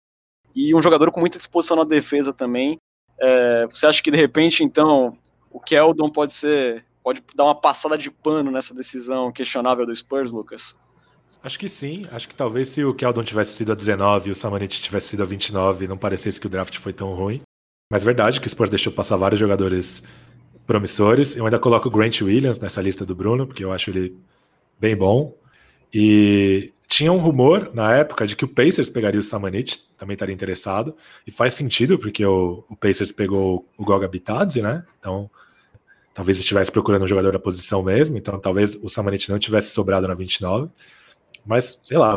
[0.54, 2.76] e um jogador com muita disposição na defesa também.
[3.18, 5.16] É, você acha que de repente, então,
[5.50, 10.32] o Keldon pode ser, pode dar uma passada de pano nessa decisão questionável do Spurs,
[10.32, 10.76] Lucas?
[11.42, 12.06] Acho que sim.
[12.12, 15.22] Acho que talvez se o Keldon tivesse sido a 19 e o Samanit tivesse sido
[15.22, 17.40] a 29, não parecesse que o draft foi tão ruim.
[17.90, 20.02] Mas verdade que o Spurs deixou passar vários jogadores
[20.66, 21.36] promissores.
[21.36, 24.16] Eu ainda coloco o Grant Williams nessa lista do Bruno, porque eu acho ele
[24.82, 25.38] bem bom.
[25.94, 30.34] E tinha um rumor na época de que o Pacers pegaria o Samanit, também estaria
[30.34, 30.96] interessado.
[31.24, 34.84] E faz sentido, porque o, o Pacers pegou o Goga Bitadze, né?
[34.98, 35.30] Então,
[36.12, 38.18] talvez estivesse procurando um jogador da posição mesmo.
[38.18, 40.68] Então, talvez o Samanit não tivesse sobrado na 29.
[41.46, 42.16] Mas, sei lá,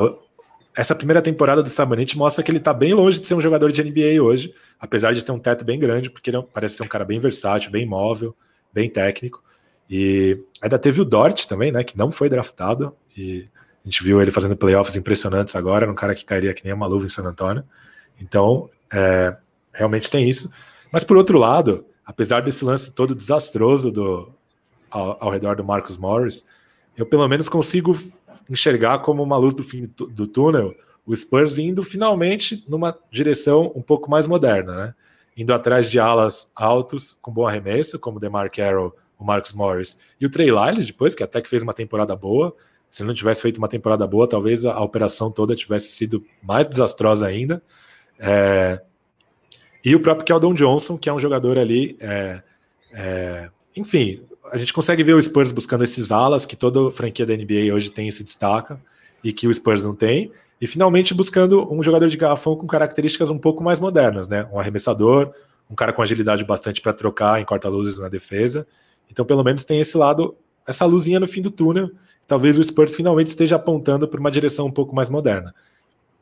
[0.76, 3.72] essa primeira temporada do Sabanit mostra que ele tá bem longe de ser um jogador
[3.72, 6.84] de NBA hoje, apesar de ter um teto bem grande, porque ele é parece ser
[6.84, 8.36] um cara bem versátil, bem móvel,
[8.74, 9.44] bem técnico.
[9.90, 13.48] E ainda teve o Dort também, né, que não foi draftado, e
[13.84, 16.88] a gente viu ele fazendo playoffs impressionantes agora, um cara que cairia que nem uma
[16.88, 17.64] luva em San Antonio.
[18.20, 19.36] Então, é,
[19.72, 20.52] realmente tem isso.
[20.92, 24.32] Mas por outro lado, apesar desse lance todo desastroso do,
[24.90, 26.46] ao, ao redor do Marcus Morris,
[26.98, 27.98] eu pelo menos consigo
[28.50, 30.76] enxergar como uma luz do fim do túnel
[31.06, 34.96] o Spurs indo finalmente numa direção um pouco mais moderna, né?
[35.38, 39.98] Indo atrás de alas altos com bom arremesso, como o DeMar Carroll, o Marcus Morris
[40.20, 42.56] e o Trey Lyles depois, que até que fez uma temporada boa.
[42.90, 46.68] Se ele não tivesse feito uma temporada boa, talvez a, operação toda tivesse sido mais
[46.68, 47.62] desastrosa ainda.
[48.18, 48.82] É...
[49.84, 52.42] E o próprio Keldon Johnson, que é um jogador ali, é...
[52.94, 53.50] É...
[53.76, 54.22] enfim,
[54.52, 57.90] a gente consegue ver o Spurs buscando esses alas que toda franquia da NBA hoje
[57.90, 58.80] tem e se destaca
[59.24, 60.32] e que o Spurs não tem.
[60.62, 64.48] E finalmente buscando um jogador de garrafão com características um pouco mais modernas, né?
[64.54, 65.34] Um arremessador,
[65.70, 68.66] um cara com agilidade bastante para trocar em corta-luzes na defesa.
[69.10, 70.36] Então, pelo menos tem esse lado,
[70.68, 71.92] essa luzinha no fim do túnel.
[72.28, 75.54] Talvez o Spurs finalmente esteja apontando para uma direção um pouco mais moderna.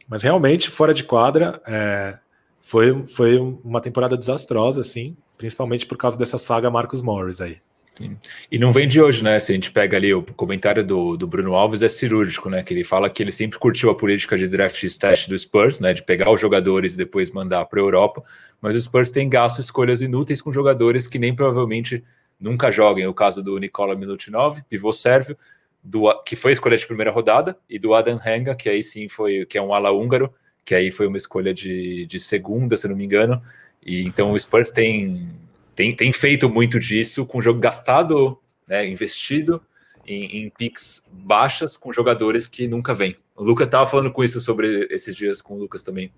[0.08, 2.18] Mas realmente, fora de quadra, é,
[2.62, 7.58] foi, foi uma temporada desastrosa, assim, principalmente por causa dessa saga Marcos Morris aí.
[7.94, 8.18] Sim.
[8.52, 9.40] E não vem de hoje, né?
[9.40, 12.64] Se a gente pega ali o comentário do, do Bruno Alves, é cirúrgico, né?
[12.64, 15.94] Que ele fala que ele sempre curtiu a política de draft test do Spurs, né?
[15.94, 18.24] De pegar os jogadores e depois mandar para a Europa,
[18.60, 22.04] mas o Spurs tem gasto escolhas inúteis com jogadores que nem provavelmente
[22.44, 23.08] nunca joguem.
[23.08, 25.38] O caso do Nicola Milutinov, pivô sérvio,
[25.82, 29.46] do, que foi escolha de primeira rodada, e do Adam Henga, que aí sim foi,
[29.46, 30.34] que é um ala húngaro,
[30.66, 33.42] que aí foi uma escolha de, de segunda, se não me engano.
[33.86, 35.30] E então o Spurs tem
[35.76, 39.62] tem, tem feito muito disso com jogo gastado, né, investido
[40.06, 43.16] em, em picks baixas com jogadores que nunca vêm.
[43.36, 46.12] O Lucas estava falando com isso sobre esses dias com o Lucas também.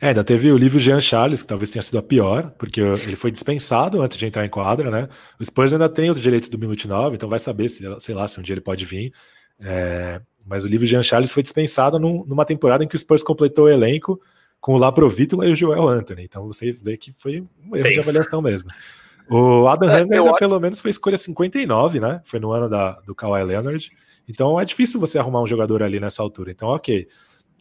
[0.00, 3.16] É, ainda teve o livro Jean Charles, que talvez tenha sido a pior, porque ele
[3.16, 5.08] foi dispensado antes de entrar em quadra, né?
[5.38, 8.26] O Spurs ainda tem os direitos do Minute 9, então vai saber se, sei lá,
[8.26, 9.12] se um dia ele pode vir.
[9.60, 13.22] É, mas o livro Jean Charles foi dispensado num, numa temporada em que o Spurs
[13.22, 14.18] completou o elenco
[14.58, 16.24] com o Laprovítula e o Joel Anthony.
[16.24, 18.70] Então você vê que foi um erro Tem de avaliação mesmo.
[19.28, 22.22] O Adam é, Hanger ainda, pelo menos foi escolha 59, né?
[22.24, 23.92] Foi no ano da, do Kawhi Leonard.
[24.26, 26.50] Então é difícil você arrumar um jogador ali nessa altura.
[26.50, 27.06] Então, ok.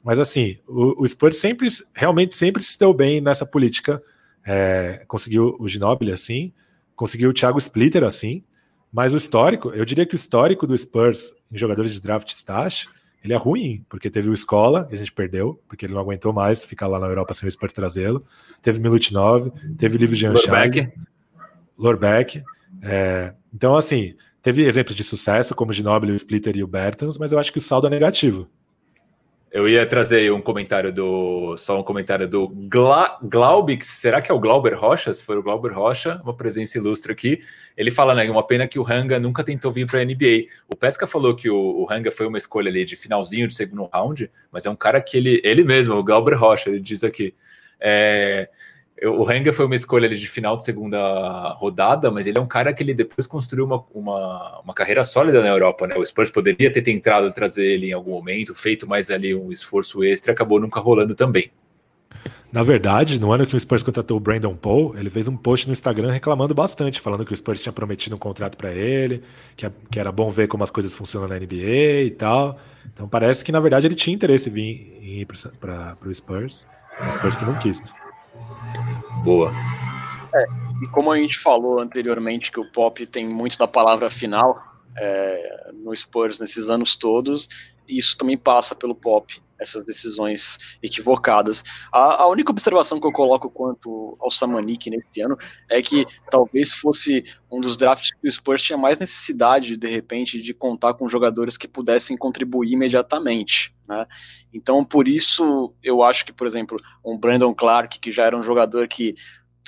[0.04, 4.02] Mas assim, o, o Spurs sempre, realmente sempre se deu bem nessa política.
[4.46, 6.54] É, conseguiu o Ginobili assim,
[6.96, 8.44] conseguiu o Thiago Splitter assim.
[8.92, 12.88] Mas o histórico, eu diria que o histórico do Spurs em jogadores de draft stash
[13.24, 16.32] ele é ruim, porque teve o Escola, que a gente perdeu, porque ele não aguentou
[16.32, 18.26] mais ficar lá na Europa sem o Spurs trazê-lo.
[18.62, 20.88] Teve Milutinov, teve o Livro Jean Charles,
[21.78, 22.42] Lorbeck.
[22.82, 27.18] É, então, assim, teve exemplos de sucesso, como o Ginobili, o Splitter e o Bertans,
[27.18, 28.48] mas eu acho que o saldo é negativo.
[29.52, 31.58] Eu ia trazer um comentário do.
[31.58, 33.88] Só um comentário do Gla, Glaubix.
[33.88, 35.12] Será que é o Glauber Rocha?
[35.12, 37.42] Se for o Glauber Rocha, uma presença ilustre aqui.
[37.76, 38.30] Ele fala, né?
[38.30, 40.46] Uma pena que o Hanga nunca tentou vir para a NBA.
[40.72, 43.90] O Pesca falou que o, o Hanga foi uma escolha ali de finalzinho de segundo
[43.92, 47.34] round, mas é um cara que ele, ele mesmo, o Glauber Rocha, ele diz aqui.
[47.80, 48.50] É,
[49.04, 52.74] o Renger foi uma escolha de final de segunda rodada, mas ele é um cara
[52.74, 55.96] que ele depois construiu uma, uma, uma, carreira sólida na Europa, né?
[55.96, 60.04] O Spurs poderia ter tentado trazer ele em algum momento, feito mais ali um esforço
[60.04, 61.52] extra, acabou nunca rolando também.
[62.52, 65.68] Na verdade, no ano que o Spurs contratou o Brandon Paul, ele fez um post
[65.68, 69.22] no Instagram reclamando bastante, falando que o Spurs tinha prometido um contrato para ele,
[69.56, 72.60] que, que, era bom ver como as coisas funcionam na NBA e tal.
[72.92, 76.66] Então parece que na verdade ele tinha interesse em vir, em ir para o Spurs,
[77.00, 77.84] o Spurs que não quis.
[79.24, 79.52] Boa.
[80.34, 80.46] É,
[80.82, 84.64] e como a gente falou anteriormente que o Pop tem muito da palavra final
[84.98, 87.50] é, no Spurs nesses anos todos,
[87.88, 91.64] isso também passa pelo Pop, essas decisões equivocadas.
[91.92, 95.38] A, a, única observação que eu coloco quanto ao Samanik nesse ano
[95.70, 100.42] é que talvez fosse um dos drafts que o Spurs tinha mais necessidade, de repente,
[100.42, 103.74] de contar com jogadores que pudessem contribuir imediatamente.
[103.88, 104.06] Né?
[104.54, 108.44] Então, por isso, eu acho que, por exemplo, um Brandon Clark, que já era um
[108.44, 109.16] jogador que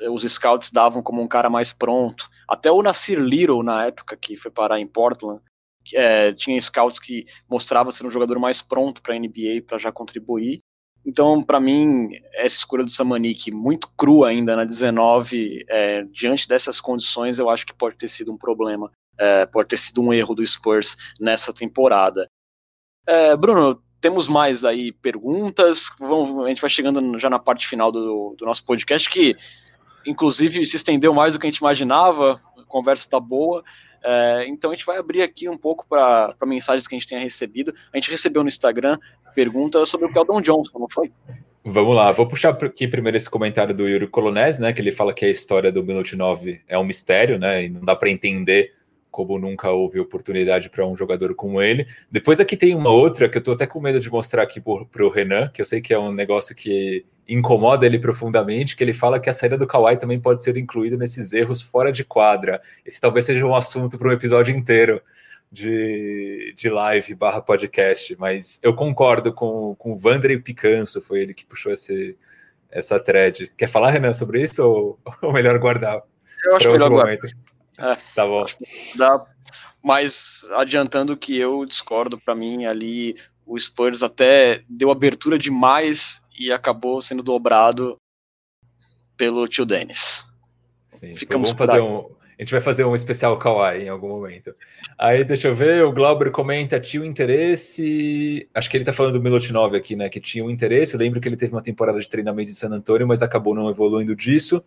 [0.10, 4.36] os scouts davam como um cara mais pronto, até o Nasir Little, na época que
[4.36, 5.42] foi parar em Portland,
[5.94, 9.92] é, tinha scouts que mostrava ser um jogador mais pronto para a NBA para já
[9.92, 10.62] contribuir.
[11.06, 16.80] Então, para mim, essa escolha do Samanik, muito crua ainda na 19, é, diante dessas
[16.80, 20.36] condições, eu acho que pode ter sido um problema, é, pode ter sido um erro
[20.36, 22.28] do Spurs nessa temporada.
[23.08, 27.92] É, Bruno, temos mais aí perguntas, vamos, a gente vai chegando já na parte final
[27.92, 29.36] do, do nosso podcast, que
[30.06, 33.64] inclusive se estendeu mais do que a gente imaginava, a conversa está boa.
[34.04, 37.22] É, então a gente vai abrir aqui um pouco para mensagens que a gente tenha
[37.22, 37.74] recebido.
[37.94, 38.98] A gente recebeu no Instagram
[39.36, 41.12] perguntas sobre o Keldon Johnson, não foi?
[41.64, 44.74] Vamos lá, vou puxar aqui primeiro esse comentário do Yuri Colonese, né?
[44.74, 47.66] Que ele fala que a história do Minute 9 é um mistério, né?
[47.66, 48.74] E não dá para entender
[49.12, 51.86] como nunca houve oportunidade para um jogador como ele.
[52.10, 55.06] Depois aqui tem uma outra que eu estou até com medo de mostrar aqui para
[55.06, 58.94] o Renan, que eu sei que é um negócio que incomoda ele profundamente, que ele
[58.94, 62.62] fala que a saída do Kawhi também pode ser incluída nesses erros fora de quadra.
[62.86, 65.02] Esse talvez seja um assunto para um episódio inteiro
[65.52, 71.34] de, de live barra podcast, mas eu concordo com, com o Vandrey Picanso, foi ele
[71.34, 72.18] que puxou esse,
[72.70, 73.52] essa thread.
[73.58, 76.02] Quer falar, Renan, sobre isso ou, ou melhor guardar?
[76.46, 77.18] Eu acho melhor guardar.
[77.82, 78.46] É, tá bom.
[78.96, 79.26] Dá,
[79.84, 86.52] mas adiantando que eu discordo, para mim ali o Spurs até deu abertura demais e
[86.52, 87.98] acabou sendo dobrado
[89.18, 90.24] pelo tio Dennis.
[90.90, 92.10] Sim, Ficamos fazer um,
[92.42, 94.56] a gente vai fazer um especial Kawaii em algum momento.
[94.98, 98.50] Aí, deixa eu ver, o Glauber comenta, tinha um interesse.
[98.52, 100.10] Acho que ele tá falando do Milutinov aqui, né?
[100.10, 100.96] Que tinha um interesse.
[100.96, 103.70] Eu lembro que ele teve uma temporada de treinamento em San Antonio, mas acabou não
[103.70, 104.64] evoluindo disso.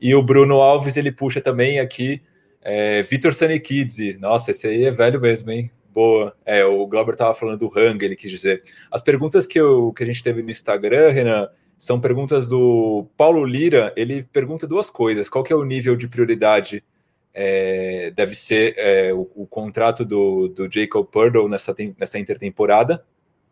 [0.00, 2.20] E o Bruno Alves, ele puxa também aqui
[2.62, 5.70] é, Vitor Sanikidze, nossa, esse aí é velho mesmo, hein?
[5.92, 6.34] Boa.
[6.46, 8.62] É, o Glauber estava falando do Hang, ele quis dizer.
[8.90, 13.44] As perguntas que, eu, que a gente teve no Instagram, Renan, são perguntas do Paulo
[13.44, 13.92] Lira.
[13.94, 15.28] Ele pergunta duas coisas.
[15.28, 16.82] Qual que é o nível de prioridade?
[17.34, 23.04] É, deve ser é, o, o, contrato do, do Jacob Purdle nessa, nessa intertemporada.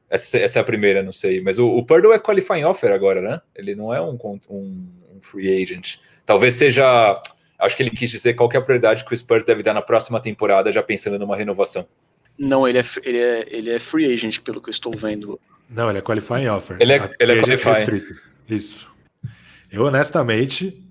[0.08, 1.40] Essa, essa, é a primeira, não sei.
[1.40, 3.40] Mas o, o Purdle é qualifying offer agora, né?
[3.54, 4.18] Ele não é um,
[4.48, 5.96] um, um free agent.
[6.24, 7.20] Talvez seja
[7.60, 9.82] Acho que ele quis dizer qual é a prioridade que o Spurs deve dar na
[9.82, 11.86] próxima temporada, já pensando numa renovação.
[12.38, 15.38] Não, ele é, ele é, ele é free agent, pelo que eu estou vendo.
[15.68, 16.76] Não, ele é qualifying offer.
[16.80, 18.02] Ele é, ele é qualifying.
[18.48, 18.90] Isso.
[19.70, 20.82] Eu, honestamente,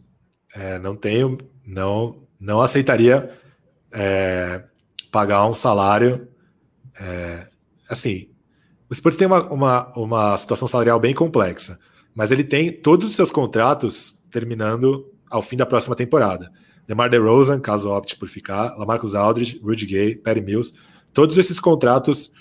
[0.56, 3.32] é, não tenho, não, não aceitaria
[3.92, 4.62] é,
[5.12, 6.28] pagar um salário.
[7.00, 7.48] É,
[7.90, 8.30] assim,
[8.90, 11.80] o Spurs tem uma, uma, uma situação salarial bem complexa,
[12.16, 16.52] mas ele tem todos os seus contratos terminando ao fim da próxima temporada.
[16.88, 20.74] DeMar DeRozan, caso opte por ficar, Lamarcus Aldridge, Rudy Gay, Perry Mills,
[21.14, 22.32] todos esses contratos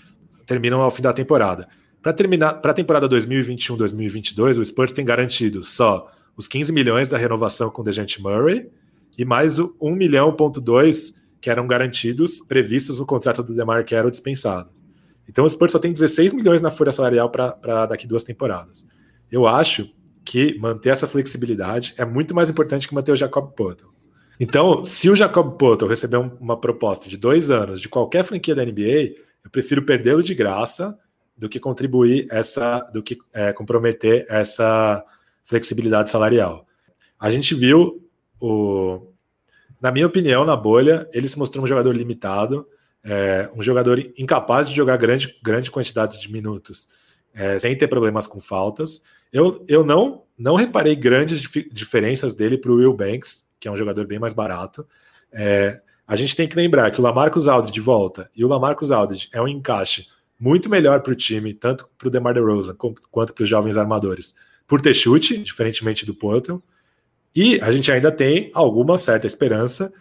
[0.47, 1.69] terminam ao fim da temporada.
[2.03, 7.19] Para terminar, para a temporada 2021-2022, o Spurs tem garantido só os 15 milhões da
[7.19, 8.71] renovação com Dejante Murray
[9.19, 13.85] e mais o 1 milhão ponto 2 que eram garantidos, previstos no contrato do DeMar
[13.85, 14.73] que eram dispensados.
[15.29, 18.87] Então o Spurs só tem 16 milhões na folha salarial para daqui duas temporadas.
[19.31, 19.91] Eu acho
[20.29, 23.87] que manter essa flexibilidade é muito mais importante que manter o Jacob Poeltl.
[24.39, 28.63] Então, se o Jacob Poeltl receber uma proposta de dois anos de qualquer franquia da
[28.63, 30.99] NBA, eu prefiro perdê-lo de graça
[31.35, 35.03] do que contribuir essa, do que é, comprometer essa
[35.47, 36.67] flexibilidade salarial.
[37.19, 38.07] A gente viu
[38.39, 39.11] o,
[39.81, 42.69] na minha opinião, na bolha, ele se mostrou um jogador limitado,
[43.03, 46.87] é, um jogador incapaz de jogar grande, grande quantidade de minutos,
[47.33, 49.01] é, sem ter problemas com faltas.
[49.33, 53.71] Eu, eu não, não reparei grandes dif diferenças dele para o Will Banks, que é
[53.71, 54.87] um jogador bem mais barato.
[55.33, 59.29] É, a gente tem que lembrar que o Lamarcus Aldridge volta e o Lamarcus Aldridge
[59.33, 60.07] é um encaixe
[60.41, 62.75] muito melhor para o time, tanto para o DeMar DeRozan
[63.11, 64.35] quanto para os jovens armadores,
[64.67, 66.63] por ter chute, diferentemente do Porto.
[67.35, 69.93] E a gente ainda tem alguma certa esperança.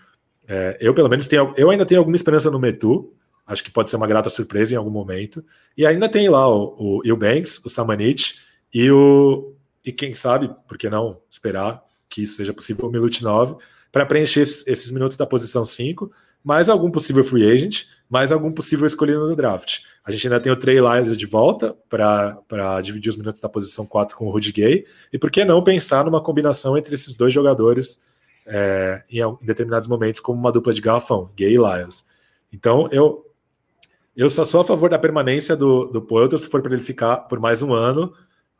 [0.48, 3.14] É, eu, pelo menos, tenho, eu ainda tenho alguma esperança no Metu.
[3.46, 5.44] Acho que pode ser uma grata surpresa em algum momento.
[5.76, 8.40] E ainda tem lá o, o Eubanks, o Samanit
[8.74, 9.54] e o.
[9.86, 13.56] E quem sabe, por que não esperar que isso seja possível, o Milut 9,
[13.92, 16.12] para preencher esses minutos da posição 5
[16.48, 19.80] mais algum possível free agent, mais algum possível escolhido no draft.
[20.06, 23.86] A gente ainda tem o Trey Lyles de volta para dividir os minutos da posição
[23.86, 27.34] 4 com o Rudy Gay, e por que não pensar numa combinação entre esses dois
[27.34, 28.02] jogadores
[28.46, 32.06] é, em, em, determinados momentos como uma dupla de garrafão, Gay e Lyles.
[32.54, 33.30] Então, eu,
[34.16, 37.42] eu só sou a favor da permanência do, do se for para ele ficar por
[37.42, 38.14] mais um ano,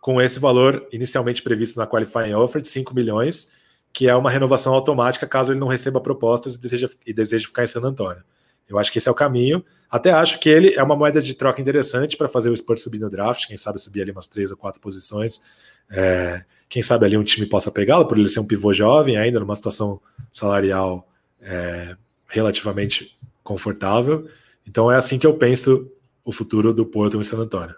[0.08, 3.50] com esse valor inicialmente previsto na qualifying offer de 5 milhões,
[3.92, 7.66] que é uma renovação automática caso ele não receba propostas e deseja, e deseja ficar
[7.66, 8.24] em San Antônio.
[8.70, 9.66] Eu acho que esse é o caminho.
[9.92, 13.00] Até acho que ele é uma moeda de troca interessante para fazer o Spurs subir
[13.00, 15.42] no draft, quem sabe subir ali umas três ou quatro posições.
[15.92, 19.42] É, quem sabe ali um time possa pegá-lo, por ele ser um pivô jovem ainda,
[19.42, 20.00] numa situação
[20.32, 21.06] salarial
[21.42, 21.98] é,
[22.30, 24.26] relativamente confortável.
[24.66, 25.92] Então é assim que eu penso
[26.24, 27.76] o futuro do Porto em San Antônio.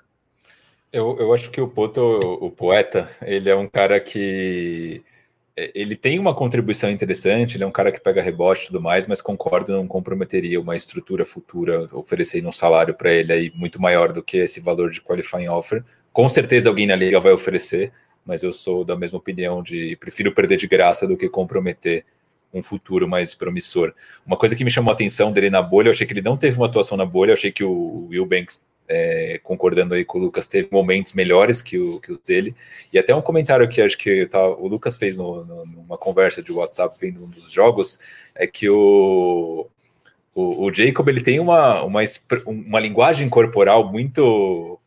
[0.92, 5.04] Eu, eu acho que o Porto, o poeta, ele é um cara que
[5.60, 8.82] é, ele tem uma contribuição interessante, ele é um cara que pega rebote e tudo
[8.82, 13.82] mais, mas concordo, não comprometeria uma estrutura futura oferecendo um salário para ele aí muito
[13.82, 15.84] maior do que esse valor de qualifying offer.
[16.14, 17.92] Com certeza alguém na liga vai oferecer,
[18.26, 22.06] mas eu sou da mesma opinião de prefiro perder de graça do que comprometer
[22.54, 23.94] um futuro mais promissor.
[24.26, 26.38] Uma coisa que me chamou a atenção dele na bolha, eu achei que ele não
[26.38, 30.18] teve uma atuação na bolha, eu achei que o Will Banks é, concordando aí com
[30.18, 32.56] o Lucas, teve momentos melhores que o, que o dele.
[32.92, 36.42] E até um comentário que acho que tá, o Lucas fez no, no, numa conversa
[36.42, 38.00] de WhatsApp vendo um dos jogos,
[38.34, 39.68] é que o,
[40.34, 42.02] o, o Jacob ele tem uma, uma,
[42.48, 44.80] uma linguagem corporal muito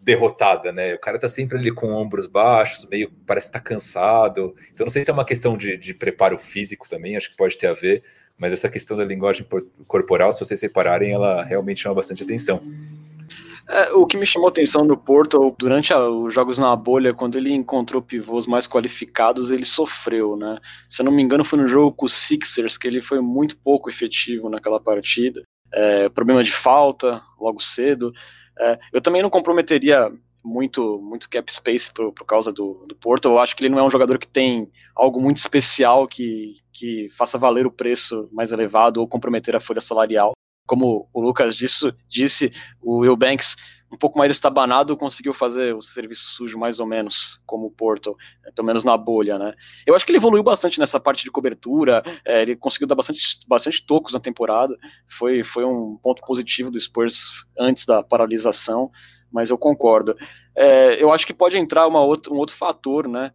[0.00, 0.94] derrotada, né?
[0.94, 4.56] O cara tá sempre ali com ombros baixos, meio parece estar tá cansado.
[4.72, 7.56] Então não sei se é uma questão de, de preparo físico também, acho que pode
[7.56, 8.02] ter a ver,
[8.42, 9.46] mas essa questão da linguagem
[9.86, 12.60] corporal, se vocês separarem, ela realmente chama bastante atenção.
[13.68, 17.38] É, o que me chamou atenção no Porto, durante a, os jogos na bolha, quando
[17.38, 20.58] ele encontrou pivôs mais qualificados, ele sofreu, né?
[20.88, 23.56] Se eu não me engano, foi no jogo com o Sixers, que ele foi muito
[23.56, 25.40] pouco efetivo naquela partida.
[25.72, 28.12] É, problema de falta, logo cedo.
[28.58, 30.12] É, eu também não comprometeria
[30.44, 33.26] muito muito cap space por, por causa do, do Porto.
[33.26, 37.08] Eu acho que ele não é um jogador que tem algo muito especial que, que
[37.16, 40.32] faça valer o preço mais elevado ou comprometer a folha salarial
[40.66, 43.56] como o Lucas disse, disse o Will Banks,
[43.92, 48.16] um pouco mais estabanado, conseguiu fazer o serviço sujo mais ou menos, como o Porto,
[48.46, 49.52] é, pelo menos na bolha, né?
[49.86, 53.20] Eu acho que ele evoluiu bastante nessa parte de cobertura, é, ele conseguiu dar bastante,
[53.46, 54.74] bastante tocos na temporada,
[55.06, 57.22] foi, foi um ponto positivo do Spurs
[57.58, 58.90] antes da paralisação,
[59.32, 60.16] mas eu concordo.
[60.54, 63.32] É, eu acho que pode entrar uma outra, um outro fator, né?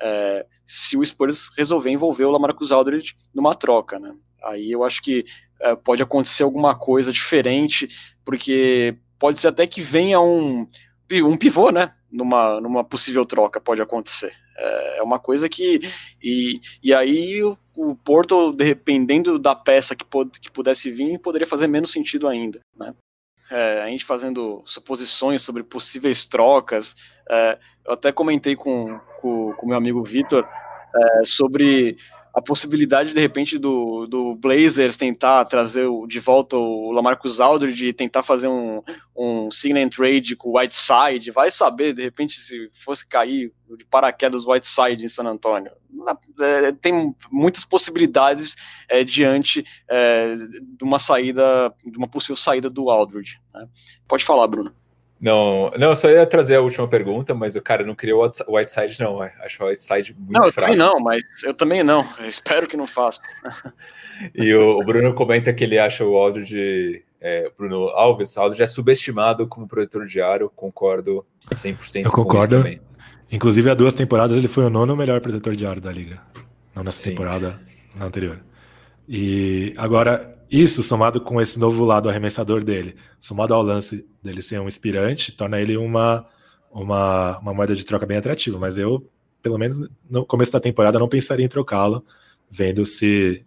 [0.00, 4.14] É, se o Spurs resolver envolver o Lamarcus Aldridge numa troca, né?
[4.42, 5.24] Aí eu acho que
[5.60, 7.88] é, pode acontecer alguma coisa diferente,
[8.24, 10.66] porque pode ser até que venha um,
[11.24, 11.92] um pivô, né?
[12.10, 14.32] Numa, numa possível troca, pode acontecer.
[14.56, 15.80] É, é uma coisa que.
[16.22, 21.46] E, e aí o, o Porto, dependendo da peça que, pod, que pudesse vir, poderia
[21.46, 22.94] fazer menos sentido ainda, né?
[23.50, 26.96] É, a gente fazendo suposições sobre possíveis trocas.
[27.28, 30.46] É, eu até comentei com o meu amigo Vitor
[30.94, 31.96] é, sobre
[32.36, 37.94] a possibilidade, de repente, do, do Blazers tentar trazer de volta o Lamarcus Aldridge e
[37.94, 38.82] tentar fazer um,
[39.16, 44.44] um sign trade com o Whiteside, vai saber, de repente, se fosse cair de paraquedas
[44.44, 45.72] o Whiteside em San Antonio.
[46.38, 48.54] É, tem muitas possibilidades
[48.86, 53.40] é, diante é, de uma saída, de uma possível saída do Aldridge.
[53.54, 53.66] Né?
[54.06, 54.74] Pode falar, Bruno.
[55.18, 58.56] Não, não, eu só ia trazer a última pergunta, mas o cara não criou o
[58.56, 59.20] Whiteside, não.
[59.20, 60.72] Acho o Whiteside muito não, eu fraco.
[60.72, 62.06] Também não, mas eu também não.
[62.20, 63.20] Eu espero que não faça.
[64.34, 68.66] e o, o, Bruno comenta que ele acha o Aldridge, é, Bruno Alves, Aldridge é
[68.66, 70.52] subestimado como protetor de aro.
[70.54, 72.58] Concordo 100% eu concordo.
[72.58, 72.80] também.
[73.32, 76.20] Inclusive, há duas temporadas ele foi o nono melhor protetor de aro da liga.
[76.74, 77.10] Não nessa Sim.
[77.10, 77.58] temporada,
[77.94, 78.38] na anterior.
[79.08, 84.60] E agora, isso somado com esse novo lado arremessador dele, somado ao lance dele ser
[84.60, 86.26] um inspirante, torna ele uma,
[86.70, 88.58] uma, uma moeda de troca bem atrativa.
[88.58, 89.08] Mas eu,
[89.42, 92.04] pelo menos no começo da temporada, não pensaria em trocá-lo,
[92.50, 93.44] vendo se,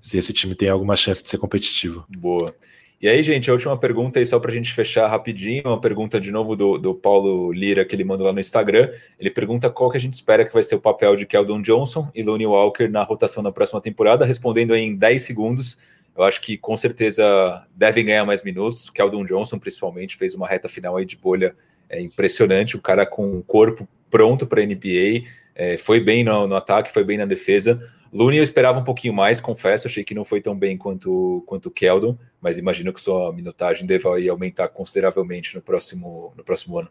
[0.00, 2.04] se esse time tem alguma chance de ser competitivo.
[2.08, 2.54] Boa.
[3.02, 6.20] E aí, gente, a última pergunta aí, só para a gente fechar rapidinho, uma pergunta
[6.20, 8.92] de novo do, do Paulo Lira, que ele mandou lá no Instagram.
[9.18, 12.08] Ele pergunta qual que a gente espera que vai ser o papel de Keldon Johnson
[12.14, 15.78] e Lonnie Walker na rotação na próxima temporada, respondendo aí em 10 segundos.
[16.16, 18.90] Eu acho que com certeza devem ganhar mais minutos.
[18.90, 21.56] Keldon Johnson, principalmente, fez uma reta final aí de bolha
[21.88, 22.76] é, impressionante.
[22.76, 27.02] O cara com o corpo pronto para NBA, é, foi bem no, no, ataque, foi
[27.02, 27.82] bem na defesa.
[28.12, 31.66] Looney eu esperava um pouquinho mais, confesso, achei que não foi tão bem quanto quanto
[31.66, 36.90] o Keldon, mas imagino que sua minutagem deva aumentar consideravelmente no próximo, no próximo ano.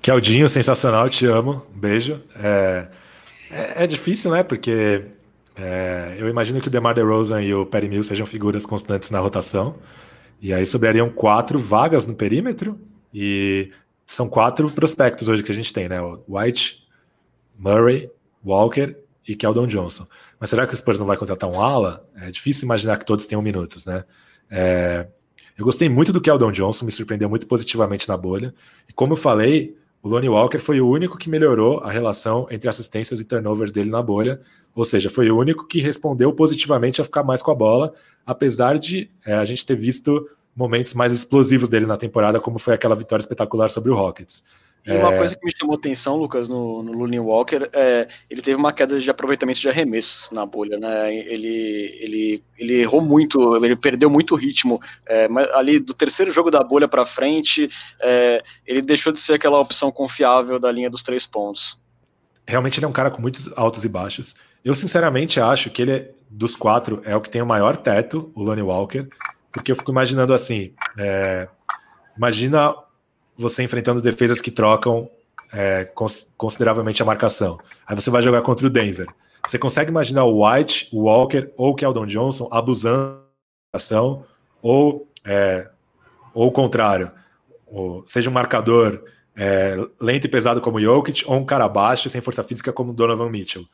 [0.00, 2.22] Keldinho, sensacional, te amo, beijo.
[2.36, 2.88] É,
[3.50, 4.42] é, é difícil, né?
[4.42, 5.04] Porque
[5.58, 9.18] é, eu imagino que o DeMar DeRozan e o Perry Mills sejam figuras constantes na
[9.18, 9.74] rotação.
[10.40, 12.78] E aí sobrariam quatro vagas no perímetro.
[13.12, 13.72] E
[14.06, 15.98] são quatro prospectos hoje que a gente tem, né?
[16.28, 16.86] White,
[17.58, 18.08] Murray,
[18.44, 20.06] Walker e Keldon Johnson.
[20.38, 22.08] Mas será que o Spurs não vai contratar um ala?
[22.14, 24.04] É difícil imaginar que todos tenham minutos, né?
[24.48, 25.08] É,
[25.56, 28.54] eu gostei muito do Keldon Johnson, me surpreendeu muito positivamente na bolha.
[28.88, 32.68] E como eu falei, o Lonnie Walker foi o único que melhorou a relação entre
[32.68, 34.40] assistências e turnovers dele na bolha,
[34.74, 37.92] ou seja, foi o único que respondeu positivamente a ficar mais com a bola,
[38.24, 42.74] apesar de é, a gente ter visto momentos mais explosivos dele na temporada, como foi
[42.74, 44.44] aquela vitória espetacular sobre o Rockets.
[44.88, 45.18] E uma é...
[45.18, 48.98] coisa que me chamou atenção, Lucas, no, no Looney Walker, é ele teve uma queda
[48.98, 51.14] de aproveitamento de arremessos na bolha, né?
[51.14, 54.80] Ele, ele, ele errou muito, ele perdeu muito ritmo.
[55.06, 57.68] É, ali do terceiro jogo da bolha para frente,
[58.00, 61.78] é, ele deixou de ser aquela opção confiável da linha dos três pontos.
[62.46, 64.34] Realmente ele é um cara com muitos altos e baixos.
[64.64, 68.32] Eu sinceramente acho que ele, é, dos quatro, é o que tem o maior teto,
[68.34, 69.06] o Lonnie Walker,
[69.52, 71.46] porque eu fico imaginando assim, é,
[72.16, 72.74] imagina
[73.38, 75.08] você enfrentando defesas que trocam
[75.52, 75.88] é,
[76.36, 77.58] consideravelmente a marcação.
[77.86, 79.06] Aí você vai jogar contra o Denver.
[79.46, 84.24] Você consegue imaginar o White, o Walker ou o Keldon Johnson abusando da marcação
[84.60, 85.70] ou, é,
[86.34, 87.10] ou o contrário,
[87.66, 89.02] ou seja um marcador
[89.36, 92.90] é, lento e pesado como o Jokic ou um cara baixo sem força física como
[92.90, 93.64] o Donovan Mitchell.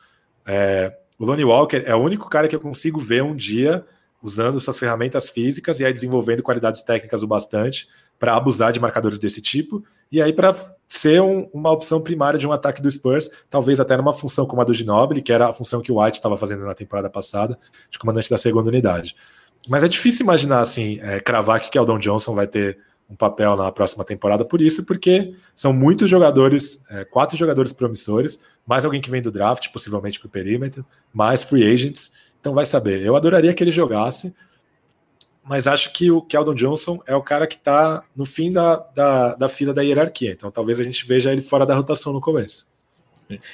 [0.47, 3.85] É, o Lonnie Walker é o único cara que eu consigo ver um dia
[4.23, 7.89] usando suas ferramentas físicas e aí desenvolvendo qualidades técnicas o bastante
[8.19, 10.55] para abusar de marcadores desse tipo, e aí para
[10.87, 14.63] ser um, uma opção primária de um ataque do Spurs, talvez até numa função como
[14.63, 17.59] a do Ginobili, que era a função que o White estava fazendo na temporada passada,
[17.91, 19.17] de comandante da segunda unidade.
[19.69, 22.79] Mas é difícil imaginar assim, é, cravar que o Keldon Johnson vai ter
[23.09, 28.39] um papel na próxima temporada por isso, porque são muitos jogadores, é, quatro jogadores promissores,
[28.67, 32.67] mais alguém que vem do draft, possivelmente para o perímetro, mais free agents, então vai
[32.67, 33.03] saber.
[33.03, 34.35] Eu adoraria que ele jogasse,
[35.45, 39.35] mas acho que o Keldon Johnson é o cara que está no fim da, da,
[39.35, 40.33] da, fila da hierarquia.
[40.33, 42.67] Então talvez a gente veja ele fora da rotação no começo.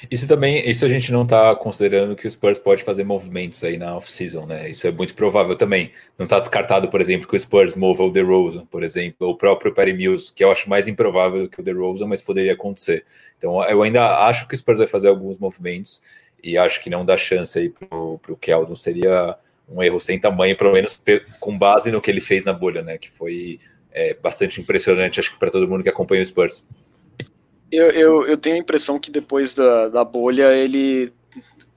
[0.09, 3.77] Isso também, isso a gente não está considerando que o Spurs pode fazer movimentos aí
[3.77, 4.69] na off-season, né?
[4.69, 5.91] Isso é muito provável também.
[6.17, 9.37] Não está descartado, por exemplo, que o Spurs mova o DeRozan, por exemplo, ou o
[9.37, 13.05] próprio Perry Mills, que eu acho mais improvável do que o DeRozan, mas poderia acontecer.
[13.37, 16.01] Então eu ainda acho que o Spurs vai fazer alguns movimentos
[16.43, 18.75] e acho que não dá chance aí para o Keldon.
[18.75, 19.37] Seria
[19.67, 21.01] um erro sem tamanho, pelo menos
[21.39, 22.97] com base no que ele fez na bolha, né?
[22.97, 23.59] Que foi
[23.91, 26.65] é, bastante impressionante, acho que para todo mundo que acompanha o Spurs.
[27.71, 31.13] Eu, eu, eu, tenho a impressão que depois da, da bolha ele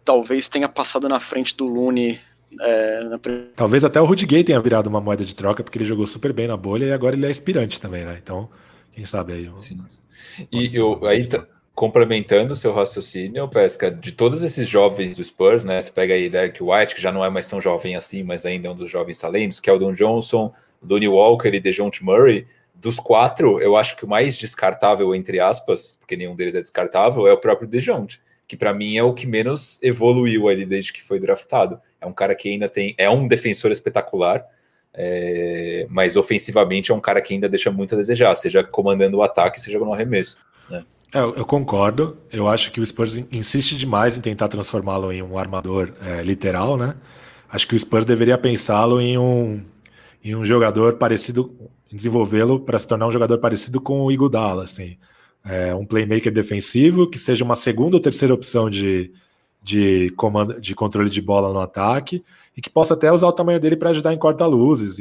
[0.04, 2.20] talvez tenha passado na frente do Lune.
[2.60, 3.20] É, na...
[3.54, 6.32] Talvez até o Rudy Gay tenha virado uma moeda de troca, porque ele jogou super
[6.32, 8.18] bem na bolha e agora ele é aspirante também, né?
[8.20, 8.48] Então,
[8.92, 9.46] quem sabe aí.
[9.46, 9.56] Eu...
[9.56, 9.80] Sim.
[10.50, 11.28] E eu, aí,
[11.74, 15.80] complementando seu raciocínio, Pesca, de todos esses jovens do Spurs, né?
[15.80, 18.68] Você pega aí Derek White, que já não é mais tão jovem assim, mas ainda
[18.68, 22.46] é um dos jovens talentos, Keldon Johnson, Looney Walker e DeJounte Murray.
[22.74, 27.26] Dos quatro, eu acho que o mais descartável, entre aspas, porque nenhum deles é descartável,
[27.26, 31.02] é o próprio DeJounte, que para mim é o que menos evoluiu ali desde que
[31.02, 31.80] foi draftado.
[32.00, 32.94] É um cara que ainda tem.
[32.98, 34.46] É um defensor espetacular,
[34.92, 39.22] é, mas ofensivamente é um cara que ainda deixa muito a desejar, seja comandando o
[39.22, 40.38] ataque, seja no arremesso.
[41.14, 42.16] É, eu concordo.
[42.32, 46.76] Eu acho que o Spurs insiste demais em tentar transformá-lo em um armador é, literal,
[46.76, 46.96] né?
[47.48, 49.64] Acho que o Spurs deveria pensá-lo em um,
[50.24, 51.54] em um jogador parecido,
[51.92, 54.98] desenvolvê-lo para se tornar um jogador parecido com o Iguodala, assim.
[55.44, 59.12] É, um playmaker defensivo que seja uma segunda ou terceira opção de,
[59.62, 62.24] de, comando, de controle de bola no ataque
[62.56, 64.96] e que possa até usar o tamanho dele para ajudar em corta-luzes,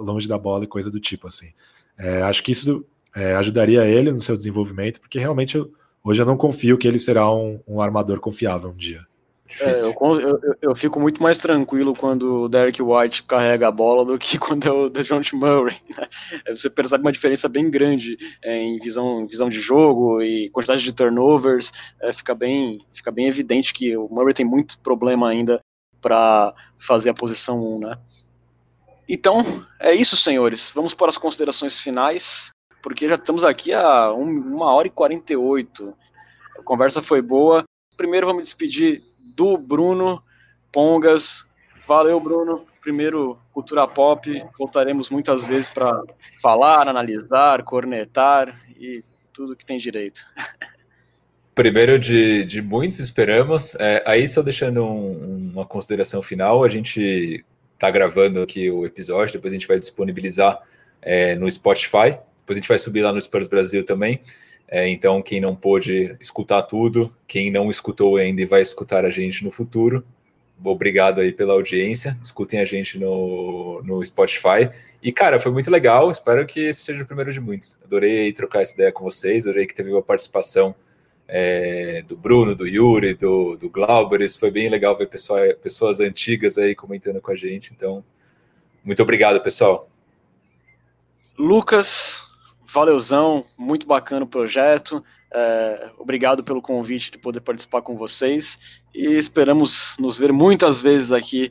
[0.00, 1.52] longe da bola e coisa do tipo, assim.
[1.98, 2.82] É, acho que isso
[3.14, 5.72] é, ajudaria ele no seu desenvolvimento, porque realmente eu,
[6.04, 9.06] hoje eu não confio que ele será um, um armador confiável um dia.
[9.60, 14.04] É, eu, eu, eu, fico muito mais tranquilo quando o Derek White carrega a bola
[14.04, 15.76] do que quando é o DeJounte Murray.
[15.88, 16.08] Né?
[16.50, 20.92] Você percebe uma diferença bem grande é, em visão, visão de jogo e quantidade de
[20.92, 21.72] turnovers.
[22.00, 25.60] É, fica, bem, fica bem evidente que o Murray tem muito problema ainda
[26.00, 27.80] para fazer a posição 1.
[27.80, 27.98] Né?
[29.08, 30.70] Então, é isso, senhores.
[30.72, 32.52] Vamos para as considerações finais
[32.82, 35.94] porque já estamos aqui a uma hora e 48.
[36.58, 37.64] A conversa foi boa.
[37.96, 39.02] Primeiro vamos despedir
[39.36, 40.22] do Bruno
[40.72, 41.46] Pongas.
[41.86, 42.66] Valeu, Bruno.
[42.80, 44.30] Primeiro, cultura pop.
[44.58, 46.02] Voltaremos muitas vezes para
[46.40, 50.24] falar, analisar, cornetar e tudo que tem direito.
[51.54, 53.74] primeiro de, de muitos, esperamos.
[53.74, 57.44] É, aí, só deixando um, uma consideração final, a gente
[57.74, 60.60] está gravando aqui o episódio, depois a gente vai disponibilizar
[61.02, 62.18] é, no Spotify,
[62.50, 64.20] depois a gente vai subir lá no Spurs Brasil também.
[64.66, 69.10] É, então, quem não pôde escutar tudo, quem não escutou ainda e vai escutar a
[69.10, 70.04] gente no futuro,
[70.62, 72.18] obrigado aí pela audiência.
[72.22, 74.68] Escutem a gente no, no Spotify.
[75.02, 76.10] E, cara, foi muito legal.
[76.10, 77.78] Espero que esse seja o primeiro de muitos.
[77.84, 79.46] Adorei trocar essa ideia com vocês.
[79.46, 80.74] Adorei que teve uma participação
[81.28, 84.20] é, do Bruno, do Yuri, do, do Glauber.
[84.22, 87.72] Isso foi bem legal ver pessoa, pessoas antigas aí comentando com a gente.
[87.72, 88.04] Então,
[88.84, 89.88] muito obrigado, pessoal.
[91.38, 92.29] Lucas,
[92.72, 95.02] valeuzão, muito bacana o projeto.
[95.32, 98.58] É, obrigado pelo convite de poder participar com vocês
[98.94, 101.50] e esperamos nos ver muitas vezes aqui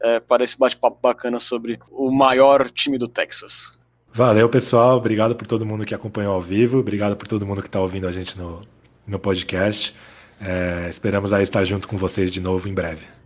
[0.00, 3.76] é, para esse bate-papo bacana sobre o maior time do Texas.
[4.12, 4.96] Valeu, pessoal.
[4.96, 6.78] Obrigado por todo mundo que acompanhou ao vivo.
[6.78, 8.62] Obrigado por todo mundo que está ouvindo a gente no,
[9.06, 9.94] no podcast.
[10.40, 13.17] É, esperamos aí estar junto com vocês de novo em breve.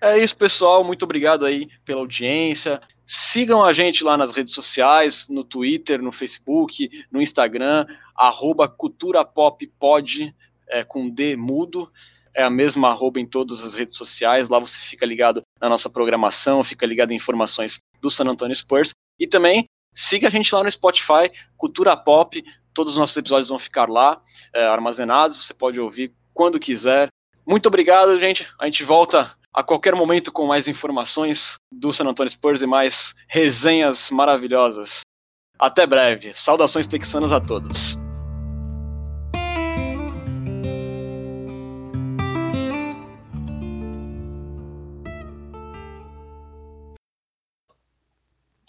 [0.00, 0.84] É isso, pessoal.
[0.84, 2.80] Muito obrigado aí pela audiência.
[3.04, 10.34] Sigam a gente lá nas redes sociais, no Twitter, no Facebook, no Instagram, arroba culturapoppod,
[10.68, 11.90] é, com D mudo.
[12.34, 14.48] É a mesma arroba em todas as redes sociais.
[14.48, 18.90] Lá você fica ligado na nossa programação, fica ligado em informações do San Antonio Spurs.
[19.18, 19.64] E também
[19.94, 22.44] siga a gente lá no Spotify, Cultura Pop.
[22.74, 24.20] Todos os nossos episódios vão ficar lá,
[24.54, 25.42] é, armazenados.
[25.42, 27.08] Você pode ouvir quando quiser.
[27.46, 28.46] Muito obrigado, gente.
[28.60, 33.14] A gente volta a qualquer momento com mais informações do San Antonio Spurs e mais
[33.26, 35.00] resenhas maravilhosas.
[35.58, 36.34] Até breve.
[36.34, 37.96] Saudações texanas a todos.